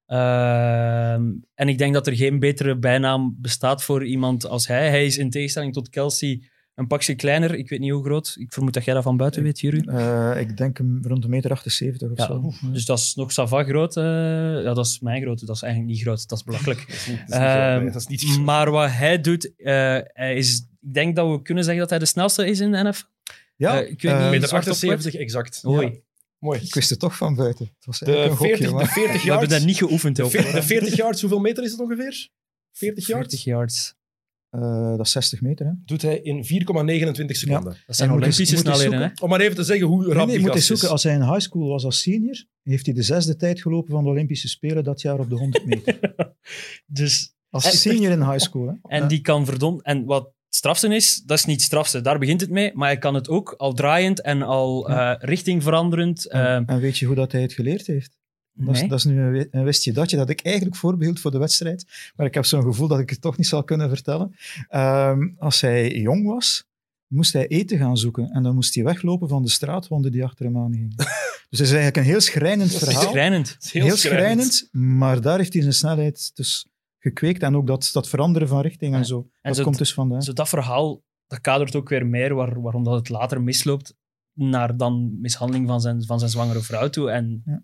[0.07, 4.89] Ehm, en ik denk dat er geen betere bijnaam bestaat voor iemand als hij.
[4.89, 6.43] Hij is in tegenstelling tot Kelsey
[6.79, 7.55] een pakje kleiner.
[7.55, 8.35] Ik weet niet hoe groot.
[8.39, 9.89] Ik vermoed dat jij dat van buiten weet, Jurgen.
[9.89, 12.53] Eh, ik denk hem rond een meter 78 of Ja, zo.
[12.73, 13.97] Dus dat is nog sava groot.
[13.97, 14.05] eh,
[14.63, 15.47] ja, dat is mijn grootte.
[15.47, 16.29] Dat is eigenlijk niet groot.
[16.29, 16.79] Dat is belachelijk.
[16.89, 19.21] Dat is niet, dat is niet Ehm, groot, nee, dat is niet Maar wat hij
[19.21, 22.61] doet, eh, hij is, ik denk dat we kunnen zeggen dat hij de snelste is
[22.61, 23.05] in de NFL.
[23.57, 25.63] Ja, Eh, ik weet niet, meter zwart op 78 exact.
[25.67, 26.03] Oei.
[26.39, 26.61] Mooi.
[26.61, 27.65] ik wist het toch van buiten.
[27.77, 29.53] Het was De eigenlijk een 40, gokje, de maar- 40 We hebben yards.
[29.59, 30.17] dat niet geoefend.
[30.17, 30.53] De, ook, veer- hoor.
[30.53, 32.29] de 40 yards, hoeveel meter is het ongeveer?
[32.73, 33.29] 40 yards?
[33.29, 33.95] 40 yards.
[34.51, 35.73] Eh, dat is 60 meter, hè?
[35.85, 37.77] Doet hij in 4,29 seconden.
[37.87, 39.01] Dat zijn Olympische snelheden.
[39.01, 39.09] Hè?
[39.23, 40.89] Om maar even te zeggen hoe rap Nee, nee, je moet eens zoeken.
[40.89, 44.05] Als hij in high school was als senior, heeft hij de zesde tijd gelopen van
[44.05, 45.99] de Olympische Spelen dat jaar op de 100 meter.
[46.87, 48.73] Dus, Als En- senior in high school, hè?
[48.97, 49.09] en Ja.
[49.09, 49.83] die kan verdomd...
[49.83, 52.01] En wat het strafste is, dat is niet strafste.
[52.01, 52.71] Daar begint het mee.
[52.75, 55.17] Maar hij kan het ook al draaiend en al Ja.
[55.19, 56.29] eh, richting veranderend.
[56.29, 58.17] En, eh, en weet je hoe dat hij het geleerd heeft?
[58.67, 61.87] Dat is, dat is nu een, wistje datje dat ik eigenlijk voorbehield voor de wedstrijd.
[62.17, 64.35] Maar ik heb zo'n gevoel dat ik het toch niet zal kunnen vertellen.
[64.69, 66.67] Ehm, als hij jong was,
[67.07, 68.31] moest hij eten gaan zoeken.
[68.31, 70.93] En dan moest hij weglopen van de straathonden die achter hem aangingen.
[70.97, 73.11] dus het is eigenlijk een heel schrijnend verhaal.
[73.11, 73.49] Schrijnend.
[73.49, 76.67] Het is Heel, schrijnend, maar daar heeft hij zijn snelheid dus
[76.99, 77.43] gekweekt.
[77.43, 79.05] En ook dat, dat veranderen van richting en Ja.
[79.05, 79.19] zo.
[79.19, 80.23] En dat zo- komt dus vandaan.
[80.23, 83.95] Zo dat verhaal, dat kadert ook weer meer waar, waarom dat het later misloopt
[84.33, 87.11] naar dan mishandeling van zijn, van zijn zwangere vrouw toe.
[87.11, 87.63] En Ja.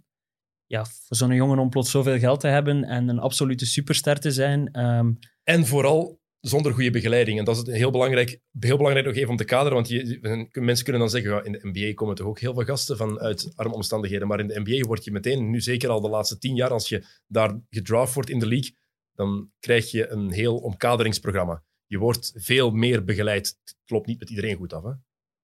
[0.74, 4.30] Ja, voor zo'n jongen om plots zoveel geld te hebben en een absolute superster te
[4.30, 4.68] zijn.
[4.72, 7.38] ehm, En vooral zonder goede begeleiding.
[7.38, 9.74] En dat is heel belangrijk, heel belangrijk nog even om te kaderen.
[9.74, 12.96] Want je, mensen kunnen dan zeggen, in de NBA komen toch ook heel veel gasten
[12.96, 14.28] vanuit arme omstandigheden.
[14.28, 16.88] Maar in de NBA word je meteen, nu zeker al de laatste tien jaar, als
[16.88, 18.76] je daar gedraft wordt in de league,
[19.14, 21.62] dan krijg je een heel omkaderingsprogramma.
[21.86, 23.46] Je wordt veel meer begeleid.
[23.64, 24.92] Het klopt niet met iedereen goed af, hè?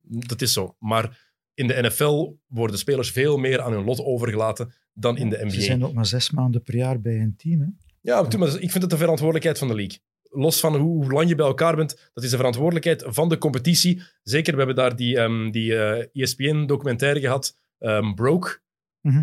[0.03, 0.77] Dat is zo.
[0.79, 5.37] Maar in de NFL worden spelers veel meer aan hun lot overgelaten dan in de
[5.41, 5.49] NBA.
[5.51, 7.61] Ze zijn ook maar zes maanden per jaar bij een team.
[7.61, 7.67] Hè?
[8.01, 9.99] Ja, maar, maar ik vind het de verantwoordelijkheid van de league.
[10.23, 13.39] Los van hoe, hoe lang je bij elkaar bent, dat is de verantwoordelijkheid van de
[13.39, 14.03] competitie.
[14.23, 18.61] Zeker, we hebben daar die, ehm, die eh, ESPN-documentaire gehad, ehm, Broke,
[19.01, 19.23] Mhm.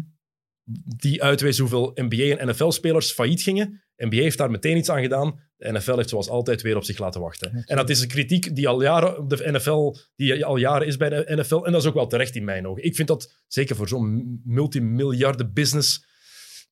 [0.97, 3.83] die uitwees hoeveel NBA- en NFL-spelers failliet gingen.
[3.97, 5.39] NBA heeft daar meteen iets aan gedaan.
[5.57, 7.63] De NFL heeft zoals altijd weer op zich laten wachten.
[7.65, 10.97] En dat is een kritiek die al jaren op de NFL, die al jaren is
[10.97, 11.63] bij de NFL.
[11.63, 12.83] En dat is ook wel terecht in mijn ogen.
[12.83, 16.05] Ik vind dat, zeker voor zo'n multimiljarden business,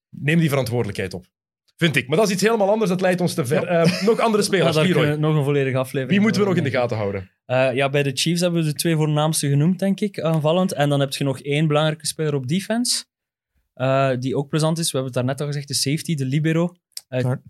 [0.10, 1.26] neem die verantwoordelijkheid op.
[1.78, 2.08] Vind ik.
[2.08, 2.90] Maar dat is iets helemaal anders.
[2.90, 3.68] Dat leidt ons te ver.
[3.68, 4.76] Eh, nog andere spelers.
[4.76, 7.32] we nog een volledige aflevering Wie moeten we nog over in de gaten houden?
[7.46, 10.74] Eh, ja, bij de Chiefs hebben we de twee voornaamste genoemd, denk ik, aanvallend.
[10.74, 13.04] En dan heb je nog één belangrijke speler op defense,
[13.74, 14.92] eh, die ook plezant is.
[14.92, 16.76] We hebben het daarnet al gezegd, de safety, de libero.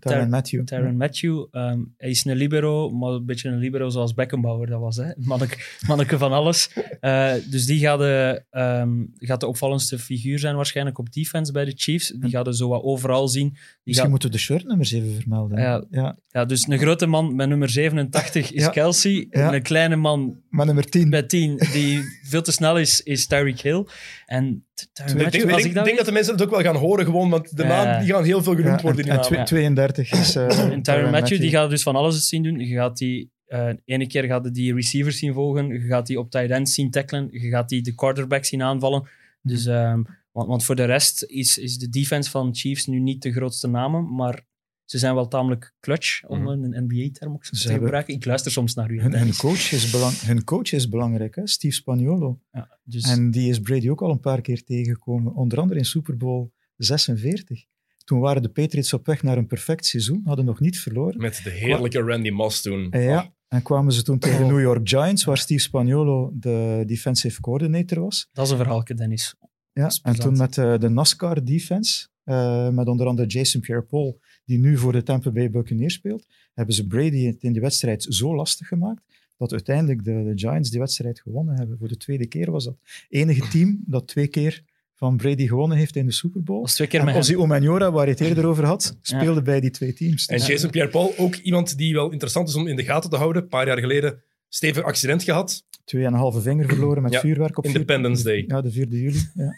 [0.00, 0.64] Tyron Matthew.
[0.64, 1.44] Tyrann Matthew.
[1.50, 4.96] ehm, hij is een libero, maar een beetje een libero zoals Beckenbauer dat was.
[4.96, 5.10] Hè?
[5.16, 5.56] Manneke,
[5.88, 6.70] manneke van alles.
[7.00, 11.64] Eh, dus die gaat de, ehm, gaat de opvallendste figuur zijn waarschijnlijk op defense bij
[11.64, 12.08] de Chiefs.
[12.08, 13.48] Die gaat er zo wat overal zien.
[13.48, 15.58] Die Misschien gaat, moeten we de shirtnummers even vermelden.
[15.60, 15.84] Ja.
[15.90, 16.16] ja.
[16.28, 18.68] ja, dus een grote man met nummer 87 is Ja.
[18.70, 19.26] Kelsey.
[19.30, 19.54] Ja.
[19.54, 21.10] Een kleine man Maar nummer 10.
[21.10, 23.86] bij 10 die veel te snel is, is Tyreek Hill.
[24.26, 26.76] En Ik denk, als ik ik dat denk dat de mensen het ook wel gaan
[26.76, 27.68] horen, gewoon, want de Ja.
[27.68, 29.44] naam die gaan heel veel genoemd Ja, worden in en, die en naam.
[29.44, 32.58] twe- 32 is eh En Tyron Matthew, die gaat dus van alles zien doen.
[32.58, 36.30] Je gaat die, eh ene keer gaat die receivers zien volgen, je gaat die op
[36.30, 39.08] tight end zien tacklen, je gaat die de quarterback zien aanvallen.
[39.42, 43.22] Dus, ehm, want, want voor de rest is, is de defense van Chiefs nu niet
[43.22, 44.44] de grootste namen, maar
[44.86, 46.62] ze zijn wel tamelijk clutch, om Mhm.
[46.64, 48.14] een NBA-term ook zo Ze te hebben- gebruiken.
[48.14, 49.00] Ik luister soms naar u.
[49.00, 51.46] Hun, coach is belang, hun coach is belangrijk, hè?
[51.46, 52.40] Steve Spagnuolo.
[52.52, 55.34] Ja, dus, En die is Brady ook al een paar keer tegengekomen.
[55.34, 57.64] Onder andere in Super Bowl 46.
[58.04, 61.20] Toen waren de Patriots op weg naar een perfect seizoen, hadden nog niet verloren.
[61.20, 62.88] Met de heerlijke Randy Moss toen.
[62.90, 67.40] Ja, en kwamen ze toen tegen de New York Giants, waar Steve Spagnuolo de defensive
[67.40, 68.28] coordinator was.
[68.32, 69.34] dat is een verhaaltje, Dennis.
[69.72, 74.58] Ja, en toen met eh, de NASCAR defense, eh, met onder andere Jason Pierre-Paul, die
[74.58, 78.34] nu voor de Tampa Bay Buccaneers speelt, hebben ze Brady het in die wedstrijd zo
[78.34, 79.02] lastig gemaakt
[79.38, 81.78] dat uiteindelijk de, de Giants die wedstrijd gewonnen hebben.
[81.78, 82.76] Voor de tweede keer was dat.
[83.08, 84.62] enige team dat twee keer
[84.94, 86.58] van Brady gewonnen heeft in de Super Bowl.
[86.60, 87.16] Dat is twee keer En.
[87.16, 89.18] Ozzy Omaniora, waar je het eerder over had, Ja.
[89.18, 90.26] speelde bij die twee teams.
[90.26, 93.42] En Jason Pierre-Paul, ook iemand die wel interessant is om in de gaten te houden.
[93.42, 95.64] Een paar jaar geleden stevig accident gehad.
[95.84, 98.44] Twee en een halve vinger verloren met Ja, vuurwerk op vier- Independence Day.
[98.46, 99.20] Ja, de 4 juli.
[99.34, 99.52] Ja.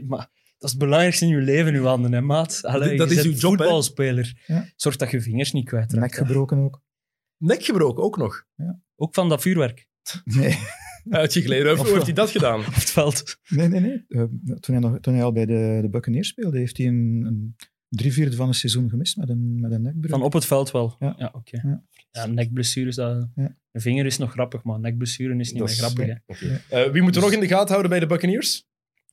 [0.08, 0.30] Maar
[0.66, 2.60] is het belangrijkste in je leven, uw handen, hè, maat?
[2.62, 4.42] Allee, Dat je is uw job, voetbalspeler.
[4.46, 4.64] Ja.
[4.76, 6.00] Zorg dat je vingers niet kwijtraakt.
[6.00, 6.82] Nek gebroken ook.
[7.36, 8.44] Nek gebroken ook nog.
[8.96, 9.86] Ook van dat vuurwerk
[10.24, 10.58] Nee,
[11.10, 11.68] Uitgegleden.
[11.70, 12.58] Hoe Of hoe heeft hij dat gedaan?
[12.66, 13.38] op het veld.
[13.48, 13.80] nee, nee.
[13.80, 14.04] nee.
[14.08, 14.22] Eh,
[14.60, 17.56] toen, hij nog, toen hij al bij de, de Buccaneers speelde, heeft hij een, een
[17.88, 20.10] drie vierde van een seizoen gemist met een, met een nekbreuk.
[20.10, 20.96] Van op het veld wel.
[20.98, 21.14] Ja.
[21.18, 21.60] Ja, oké.
[21.62, 21.84] Ja.
[22.10, 23.28] Ja, nekblessures, dat...
[23.34, 23.56] Ja.
[23.72, 26.06] een vinger is nog grappig, maar nekblessure is niet Dat meer is- grappig.
[26.06, 26.14] Hè.
[26.26, 26.62] Oké.
[26.68, 28.65] Eh, wie moeten we nog in de gaten houden bij de Buccaneers?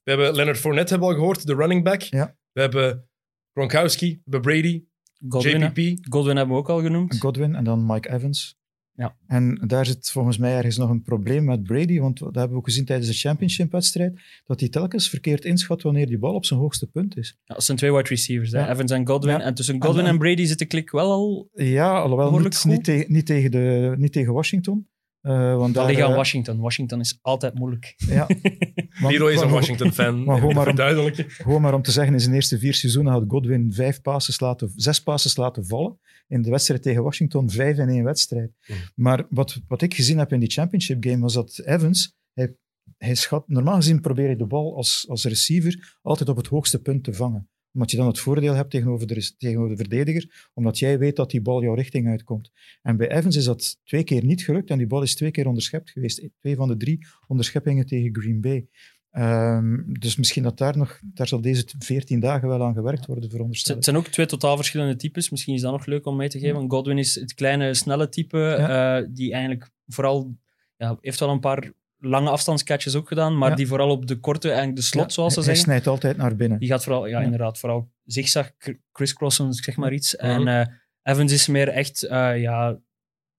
[0.03, 2.01] We hebben Leonard Fournette hebben we al gehoord, de running back.
[2.01, 2.35] Ja.
[2.51, 3.07] We hebben
[3.53, 4.83] Gronkowski, we hebben Brady,
[5.27, 5.61] Godwin.
[5.61, 6.05] JPP.
[6.13, 7.19] Godwin hebben we ook al genoemd.
[7.19, 8.61] Godwin en dan Mike Evans.
[8.95, 9.15] Ja.
[9.27, 12.57] En daar zit volgens mij ergens nog een probleem met Brady, want dat hebben we
[12.57, 16.59] ook gezien tijdens de championship-wedstrijd, dat hij telkens verkeerd inschat wanneer die bal op zijn
[16.59, 17.37] hoogste punt is.
[17.43, 18.59] Ja, dat zijn twee wide receivers, hè.
[18.59, 18.69] Ja.
[18.69, 19.33] Evans en Godwin.
[19.37, 19.41] Ja.
[19.41, 21.49] En tussen Godwin En- en Brady zit de klik wel al...
[21.53, 24.87] Ja, alhoewel niet, tegen, niet, tegen de, niet tegen Washington.
[25.23, 26.59] Eh, want Dat ligt aan eh, Washington.
[26.59, 27.93] Washington is altijd moeilijk.
[27.97, 28.27] Ja.
[29.01, 30.23] Want- Leroy is een Washington-fan.
[30.23, 31.13] maar gewoon maar om-.
[31.27, 34.71] Gewoon maar om te zeggen, in zijn eerste vier seizoenen had Godwin vijf passes laten,
[34.75, 35.99] zes passes laten vallen.
[36.27, 38.51] In de wedstrijd tegen Washington vijf in één wedstrijd.
[38.95, 42.55] Maar wat, wat ik gezien heb in die championship game was dat Evans, hij,
[42.97, 46.81] hij schat, normaal gezien probeer je de bal als, als receiver altijd op het hoogste
[46.81, 47.49] punt te vangen.
[47.73, 51.31] Omdat je dan het voordeel hebt tegenover de, tegenover de verdediger, omdat jij weet dat
[51.31, 52.51] die bal jouw richting uitkomt.
[52.81, 55.47] En bij Evans is dat twee keer niet gelukt en die bal is twee keer
[55.47, 56.29] onderschept geweest.
[56.39, 58.67] Twee van de drie onderscheppingen tegen Green Bay.
[59.11, 63.29] Ehm, dus misschien dat daar nog, daar zal deze 14 dagen wel aan gewerkt worden,
[63.29, 65.29] veronderstel het zijn ook twee totaal verschillende types.
[65.29, 66.69] Misschien is dat nog leuk om mee te geven.
[66.69, 70.37] Godwin is het kleine, snelle type, eh, die eigenlijk vooral...
[70.77, 71.71] Ja, heeft wel een paar
[72.05, 73.55] lange afstandscatches ook gedaan, maar Ja.
[73.55, 75.87] die vooral op de korte, eigenlijk de slot, Ja, zoals ze hij, hij zeggen, snijdt
[75.97, 76.59] altijd naar binnen.
[76.59, 77.23] die gaat vooral, ja, Ja.
[77.23, 80.15] inderdaad, vooral zigzag, cr- crisscrossen, zeg maar iets.
[80.15, 80.25] Mhm.
[80.25, 80.67] En eh,
[81.13, 82.77] Evans is meer echt, eh, ja,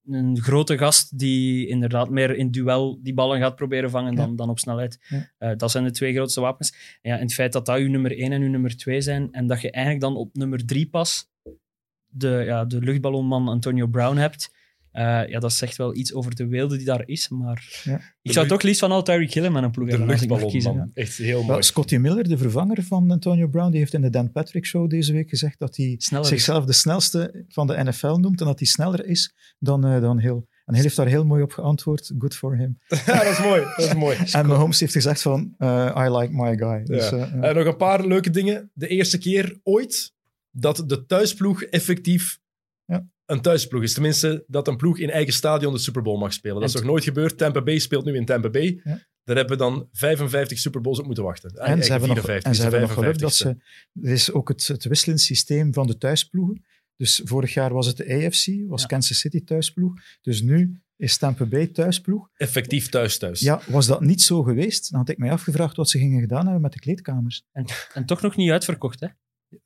[0.07, 4.49] een grote gast die inderdaad meer in duel die ballen gaat proberen vangen dan, dan
[4.51, 4.99] op snelheid.
[5.39, 6.99] Eh, dat zijn de twee grootste wapens.
[7.03, 9.33] En, ja, en het feit dat dat uw nummer 1 en uw nummer 2 zijn
[9.33, 11.31] en dat je eigenlijk dan op nummer 3 pas
[12.07, 14.54] de, ja, de luchtballonman Antonio Brown hebt,
[14.95, 18.01] Eh, ja, dat zegt wel iets over de weelde die daar is, maar Ja.
[18.23, 20.45] ik zou toch liefst van al Tyreek Hill in mijn ploeg hebben als ik mag
[20.47, 20.77] kiezen.
[20.77, 20.91] man.
[20.95, 21.63] Echt heel Wel, mooi.
[21.63, 25.13] Scotty Miller, de vervanger van Antonio Brown, die heeft in de Dan Patrick Show deze
[25.13, 26.31] week gezegd dat hij Sneller is.
[26.31, 30.21] zichzelf de snelste van de NFL noemt en dat hij sneller is dan, eh, dan
[30.21, 30.43] Hill.
[30.65, 32.13] En Hill heeft daar heel mooi op geantwoord.
[32.19, 32.79] Good for him.
[33.07, 33.61] Ja, dat is mooi.
[33.77, 34.17] Dat is mooi.
[34.33, 36.83] En Mahomes heeft gezegd van, eh, I like my guy.
[36.85, 37.33] Dus, Ja.
[37.41, 38.71] Eh, nog een paar leuke dingen.
[38.75, 40.13] De eerste keer ooit
[40.51, 42.39] dat de thuisploeg effectief.
[43.27, 43.93] Een thuisploeg is.
[43.93, 46.61] Tenminste, dat een ploeg in eigen stadion de Super Bowl mag spelen.
[46.61, 47.39] Dat is En- nog nooit gebeurd.
[47.39, 48.81] Tampa Bay speelt nu in Tampa Bay.
[48.85, 49.01] Ja.
[49.25, 51.51] Daar hebben we dan 55 Super Bowls op moeten wachten.
[51.51, 53.37] En ze hebben nog, 54, en ze hebben nog geluk dat 55ste.
[53.37, 53.57] ze...
[54.03, 56.65] Er is ook het, het wisselend systeem van de thuisploegen.
[56.97, 58.87] Dus vorig jaar was het de AFC, was Ja.
[58.87, 59.93] Kansas City thuisploeg.
[60.21, 62.29] Dus nu is Tampa Bay thuisploeg.
[62.37, 63.41] Effectief thuis thuis.
[63.41, 66.43] Ja, was dat niet zo geweest, dan had ik mij afgevraagd wat ze gingen gedaan
[66.45, 67.45] hebben met de kleedkamers.
[67.93, 69.07] En toch nog niet uitverkocht, hè?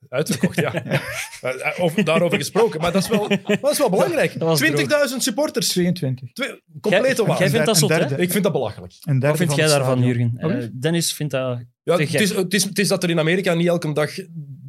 [0.08, 0.72] Uitverkocht, ja.
[1.40, 2.80] Eh, Of, daarover gesproken.
[2.80, 3.28] Maar dat is wel,
[3.60, 4.38] dat is wel belangrijk.
[4.38, 4.62] Dat was
[5.10, 5.68] 20.000 supporters.
[5.68, 6.32] 22.
[6.32, 7.38] Twee, complete waanzin.
[7.38, 8.20] jij vindt dat zot, hè?
[8.20, 8.92] Ik vind dat belachelijk.
[9.18, 10.02] Wat vind jij daarvan.
[10.02, 10.32] Jurgen?
[10.36, 11.58] Eh, Dennis vindt dat...
[11.82, 14.10] Ja, het, is, het, is, het is dat er in Amerika niet elke dag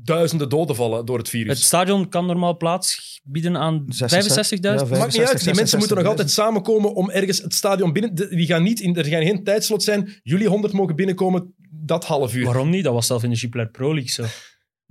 [0.03, 1.57] duizenden doden vallen door het virus.
[1.57, 3.87] Het stadion kan normaal plaats bieden aan 65.000.
[3.95, 5.11] 66, ja, Maakt niet uit.
[5.11, 6.09] Die 65, mensen moeten nog 66.000.
[6.09, 8.15] altijd samenkomen om ergens het stadion binnen...
[8.15, 10.19] Die gaan niet in, er gaan geen tijdslot zijn.
[10.23, 12.45] Jullie 100 mogen binnenkomen dat half uur.
[12.45, 12.83] Waarom niet?
[12.83, 14.23] Dat was zelf in de Jupiler Pro League zo.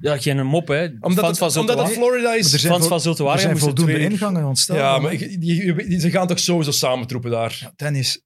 [0.00, 0.84] Ja, geen mop, hè.
[1.00, 2.52] Omdat, Fans het, van omdat het Florida is.
[2.52, 4.86] Er zijn Fans vol- van Er zijn voldoende twee ingangen aan het stadion.
[4.86, 7.72] ja, maar ik- die, die- ze gaan toch sowieso samentroepen daar.
[7.76, 8.22] Dennis,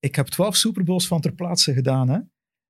[0.00, 2.08] ik heb 12 Super Bowls van ter plaatse gedaan.
[2.08, 2.18] Hè?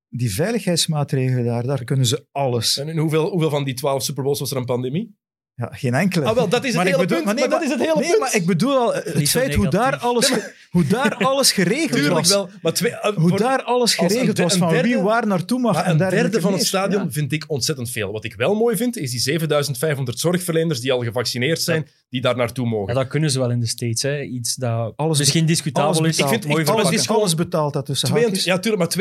[0.09, 2.77] Die veiligheidsmaatregelen daar, daar kunnen ze alles.
[2.77, 5.17] En in hoeveel, hoeveel van die 12 Super Bowls was er een pandemie?
[5.59, 6.25] Ja, geen enkele.
[6.25, 7.25] Ah, wel, dat is het Maar hele bedoel- punt.
[7.25, 8.19] maar Maar, nee, dat is het hele nee, punt.
[8.19, 10.31] maar ik bedoel al, het Niet feit hoe daar, alles,
[10.69, 12.29] hoe daar alles geregeld Tuurlijk was.
[12.29, 12.49] wel.
[12.61, 15.59] Maar twee, eh, Hoe voor- daar alles geregeld de- was, van derde- wie waar naartoe
[15.59, 15.73] mag.
[15.73, 17.11] Maar en een derde van het stadion Ja.
[17.11, 18.11] vind ik ontzettend veel.
[18.11, 22.35] Wat ik wel mooi vind, is die 7500 zorgverleners die al gevaccineerd zijn, die daar
[22.35, 22.93] naartoe mogen.
[22.93, 24.21] Ja, dat kunnen ze wel in de States, hè.
[24.21, 26.15] Iets dat Alles misschien discutabel Alles is.
[26.15, 26.33] betaald.
[26.35, 28.53] Ik vind- mooi alles alles, is gewoon- alles betaald dat tussen 22 haakjes.
[28.55, 28.91] ja, tuurlijk, maar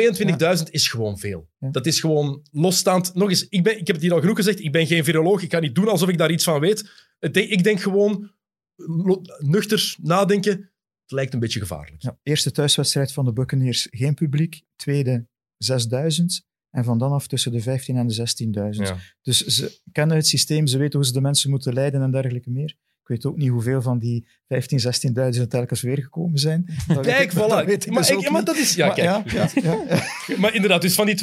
[0.59, 1.49] 22.000 is gewoon veel.
[1.59, 1.71] Ja.
[1.71, 3.15] Dat is gewoon losstaand.
[3.15, 5.43] Nog eens, ik, ben, ik heb het hier al genoeg gezegd, ik ben geen viroloog,
[5.43, 6.91] ik kan niet doen alsof ik daar iets van weet.
[7.33, 8.31] Ik denk gewoon,
[9.39, 10.53] nuchter nadenken,
[11.03, 12.03] het lijkt een beetje gevaarlijk.
[12.03, 14.63] Ja, eerste thuiswedstrijd van de Buccaneers, geen publiek.
[14.77, 15.27] Tweede,
[15.57, 16.47] 6000.
[16.71, 18.89] En van dan af tussen de 15 en de 16.000.
[18.89, 18.97] Ja.
[19.23, 22.51] Dus ze kennen het systeem, ze weten hoe ze de mensen moeten leiden en dergelijke
[22.51, 22.77] meer.
[23.09, 24.81] Ik weet ook niet hoeveel van die 15,
[25.41, 26.65] 16.000 telkens weer gekomen zijn.
[26.89, 27.37] Dat Kijk, ik- voilà.
[27.69, 28.75] ik maar, dus ik- maar dat is...
[28.75, 29.07] Ja, Maar kijk.
[29.33, 29.85] ja, ja, ja,
[30.27, 30.37] ja.
[30.41, 31.19] Maar inderdaad, dus van die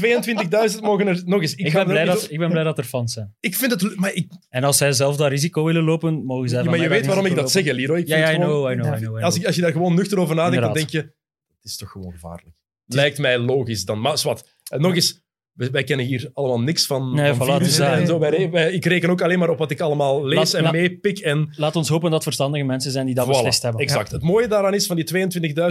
[0.74, 1.56] 22.000 mogen er nog eens...
[1.56, 3.36] Ik, ben, blij dat, ik ben blij dat er fans zijn.
[3.40, 3.96] ik vind het...
[3.96, 6.88] Maar, ik, En als zij zelf dat risico willen lopen, mogen zij van maar je
[6.90, 8.00] weet waarom ik dat zeg, Leroy.
[8.00, 8.98] Ik Ja, ja, I know, I know, Ja.
[8.98, 9.24] I know.
[9.24, 12.12] Als, als je daar gewoon nuchter over nadenkt, dan denk je, het is toch gewoon
[12.12, 12.56] gevaarlijk.
[12.86, 14.02] Lijkt mij logisch dan.
[14.02, 15.25] Maar zwart, en nog eens,
[15.56, 18.20] wij, wij kennen hier allemaal niks van, Nee, van voilà, virussen dus en zo.
[18.20, 20.72] Wij, re- wij- ik reken ook alleen maar op wat ik allemaal lees Laat- en
[20.72, 21.20] meepik.
[21.20, 23.82] En Laat ons hopen dat verstandige mensen zijn die dat voilà, beslist hebben.
[23.82, 24.12] Exact.
[24.12, 25.06] Het mooie daaraan is, van die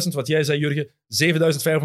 [0.07, 0.89] 22.000, wat jij zei, Jurgen,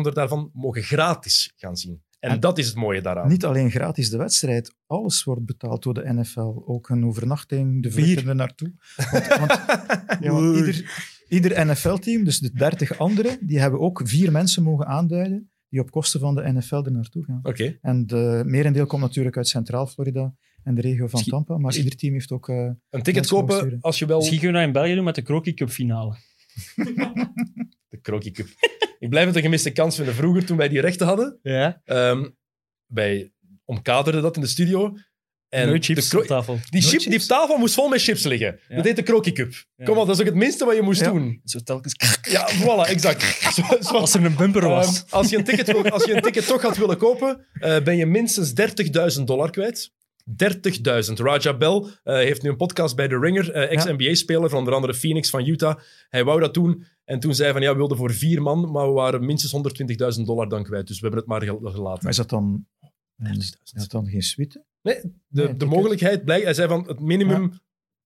[0.07, 2.01] 7.500 daarvan mogen gratis gaan zien.
[2.19, 3.27] En, En- dat is het mooie daaraan.
[3.29, 6.61] Niet alleen gratis de wedstrijd, alles wordt betaald door de NFL.
[6.65, 8.73] Ook een overnachting, de vluchten er naartoe.
[9.11, 9.51] Want, want,
[10.21, 10.85] ja, want ieder,
[11.27, 15.91] ieder NFL-team, dus de 30 anderen, die hebben ook vier mensen mogen aanduiden die op
[15.91, 17.39] kosten van de NFL er naartoe gaan.
[17.43, 17.77] Oké.
[17.81, 20.33] En de merendeel komt natuurlijk uit Centraal Florida
[20.63, 22.49] en de regio van Misschien- Tampa, maar ieder team heeft ook...
[22.49, 23.77] eh, Een ticket kopen sturen.
[23.81, 24.17] als je wel...
[24.17, 26.15] Misschien kunnen we dat in België doen met de Crocky Cup finale.
[27.89, 28.47] De Crocky Cup.
[28.99, 30.13] ik blijf het een gemiste kans vinden.
[30.13, 31.81] Vroeger, toen wij die rechten hadden, Ja.
[31.83, 32.29] ehm,
[32.85, 33.31] wij
[33.65, 34.93] omkaderden dat in de studio.
[35.49, 36.53] En Nooit de chips kro- op tafel.
[36.69, 37.27] Die, Nooit chip, die chips?
[37.27, 38.59] tafel moest vol met chips liggen.
[38.67, 38.75] Ja.
[38.75, 39.51] Dat heet de Crocky Cup.
[39.75, 39.85] Ja.
[39.85, 41.11] Kom op, dat is ook het minste wat je moest Ja.
[41.11, 41.41] doen.
[41.43, 41.95] Zo telkens...
[42.29, 43.23] Ja, voilà, exact.
[43.55, 43.93] Zo, zo.
[43.93, 45.03] Als er een bumper was.
[45.03, 47.97] Ehm, als, je een ticket als je een ticket toch had willen kopen, eh, ben
[47.97, 48.53] je minstens
[49.17, 49.91] 30.000 dollar kwijt.
[51.09, 51.13] 30.000.
[51.13, 54.93] Raja Bell eh, heeft nu een podcast bij The Ringer, eh, ex-NBA-speler van onder andere
[54.93, 55.79] Phoenix van Utah.
[56.09, 58.71] Hij wou dat doen en toen zei hij van ja, we wilden voor vier man,
[58.71, 59.51] maar we waren minstens
[60.19, 60.87] 120.000 dollar dan kwijt.
[60.87, 61.99] Dus we hebben het maar gel- gelaten.
[62.01, 62.65] maar is dat dan,
[63.17, 63.79] is 30.000.
[63.79, 64.63] dat dan geen suite?
[64.81, 66.43] Nee, de, Nee, de mogelijkheid blijkt.
[66.43, 67.51] Hij zei van het minimum,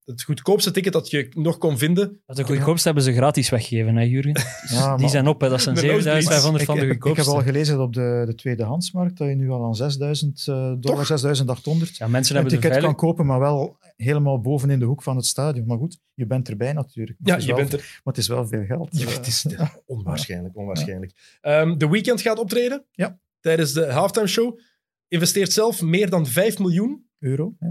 [0.06, 2.22] het goedkoopste ticket dat je nog kon vinden.
[2.26, 4.34] Dat de goedkoopste hebben ze gratis weggegeven, hè, Jurgen?
[4.78, 5.50] Ja, Die zijn op, hè.
[5.50, 6.26] dat zijn De nosebleeds.
[6.26, 7.32] 7500 van de ik, heb- ik goedkoopste.
[7.36, 10.56] heb al gelezen dat op de, de tweedehandsmarkt dat je nu al aan 6000 eh,
[10.56, 11.06] dollar, Toch?
[11.06, 12.98] 6800 Ja, mensen een hebben de ticket veilig...
[13.00, 15.66] kan kopen, maar wel helemaal boven in de hoek van het stadion.
[15.68, 17.18] Maar goed, je bent erbij natuurlijk.
[17.20, 18.00] Maar Ja, het is je wel, bent er.
[18.04, 18.88] Maar het is wel veel geld.
[19.00, 19.46] Ja, het is
[19.86, 21.38] onwaarschijnlijk, onwaarschijnlijk.
[21.42, 23.20] Ehm, de Weekend gaat optreden Ja.
[23.40, 24.60] tijdens de halftime show.
[25.14, 27.56] Investeert zelf meer dan 5 miljoen euro.
[27.60, 27.70] Hè?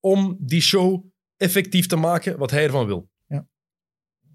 [0.00, 1.04] om die show
[1.36, 3.10] effectief te maken wat hij ervan wil.
[3.26, 3.48] Ja.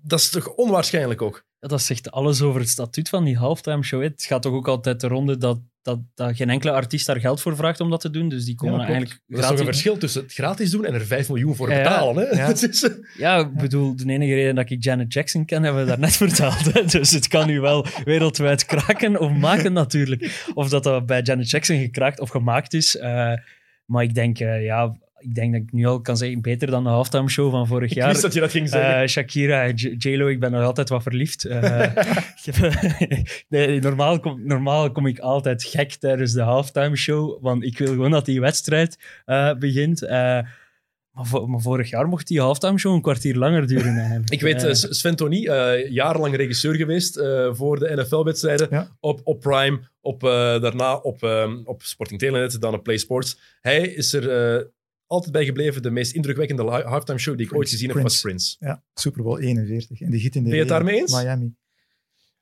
[0.02, 1.46] Dat is toch onwaarschijnlijk ook?
[1.64, 4.02] Ja, dat zegt alles over het statuut van die halftime show.
[4.02, 7.42] Het gaat toch ook altijd de ronde dat, dat, dat geen enkele artiest daar geld
[7.42, 8.30] voor vraagt om dat te doen.
[8.30, 9.66] Dus die komen Ja, eigenlijk Dat is toch een gratis.
[9.66, 12.28] verschil tussen het gratis doen en er 5 miljoen voor Ja, betalen.
[12.28, 12.36] Hè?
[12.46, 12.54] Ja.
[13.18, 16.74] Ja, ik bedoel, de enige reden dat ik Janet Jackson ken, hebben we daarnet verteld.
[16.74, 16.86] Hè.
[16.86, 20.46] Dus het kan nu wel wereldwijd kraken of maken natuurlijk.
[20.54, 22.98] Of dat dat bij Janet Jackson gekraakt of gemaakt is.
[22.98, 23.34] eh,
[23.86, 26.84] maar ik denk, eh, ja, ik denk dat ik nu al kan zeggen, beter dan
[26.84, 28.10] de halftime show van vorig ik jaar.
[28.10, 29.02] wist dat je dat ging zeggen.
[29.02, 31.46] Eh, Shakira en J- J-Lo, ik ben nog altijd wat verliefd.
[31.46, 31.82] Eh,
[32.44, 32.74] ik heb-
[33.50, 37.88] nee, normaal, kom, normaal kom ik altijd gek tijdens de halftime show, want ik wil
[37.88, 40.02] gewoon dat die wedstrijd eh, begint.
[40.04, 40.40] Eh,
[41.12, 43.98] maar, vo- maar vorig jaar mocht die halftime show een kwartier langer duren.
[43.98, 44.32] eigenlijk.
[44.32, 48.68] Ik weet, Sven Tony, eh, jarenlang regisseur geweest eh, voor de NFL-wedstrijden.
[48.70, 48.88] Ja.
[49.00, 50.30] Op, op Prime, op, eh,
[50.62, 53.40] daarna op, ehm, op Sporting Telenet, dan op Play Sports.
[53.62, 54.64] Hij is er eh,
[55.08, 55.82] altijd bij gebleven.
[55.82, 57.76] De meest indrukwekkende halftime show die ik ooit Prince.
[57.76, 58.56] gezien heb was Prince.
[58.60, 60.02] Ja, Super Bowl 41.
[60.02, 61.14] En die giet in de Ben je het daarmee eens?
[61.14, 61.56] Miami.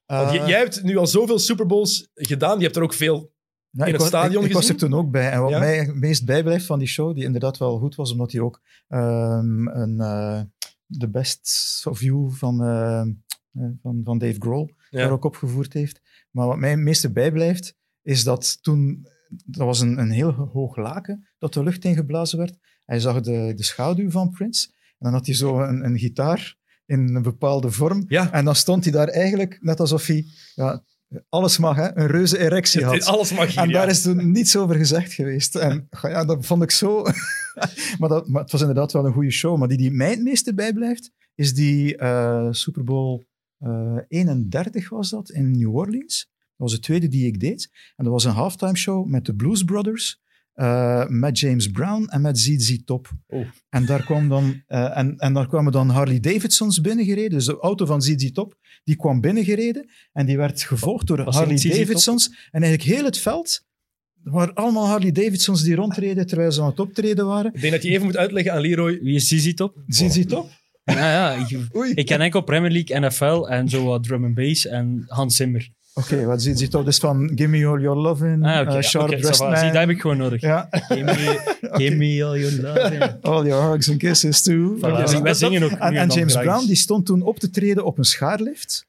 [0.06, 2.58] Eh, jij hebt nu al zoveel Super Bowls gedaan.
[2.58, 3.34] Je hebt er ook veel...
[3.70, 4.90] Ja, in het was, stadion ik, ik was er gezien?
[4.90, 5.30] toen ook bij.
[5.32, 5.60] En wat Ja?
[5.60, 8.62] mij het meest bijblijft van die show, die inderdaad wel goed was, omdat hij ook
[8.88, 10.42] ehm, een, eh,
[10.86, 13.02] de best of you van, eh,
[13.54, 15.00] eh, van, van Dave Grohl Ja.
[15.00, 16.02] daar ook opgevoerd heeft.
[16.32, 19.08] Maar wat mij het meeste bijblijft, is dat toen...
[19.46, 22.58] Dat was een, een heel hoog laken dat de lucht ingeblazen werd.
[22.86, 24.68] Hij zag de, de schaduw van Prince.
[24.72, 26.56] En dan had hij zo een, een gitaar
[26.86, 28.04] in een bepaalde vorm.
[28.08, 30.26] Ja, En dan stond hij daar eigenlijk net alsof hij...
[30.56, 30.84] Ja,
[31.30, 33.06] alles mag, hè, een reuze erectie had.
[33.16, 33.58] alles mag hier.
[33.58, 33.74] En ja.
[33.74, 35.56] daar is toen niets over gezegd geweest.
[35.56, 37.02] En ja, dat vond ik zo...
[38.00, 39.58] maar, dat, maar het was inderdaad wel een goede show.
[39.58, 43.24] Maar die die mij het meeste bijblijft, is die eh, Super Bowl
[43.58, 46.31] eh, 31 was dat, in New Orleans.
[46.62, 47.70] Dat was de tweede die ik deed.
[47.96, 50.22] En dat was een halftime show met de Blues Brothers,
[50.54, 53.12] eh, met James Brown en met ZZ Top.
[53.28, 53.48] Oh.
[53.70, 57.30] En daar, kwam dan, eh, en, en daar kwamen dan Harley Davidsons binnengereden.
[57.30, 59.90] Dus de auto van ZZ Top, die kwam binnengereden.
[60.12, 61.56] En die werd gevolgd door Was Harley?
[61.56, 62.28] Davidsons.
[62.52, 63.66] En eigenlijk heel het veld
[64.24, 67.54] waren allemaal Harley Davidsons die rondreden terwijl ze aan het optreden waren.
[67.54, 69.00] Ik denk dat je even moet uitleggen aan Leroy.
[69.02, 69.84] Wie is ZZ Top?
[69.88, 70.50] ZZ Top?
[70.84, 71.92] Ja, ja, ik, Oei.
[71.94, 75.70] ik ken enkel Premier League, NFL en zo wat drum and bass en Hans Zimmer.
[75.94, 76.86] Oké, wat ZZ Top?
[76.86, 78.78] Dus van Give Me All Your Lovin', Ah, oké.
[78.78, 79.36] eh, Sharp Dressed.
[79.36, 79.64] Zie, Man.
[79.66, 80.42] dat heb ik gewoon nodig.
[80.42, 81.40] Ja, Give me,
[81.82, 83.18] give me all your love.
[83.22, 84.78] All Your Hugs and Kisses Too.
[84.78, 87.86] Voilà, wij dat- zingen ook En, en James Brown die stond toen op te treden
[87.86, 88.86] op een schaarlift.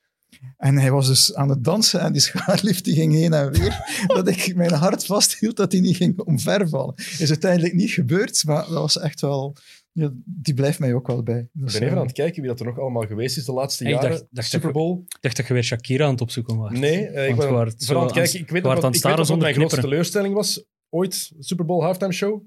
[0.57, 3.85] En hij was dus aan het dansen en die schaarlift die ging heen en weer.
[4.07, 6.95] dat ik mijn hart vasthield dat hij niet ging omvervallen.
[7.19, 9.57] Is uiteindelijk niet gebeurd, maar dat was echt wel...
[9.95, 11.39] Ja, die blijft mij ook wel bij.
[11.39, 13.53] Ik ben even eh, aan het kijken wie dat er nog allemaal geweest is de
[13.53, 14.11] laatste jaren.
[14.11, 14.99] dacht- dacht Super dat- Bowl.
[15.09, 16.79] Ik dacht dat je weer Shakira aan het opzoeken was.
[16.79, 17.49] Nee, eh, ik ben
[17.97, 18.41] aan het kijken.
[18.41, 19.03] Ik weet ik
[19.33, 20.65] het mijn grootste teleurstelling was.
[20.89, 22.43] Ooit, Super Bowl halftime show.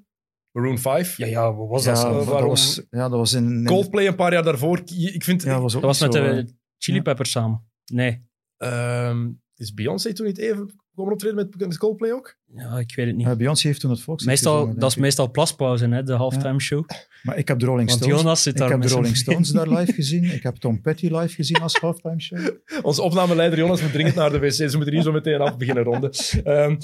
[0.51, 1.17] Maroon 5.
[1.17, 2.13] Ja, ja, wat was ja, dat?
[2.13, 3.43] dat waarom- was, ja, dat was in...
[3.51, 4.81] in- Coldplay een paar jaar daarvoor.
[4.95, 5.43] Ik vind...
[5.43, 7.67] ja, dat was ook Dat was met zo, eh, de Chili Peppers samen.
[7.85, 8.26] Nee.
[8.57, 12.36] ehm, is Beyoncé toen niet even komen optreden met, Coldplay ook?
[12.53, 13.38] Ja, ik weet het niet.
[13.38, 15.02] Beyoncé heeft toen het volkslied Meestal, gezongen, dat is ik.
[15.02, 16.86] meestal plaspauze, hè, de halftime show.
[17.23, 18.22] Maar ik heb de Rolling Want Stones...
[18.22, 20.23] Jonas zit Ik daar heb de Rolling Stones daar live gezien.
[20.23, 22.40] Ik heb Tom Petty live gezien als halftime show.
[22.82, 24.52] Onze opnameleider Jonas moet dringend naar de wc.
[24.52, 26.10] Ze moeten hier zo meteen af beginnen ronden.
[26.44, 26.76] Ehm,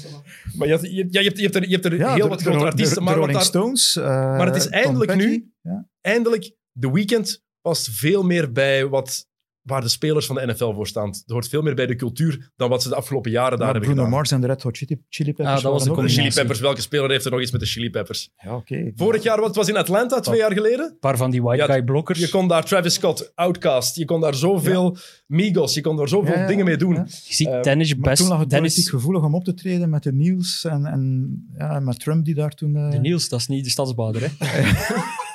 [0.57, 2.27] maar je, hebt- je, ja, je, hebt, je hebt er, je hebt er heel de-
[2.27, 2.97] wat de, grote de- artiesten.
[2.97, 3.95] de maar, wat Rolling daar- Stones.
[3.95, 5.25] eh, maar het is Tom eindelijk Petty.
[5.25, 5.87] nu- Ja.
[6.01, 9.27] eindelijk, The Weeknd past veel meer bij wat,
[9.61, 11.07] waar de spelers van de NFL voor staan.
[11.09, 13.67] Het hoort veel meer bij de cultuur dan wat ze de afgelopen jaren daar Maar
[13.67, 14.15] hebben Bruno gedaan.
[14.17, 15.57] Mars en de Red Hot Chili, Chili Peppers.
[15.57, 16.21] Ah, dat was waren de combinatie.
[16.23, 18.29] Chili Peppers, welke speler heeft er nog iets met de Chili Peppers?
[18.43, 18.91] Ja, oké.
[18.95, 20.85] Vorig jaar, wat het was in Atlanta, twee jaar geleden.
[20.85, 22.19] Een paar van die white Ja, guy blokkers.
[22.19, 24.97] Je kon daar Travis Scott, Outkast, je kon daar zoveel
[25.27, 26.93] Migos, je kon daar zoveel Ja, ja, dingen mee doen.
[26.93, 27.03] ja.
[27.05, 28.21] Je ziet Dennis Maar best.
[28.21, 31.99] toen lag het gevoelig om op te treden met de Niels en, en ja, met
[31.99, 32.75] Trump die daar toen...
[32.75, 34.27] eh, de Niels, dat is niet de stadsbouder, hè?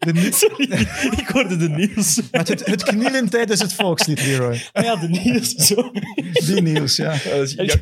[0.00, 0.70] de Niels- Sorry,
[1.16, 2.20] ik hoorde de Niels.
[2.30, 4.60] met het, het knielen tijdens het volkslied, Leroy.
[4.72, 5.90] Ah ja, de Niels, zo.
[6.46, 7.14] Die Niels, ja.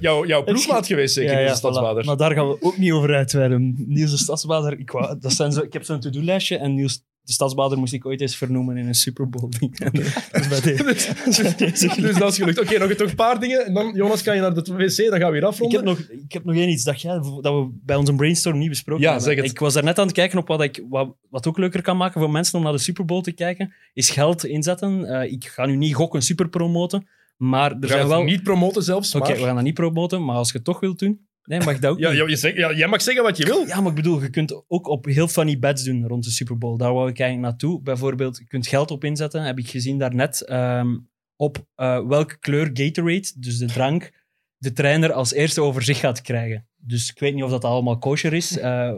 [0.00, 2.02] Jou- jouw, ploegmaat geweest, zeker, Ja, in ja, de stadsbader.
[2.02, 2.06] voilà.
[2.06, 3.74] Maar daar gaan we ook niet over uitweiden.
[3.86, 7.34] Niels de Stadsbader, ik, wou, dat zijn zo, ik heb zo'n to-do-lijstje en Niels de
[7.34, 9.90] Stadsbader moest ik ooit eens vernoemen in een Super Bowl bij
[10.48, 12.60] bij deze dus dat is gelukt.
[12.60, 13.66] Oké, nog, nog een paar dingen.
[13.66, 15.76] En dan, Jonas, kan je naar de wc, dan gaan we weer Ik afronden.
[15.78, 18.68] heb, nog, ik heb nog één iets dat, jij, dat we bij onze brainstorm niet
[18.68, 19.26] besproken Ja, hebben.
[19.28, 19.50] zeg het.
[19.50, 22.20] Ik was daarnet aan het kijken op wat, ik, wat, wat ook leuker kan maken
[22.20, 25.04] voor mensen om naar de Super Bowl te kijken, is geld inzetten.
[25.04, 28.22] Eh, ik ga nu niet gokken super promoten, maar er We gaan zijn wel...
[28.22, 30.98] niet promoten zelfs, Oké, we gaan dat niet promoten, maar als je het toch wilt
[30.98, 32.18] doen, nee, mag dat ook Ja, niet.
[32.18, 33.66] ja, je zegt, ja, jij mag zeggen wat je wil.
[33.66, 36.58] Ja, maar ik bedoel, je kunt ook op heel funny bets doen rond de Super
[36.58, 36.76] Bowl.
[36.76, 37.82] Daar wou ik eigenlijk naartoe.
[37.82, 40.96] Bijvoorbeeld, je kunt geld op inzetten, heb ik gezien daarnet, ehm
[41.40, 44.26] op eh, welke kleur Gatorade, dus de drank,
[44.56, 46.68] de trainer als eerste over zich gaat krijgen.
[46.76, 48.92] Dus ik weet niet of dat allemaal kosher is, eh,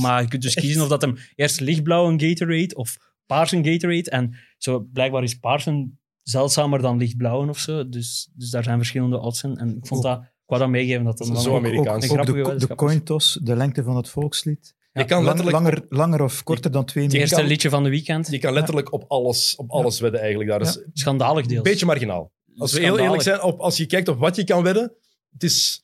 [0.00, 2.96] maar je kunt dus kiezen of dat hem eerst lichtblauw een Gatorade of
[3.26, 4.10] paars een Gatorade.
[4.10, 7.88] En zo blijkbaar is paars een zeldzamer dan lichtblauwen of zo.
[7.88, 9.56] Dus, dus daar zijn verschillende oddsen.
[9.56, 12.04] En ik vond dat, ik wou dat meegeven dat dat zo wel- Amerikaans.
[12.04, 12.76] een Ook, ook de, de wetenschap is.
[12.86, 14.74] coin toss, de lengte van het volkslied.
[14.92, 17.18] Je kan Lang- letterlijk, langer, langer of korter dan twee Het minuten.
[17.20, 18.30] eerste kan- liedje van de weekend.
[18.30, 20.50] je kan letterlijk op alles, op alles wedden eigenlijk.
[20.50, 21.62] Daar is Schandalig een deels.
[21.62, 22.32] beetje marginaal.
[22.56, 24.92] Als we heel eerlijk zijn, op, als je kijkt op wat je kan wedden,
[25.32, 25.80] het, is,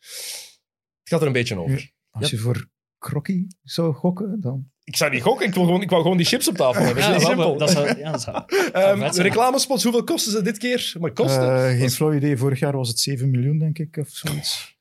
[1.01, 1.91] het gaat er een beetje over.
[2.11, 2.67] Als je voor
[2.99, 4.71] Krokkie zou gokken, dan...
[4.89, 7.03] Ik zou niet gokken, ik, wil gewoon, ik wou gewoon die chips op tafel hebben.
[7.03, 7.59] Ja, dat is wel, simpel.
[7.59, 10.95] dat zou, ja, dat zou- Ehm, reclamespots, hoeveel kosten ze dit keer?
[11.01, 11.43] Maar kosten?
[11.71, 12.37] Eh, geen flauw idee.
[12.37, 14.77] Vorig jaar was het 7 miljoen, denk ik, of zoiets.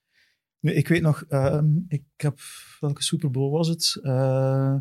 [0.59, 2.39] Nu, ik weet nog, ehm, ik heb,
[2.79, 3.99] welke Super Bowl was het?
[4.01, 4.75] Eh,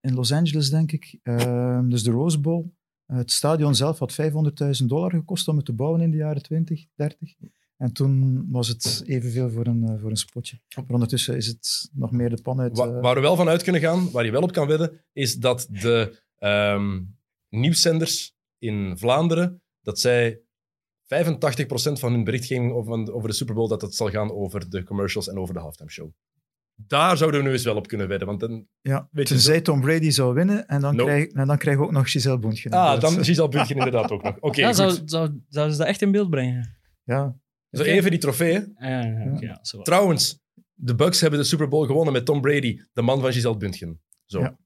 [0.00, 1.18] in Los Angeles, denk ik.
[1.22, 2.66] Ehm, dus de Rose Bowl.
[3.06, 6.42] Eh, het stadion zelf had 500.000 dollar gekost om het te bouwen in de jaren
[6.42, 7.34] 20, 30.
[7.78, 10.58] En toen was het evenveel voor een, eh, voor een spotje.
[10.76, 12.76] Maar ondertussen is het nog meer de pan uit.
[12.76, 15.04] Wa- eh, waar we wel van uit kunnen gaan, waar je wel op kan wedden,
[15.12, 17.00] is dat de ehm,
[17.48, 20.40] nieuwszenders in Vlaanderen, dat zij
[21.02, 24.84] 85% van hun berichtgeving over, over de Super Bowl, dat het zal gaan over de
[24.84, 26.10] commercials en over de halftime show.
[26.74, 28.28] Daar zouden we nu eens wel op kunnen wedden.
[28.28, 31.04] Want dan, ja, weet je tenzij Tom Brady zou winnen en dan, No.
[31.04, 32.70] krijg, en dan krijgen we ook nog Giselle Boentje.
[32.70, 34.36] ah, dan Giselle Bündchen inderdaad ook nog.
[34.40, 34.76] Oké, ja, goed.
[34.76, 36.76] zou, zou, zouden ze dat echt in beeld brengen?
[37.04, 37.36] ja,
[37.70, 38.72] Zo even die trofee.
[38.78, 39.60] ja.
[39.82, 40.40] Trouwens,
[40.74, 44.00] de Bucks hebben de Super Bowl gewonnen met Tom Brady, de man van Giselle Bündchen.
[44.24, 44.40] Zo.
[44.40, 44.58] Ja.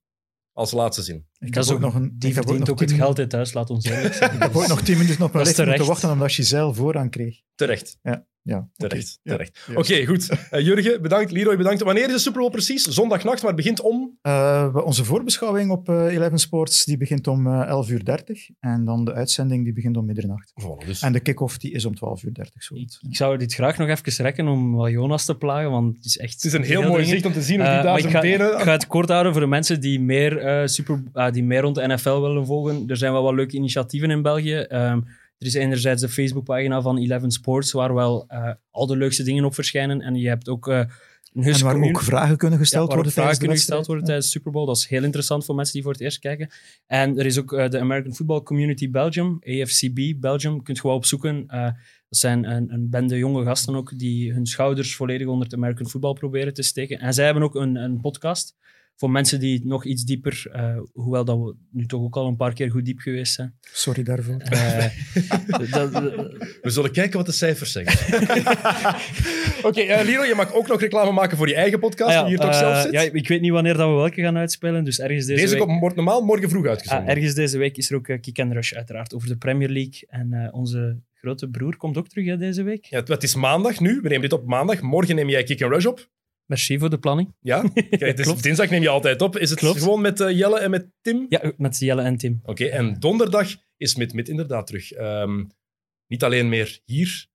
[0.52, 1.26] Als laatste zin.
[1.38, 2.14] ik Dat ook ook- nog een.
[2.18, 4.32] Die verdient ook het geld in thuis, laat ons eerlijk zijn.
[4.34, 7.40] Ik heb ook nog tien minuten op mijn licht moeten wachten omdat Giselle vooraan kreeg.
[7.54, 7.98] Terecht.
[8.02, 9.18] Ja, Terecht.
[9.22, 9.32] Ja.
[9.32, 9.58] terecht.
[9.66, 9.74] Ja.
[9.74, 10.28] Oké, goed.
[10.50, 11.30] Eh, Jurgen, bedankt.
[11.30, 11.82] Leroy, bedankt.
[11.82, 12.82] Wanneer is de Super Bowl precies?
[12.82, 14.18] Zondagnacht, maar het begint om...
[14.22, 18.48] Eh, we- onze voorbeschouwing op eh Eleven Sports die begint om eh 11 uur 30
[18.60, 20.52] en dan de uitzending die begint om middernacht.
[20.62, 21.02] Voilà, dus.
[21.02, 22.62] En de kick-off die is om 12 uur 30.
[22.62, 22.74] Zo.
[22.74, 26.04] Ik, ik zou dit graag nog even rekken om wel Jonas te plagen, want het
[26.04, 26.32] is echt...
[26.34, 28.20] Het is een heel mooi zicht om te zien hoe die daar zijn ik, ga,
[28.20, 28.52] benen...
[28.52, 31.60] ik ga het kort houden voor de mensen die meer, eh, super, ah, die meer
[31.60, 32.84] rond de NFL willen volgen.
[32.86, 34.54] Er zijn wel wat leuke initiatieven in België.
[34.56, 35.00] Ehm,
[35.42, 39.44] er is enerzijds de Facebookpagina van Eleven Sports, waar wel eh, al de leukste dingen
[39.44, 40.00] op verschijnen.
[40.00, 40.78] En je hebt ook eh,
[41.32, 44.32] een En waar ook vragen kunnen gesteld worden vragen tijdens kunnen gesteld worden tijdens de
[44.32, 44.66] Super Bowl.
[44.66, 46.50] Dat is heel interessant voor mensen die voor het eerst kijken.
[46.86, 50.62] En er is ook eh, de American Football Community Belgium, AFCB Belgium.
[50.62, 51.46] Kunt je wel opzoeken.
[51.46, 55.88] Dat zijn een, een bende jonge gasten ook die hun schouders volledig onder het American
[55.88, 56.98] Football proberen te steken.
[56.98, 58.56] En zij hebben ook een, een podcast
[58.96, 62.36] voor mensen die nog iets dieper, eh, hoewel dat we nu toch ook al een
[62.36, 63.54] paar keer goed diep geweest zijn.
[63.60, 64.36] Sorry daarvoor.
[64.38, 64.86] Eh,
[65.70, 65.90] dat-
[66.62, 68.16] We zullen kijken wat de cijfers zeggen.
[69.68, 72.20] Oké, eh, Leroy, je mag ook nog reclame maken voor je eigen podcast, Ah ja,
[72.20, 72.92] die hier toch zelf zit.
[72.92, 75.66] Ja, ik weet niet wanneer dat we welke gaan uitspelen, dus ergens deze, Deze week...
[75.66, 77.08] komt normaal morgen vroeg Ah, uitgezonden.
[77.08, 80.00] ergens deze week is er ook Kick and Rush, uiteraard, over de Premier League.
[80.08, 82.84] En eh, onze grote broer komt ook terug hè, deze week.
[82.84, 84.80] ja, het, het is maandag nu, we nemen dit op maandag.
[84.80, 86.08] Morgen neem jij Kick and Rush op.
[86.52, 87.34] Merci voor de planning.
[87.40, 89.36] Ja, Kijk, dinsdag neem je altijd op.
[89.38, 89.78] Is het Klopt.
[89.78, 91.26] gewoon met eh, Jelle en met Tim?
[91.28, 92.40] Ja, met Jelle en Tim.
[92.44, 94.92] Oké, en donderdag is Mit Mit inderdaad terug.
[94.92, 95.44] Ehm,
[96.06, 97.26] niet alleen meer hier,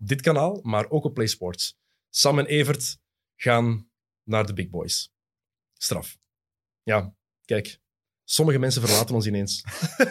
[0.00, 1.78] op dit kanaal, maar ook op PlaySports.
[2.08, 2.98] Sam en Evert
[3.36, 3.90] gaan
[4.24, 5.12] naar de big boys.
[5.78, 6.18] Straf.
[6.82, 7.14] Ja,
[7.44, 7.78] kijk.
[8.24, 9.64] Sommige mensen verlaten ons ineens.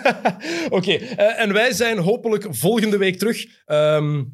[0.77, 3.63] Oké, eh, en wij zijn hopelijk volgende week terug.
[3.65, 4.25] Ehm,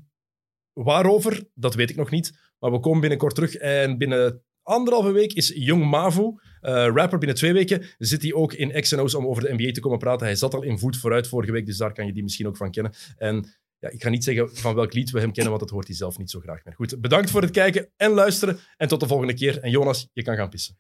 [0.74, 2.45] waarover, dat weet ik nog niet.
[2.60, 3.56] Maar we komen binnenkort terug.
[3.56, 8.54] En binnen anderhalve week is Young Mavu, eh, rapper, binnen twee weken zit hij ook
[8.54, 10.26] in XNO's om over de NBA te komen praten.
[10.26, 12.58] Hij zat al in voet vooruit vorige week, dus daar kan je die misschien ook
[12.58, 12.94] van kennen.
[13.18, 13.46] En
[13.80, 15.96] ja, ik ga niet zeggen van welk lied we hem kennen, want dat hoort hij
[15.96, 16.74] zelf niet zo graag meer.
[16.74, 18.60] Goed, bedankt voor het kijken en luisteren.
[18.78, 19.60] En tot de volgende keer.
[19.60, 20.76] En Jonas, je kan gaan pissen.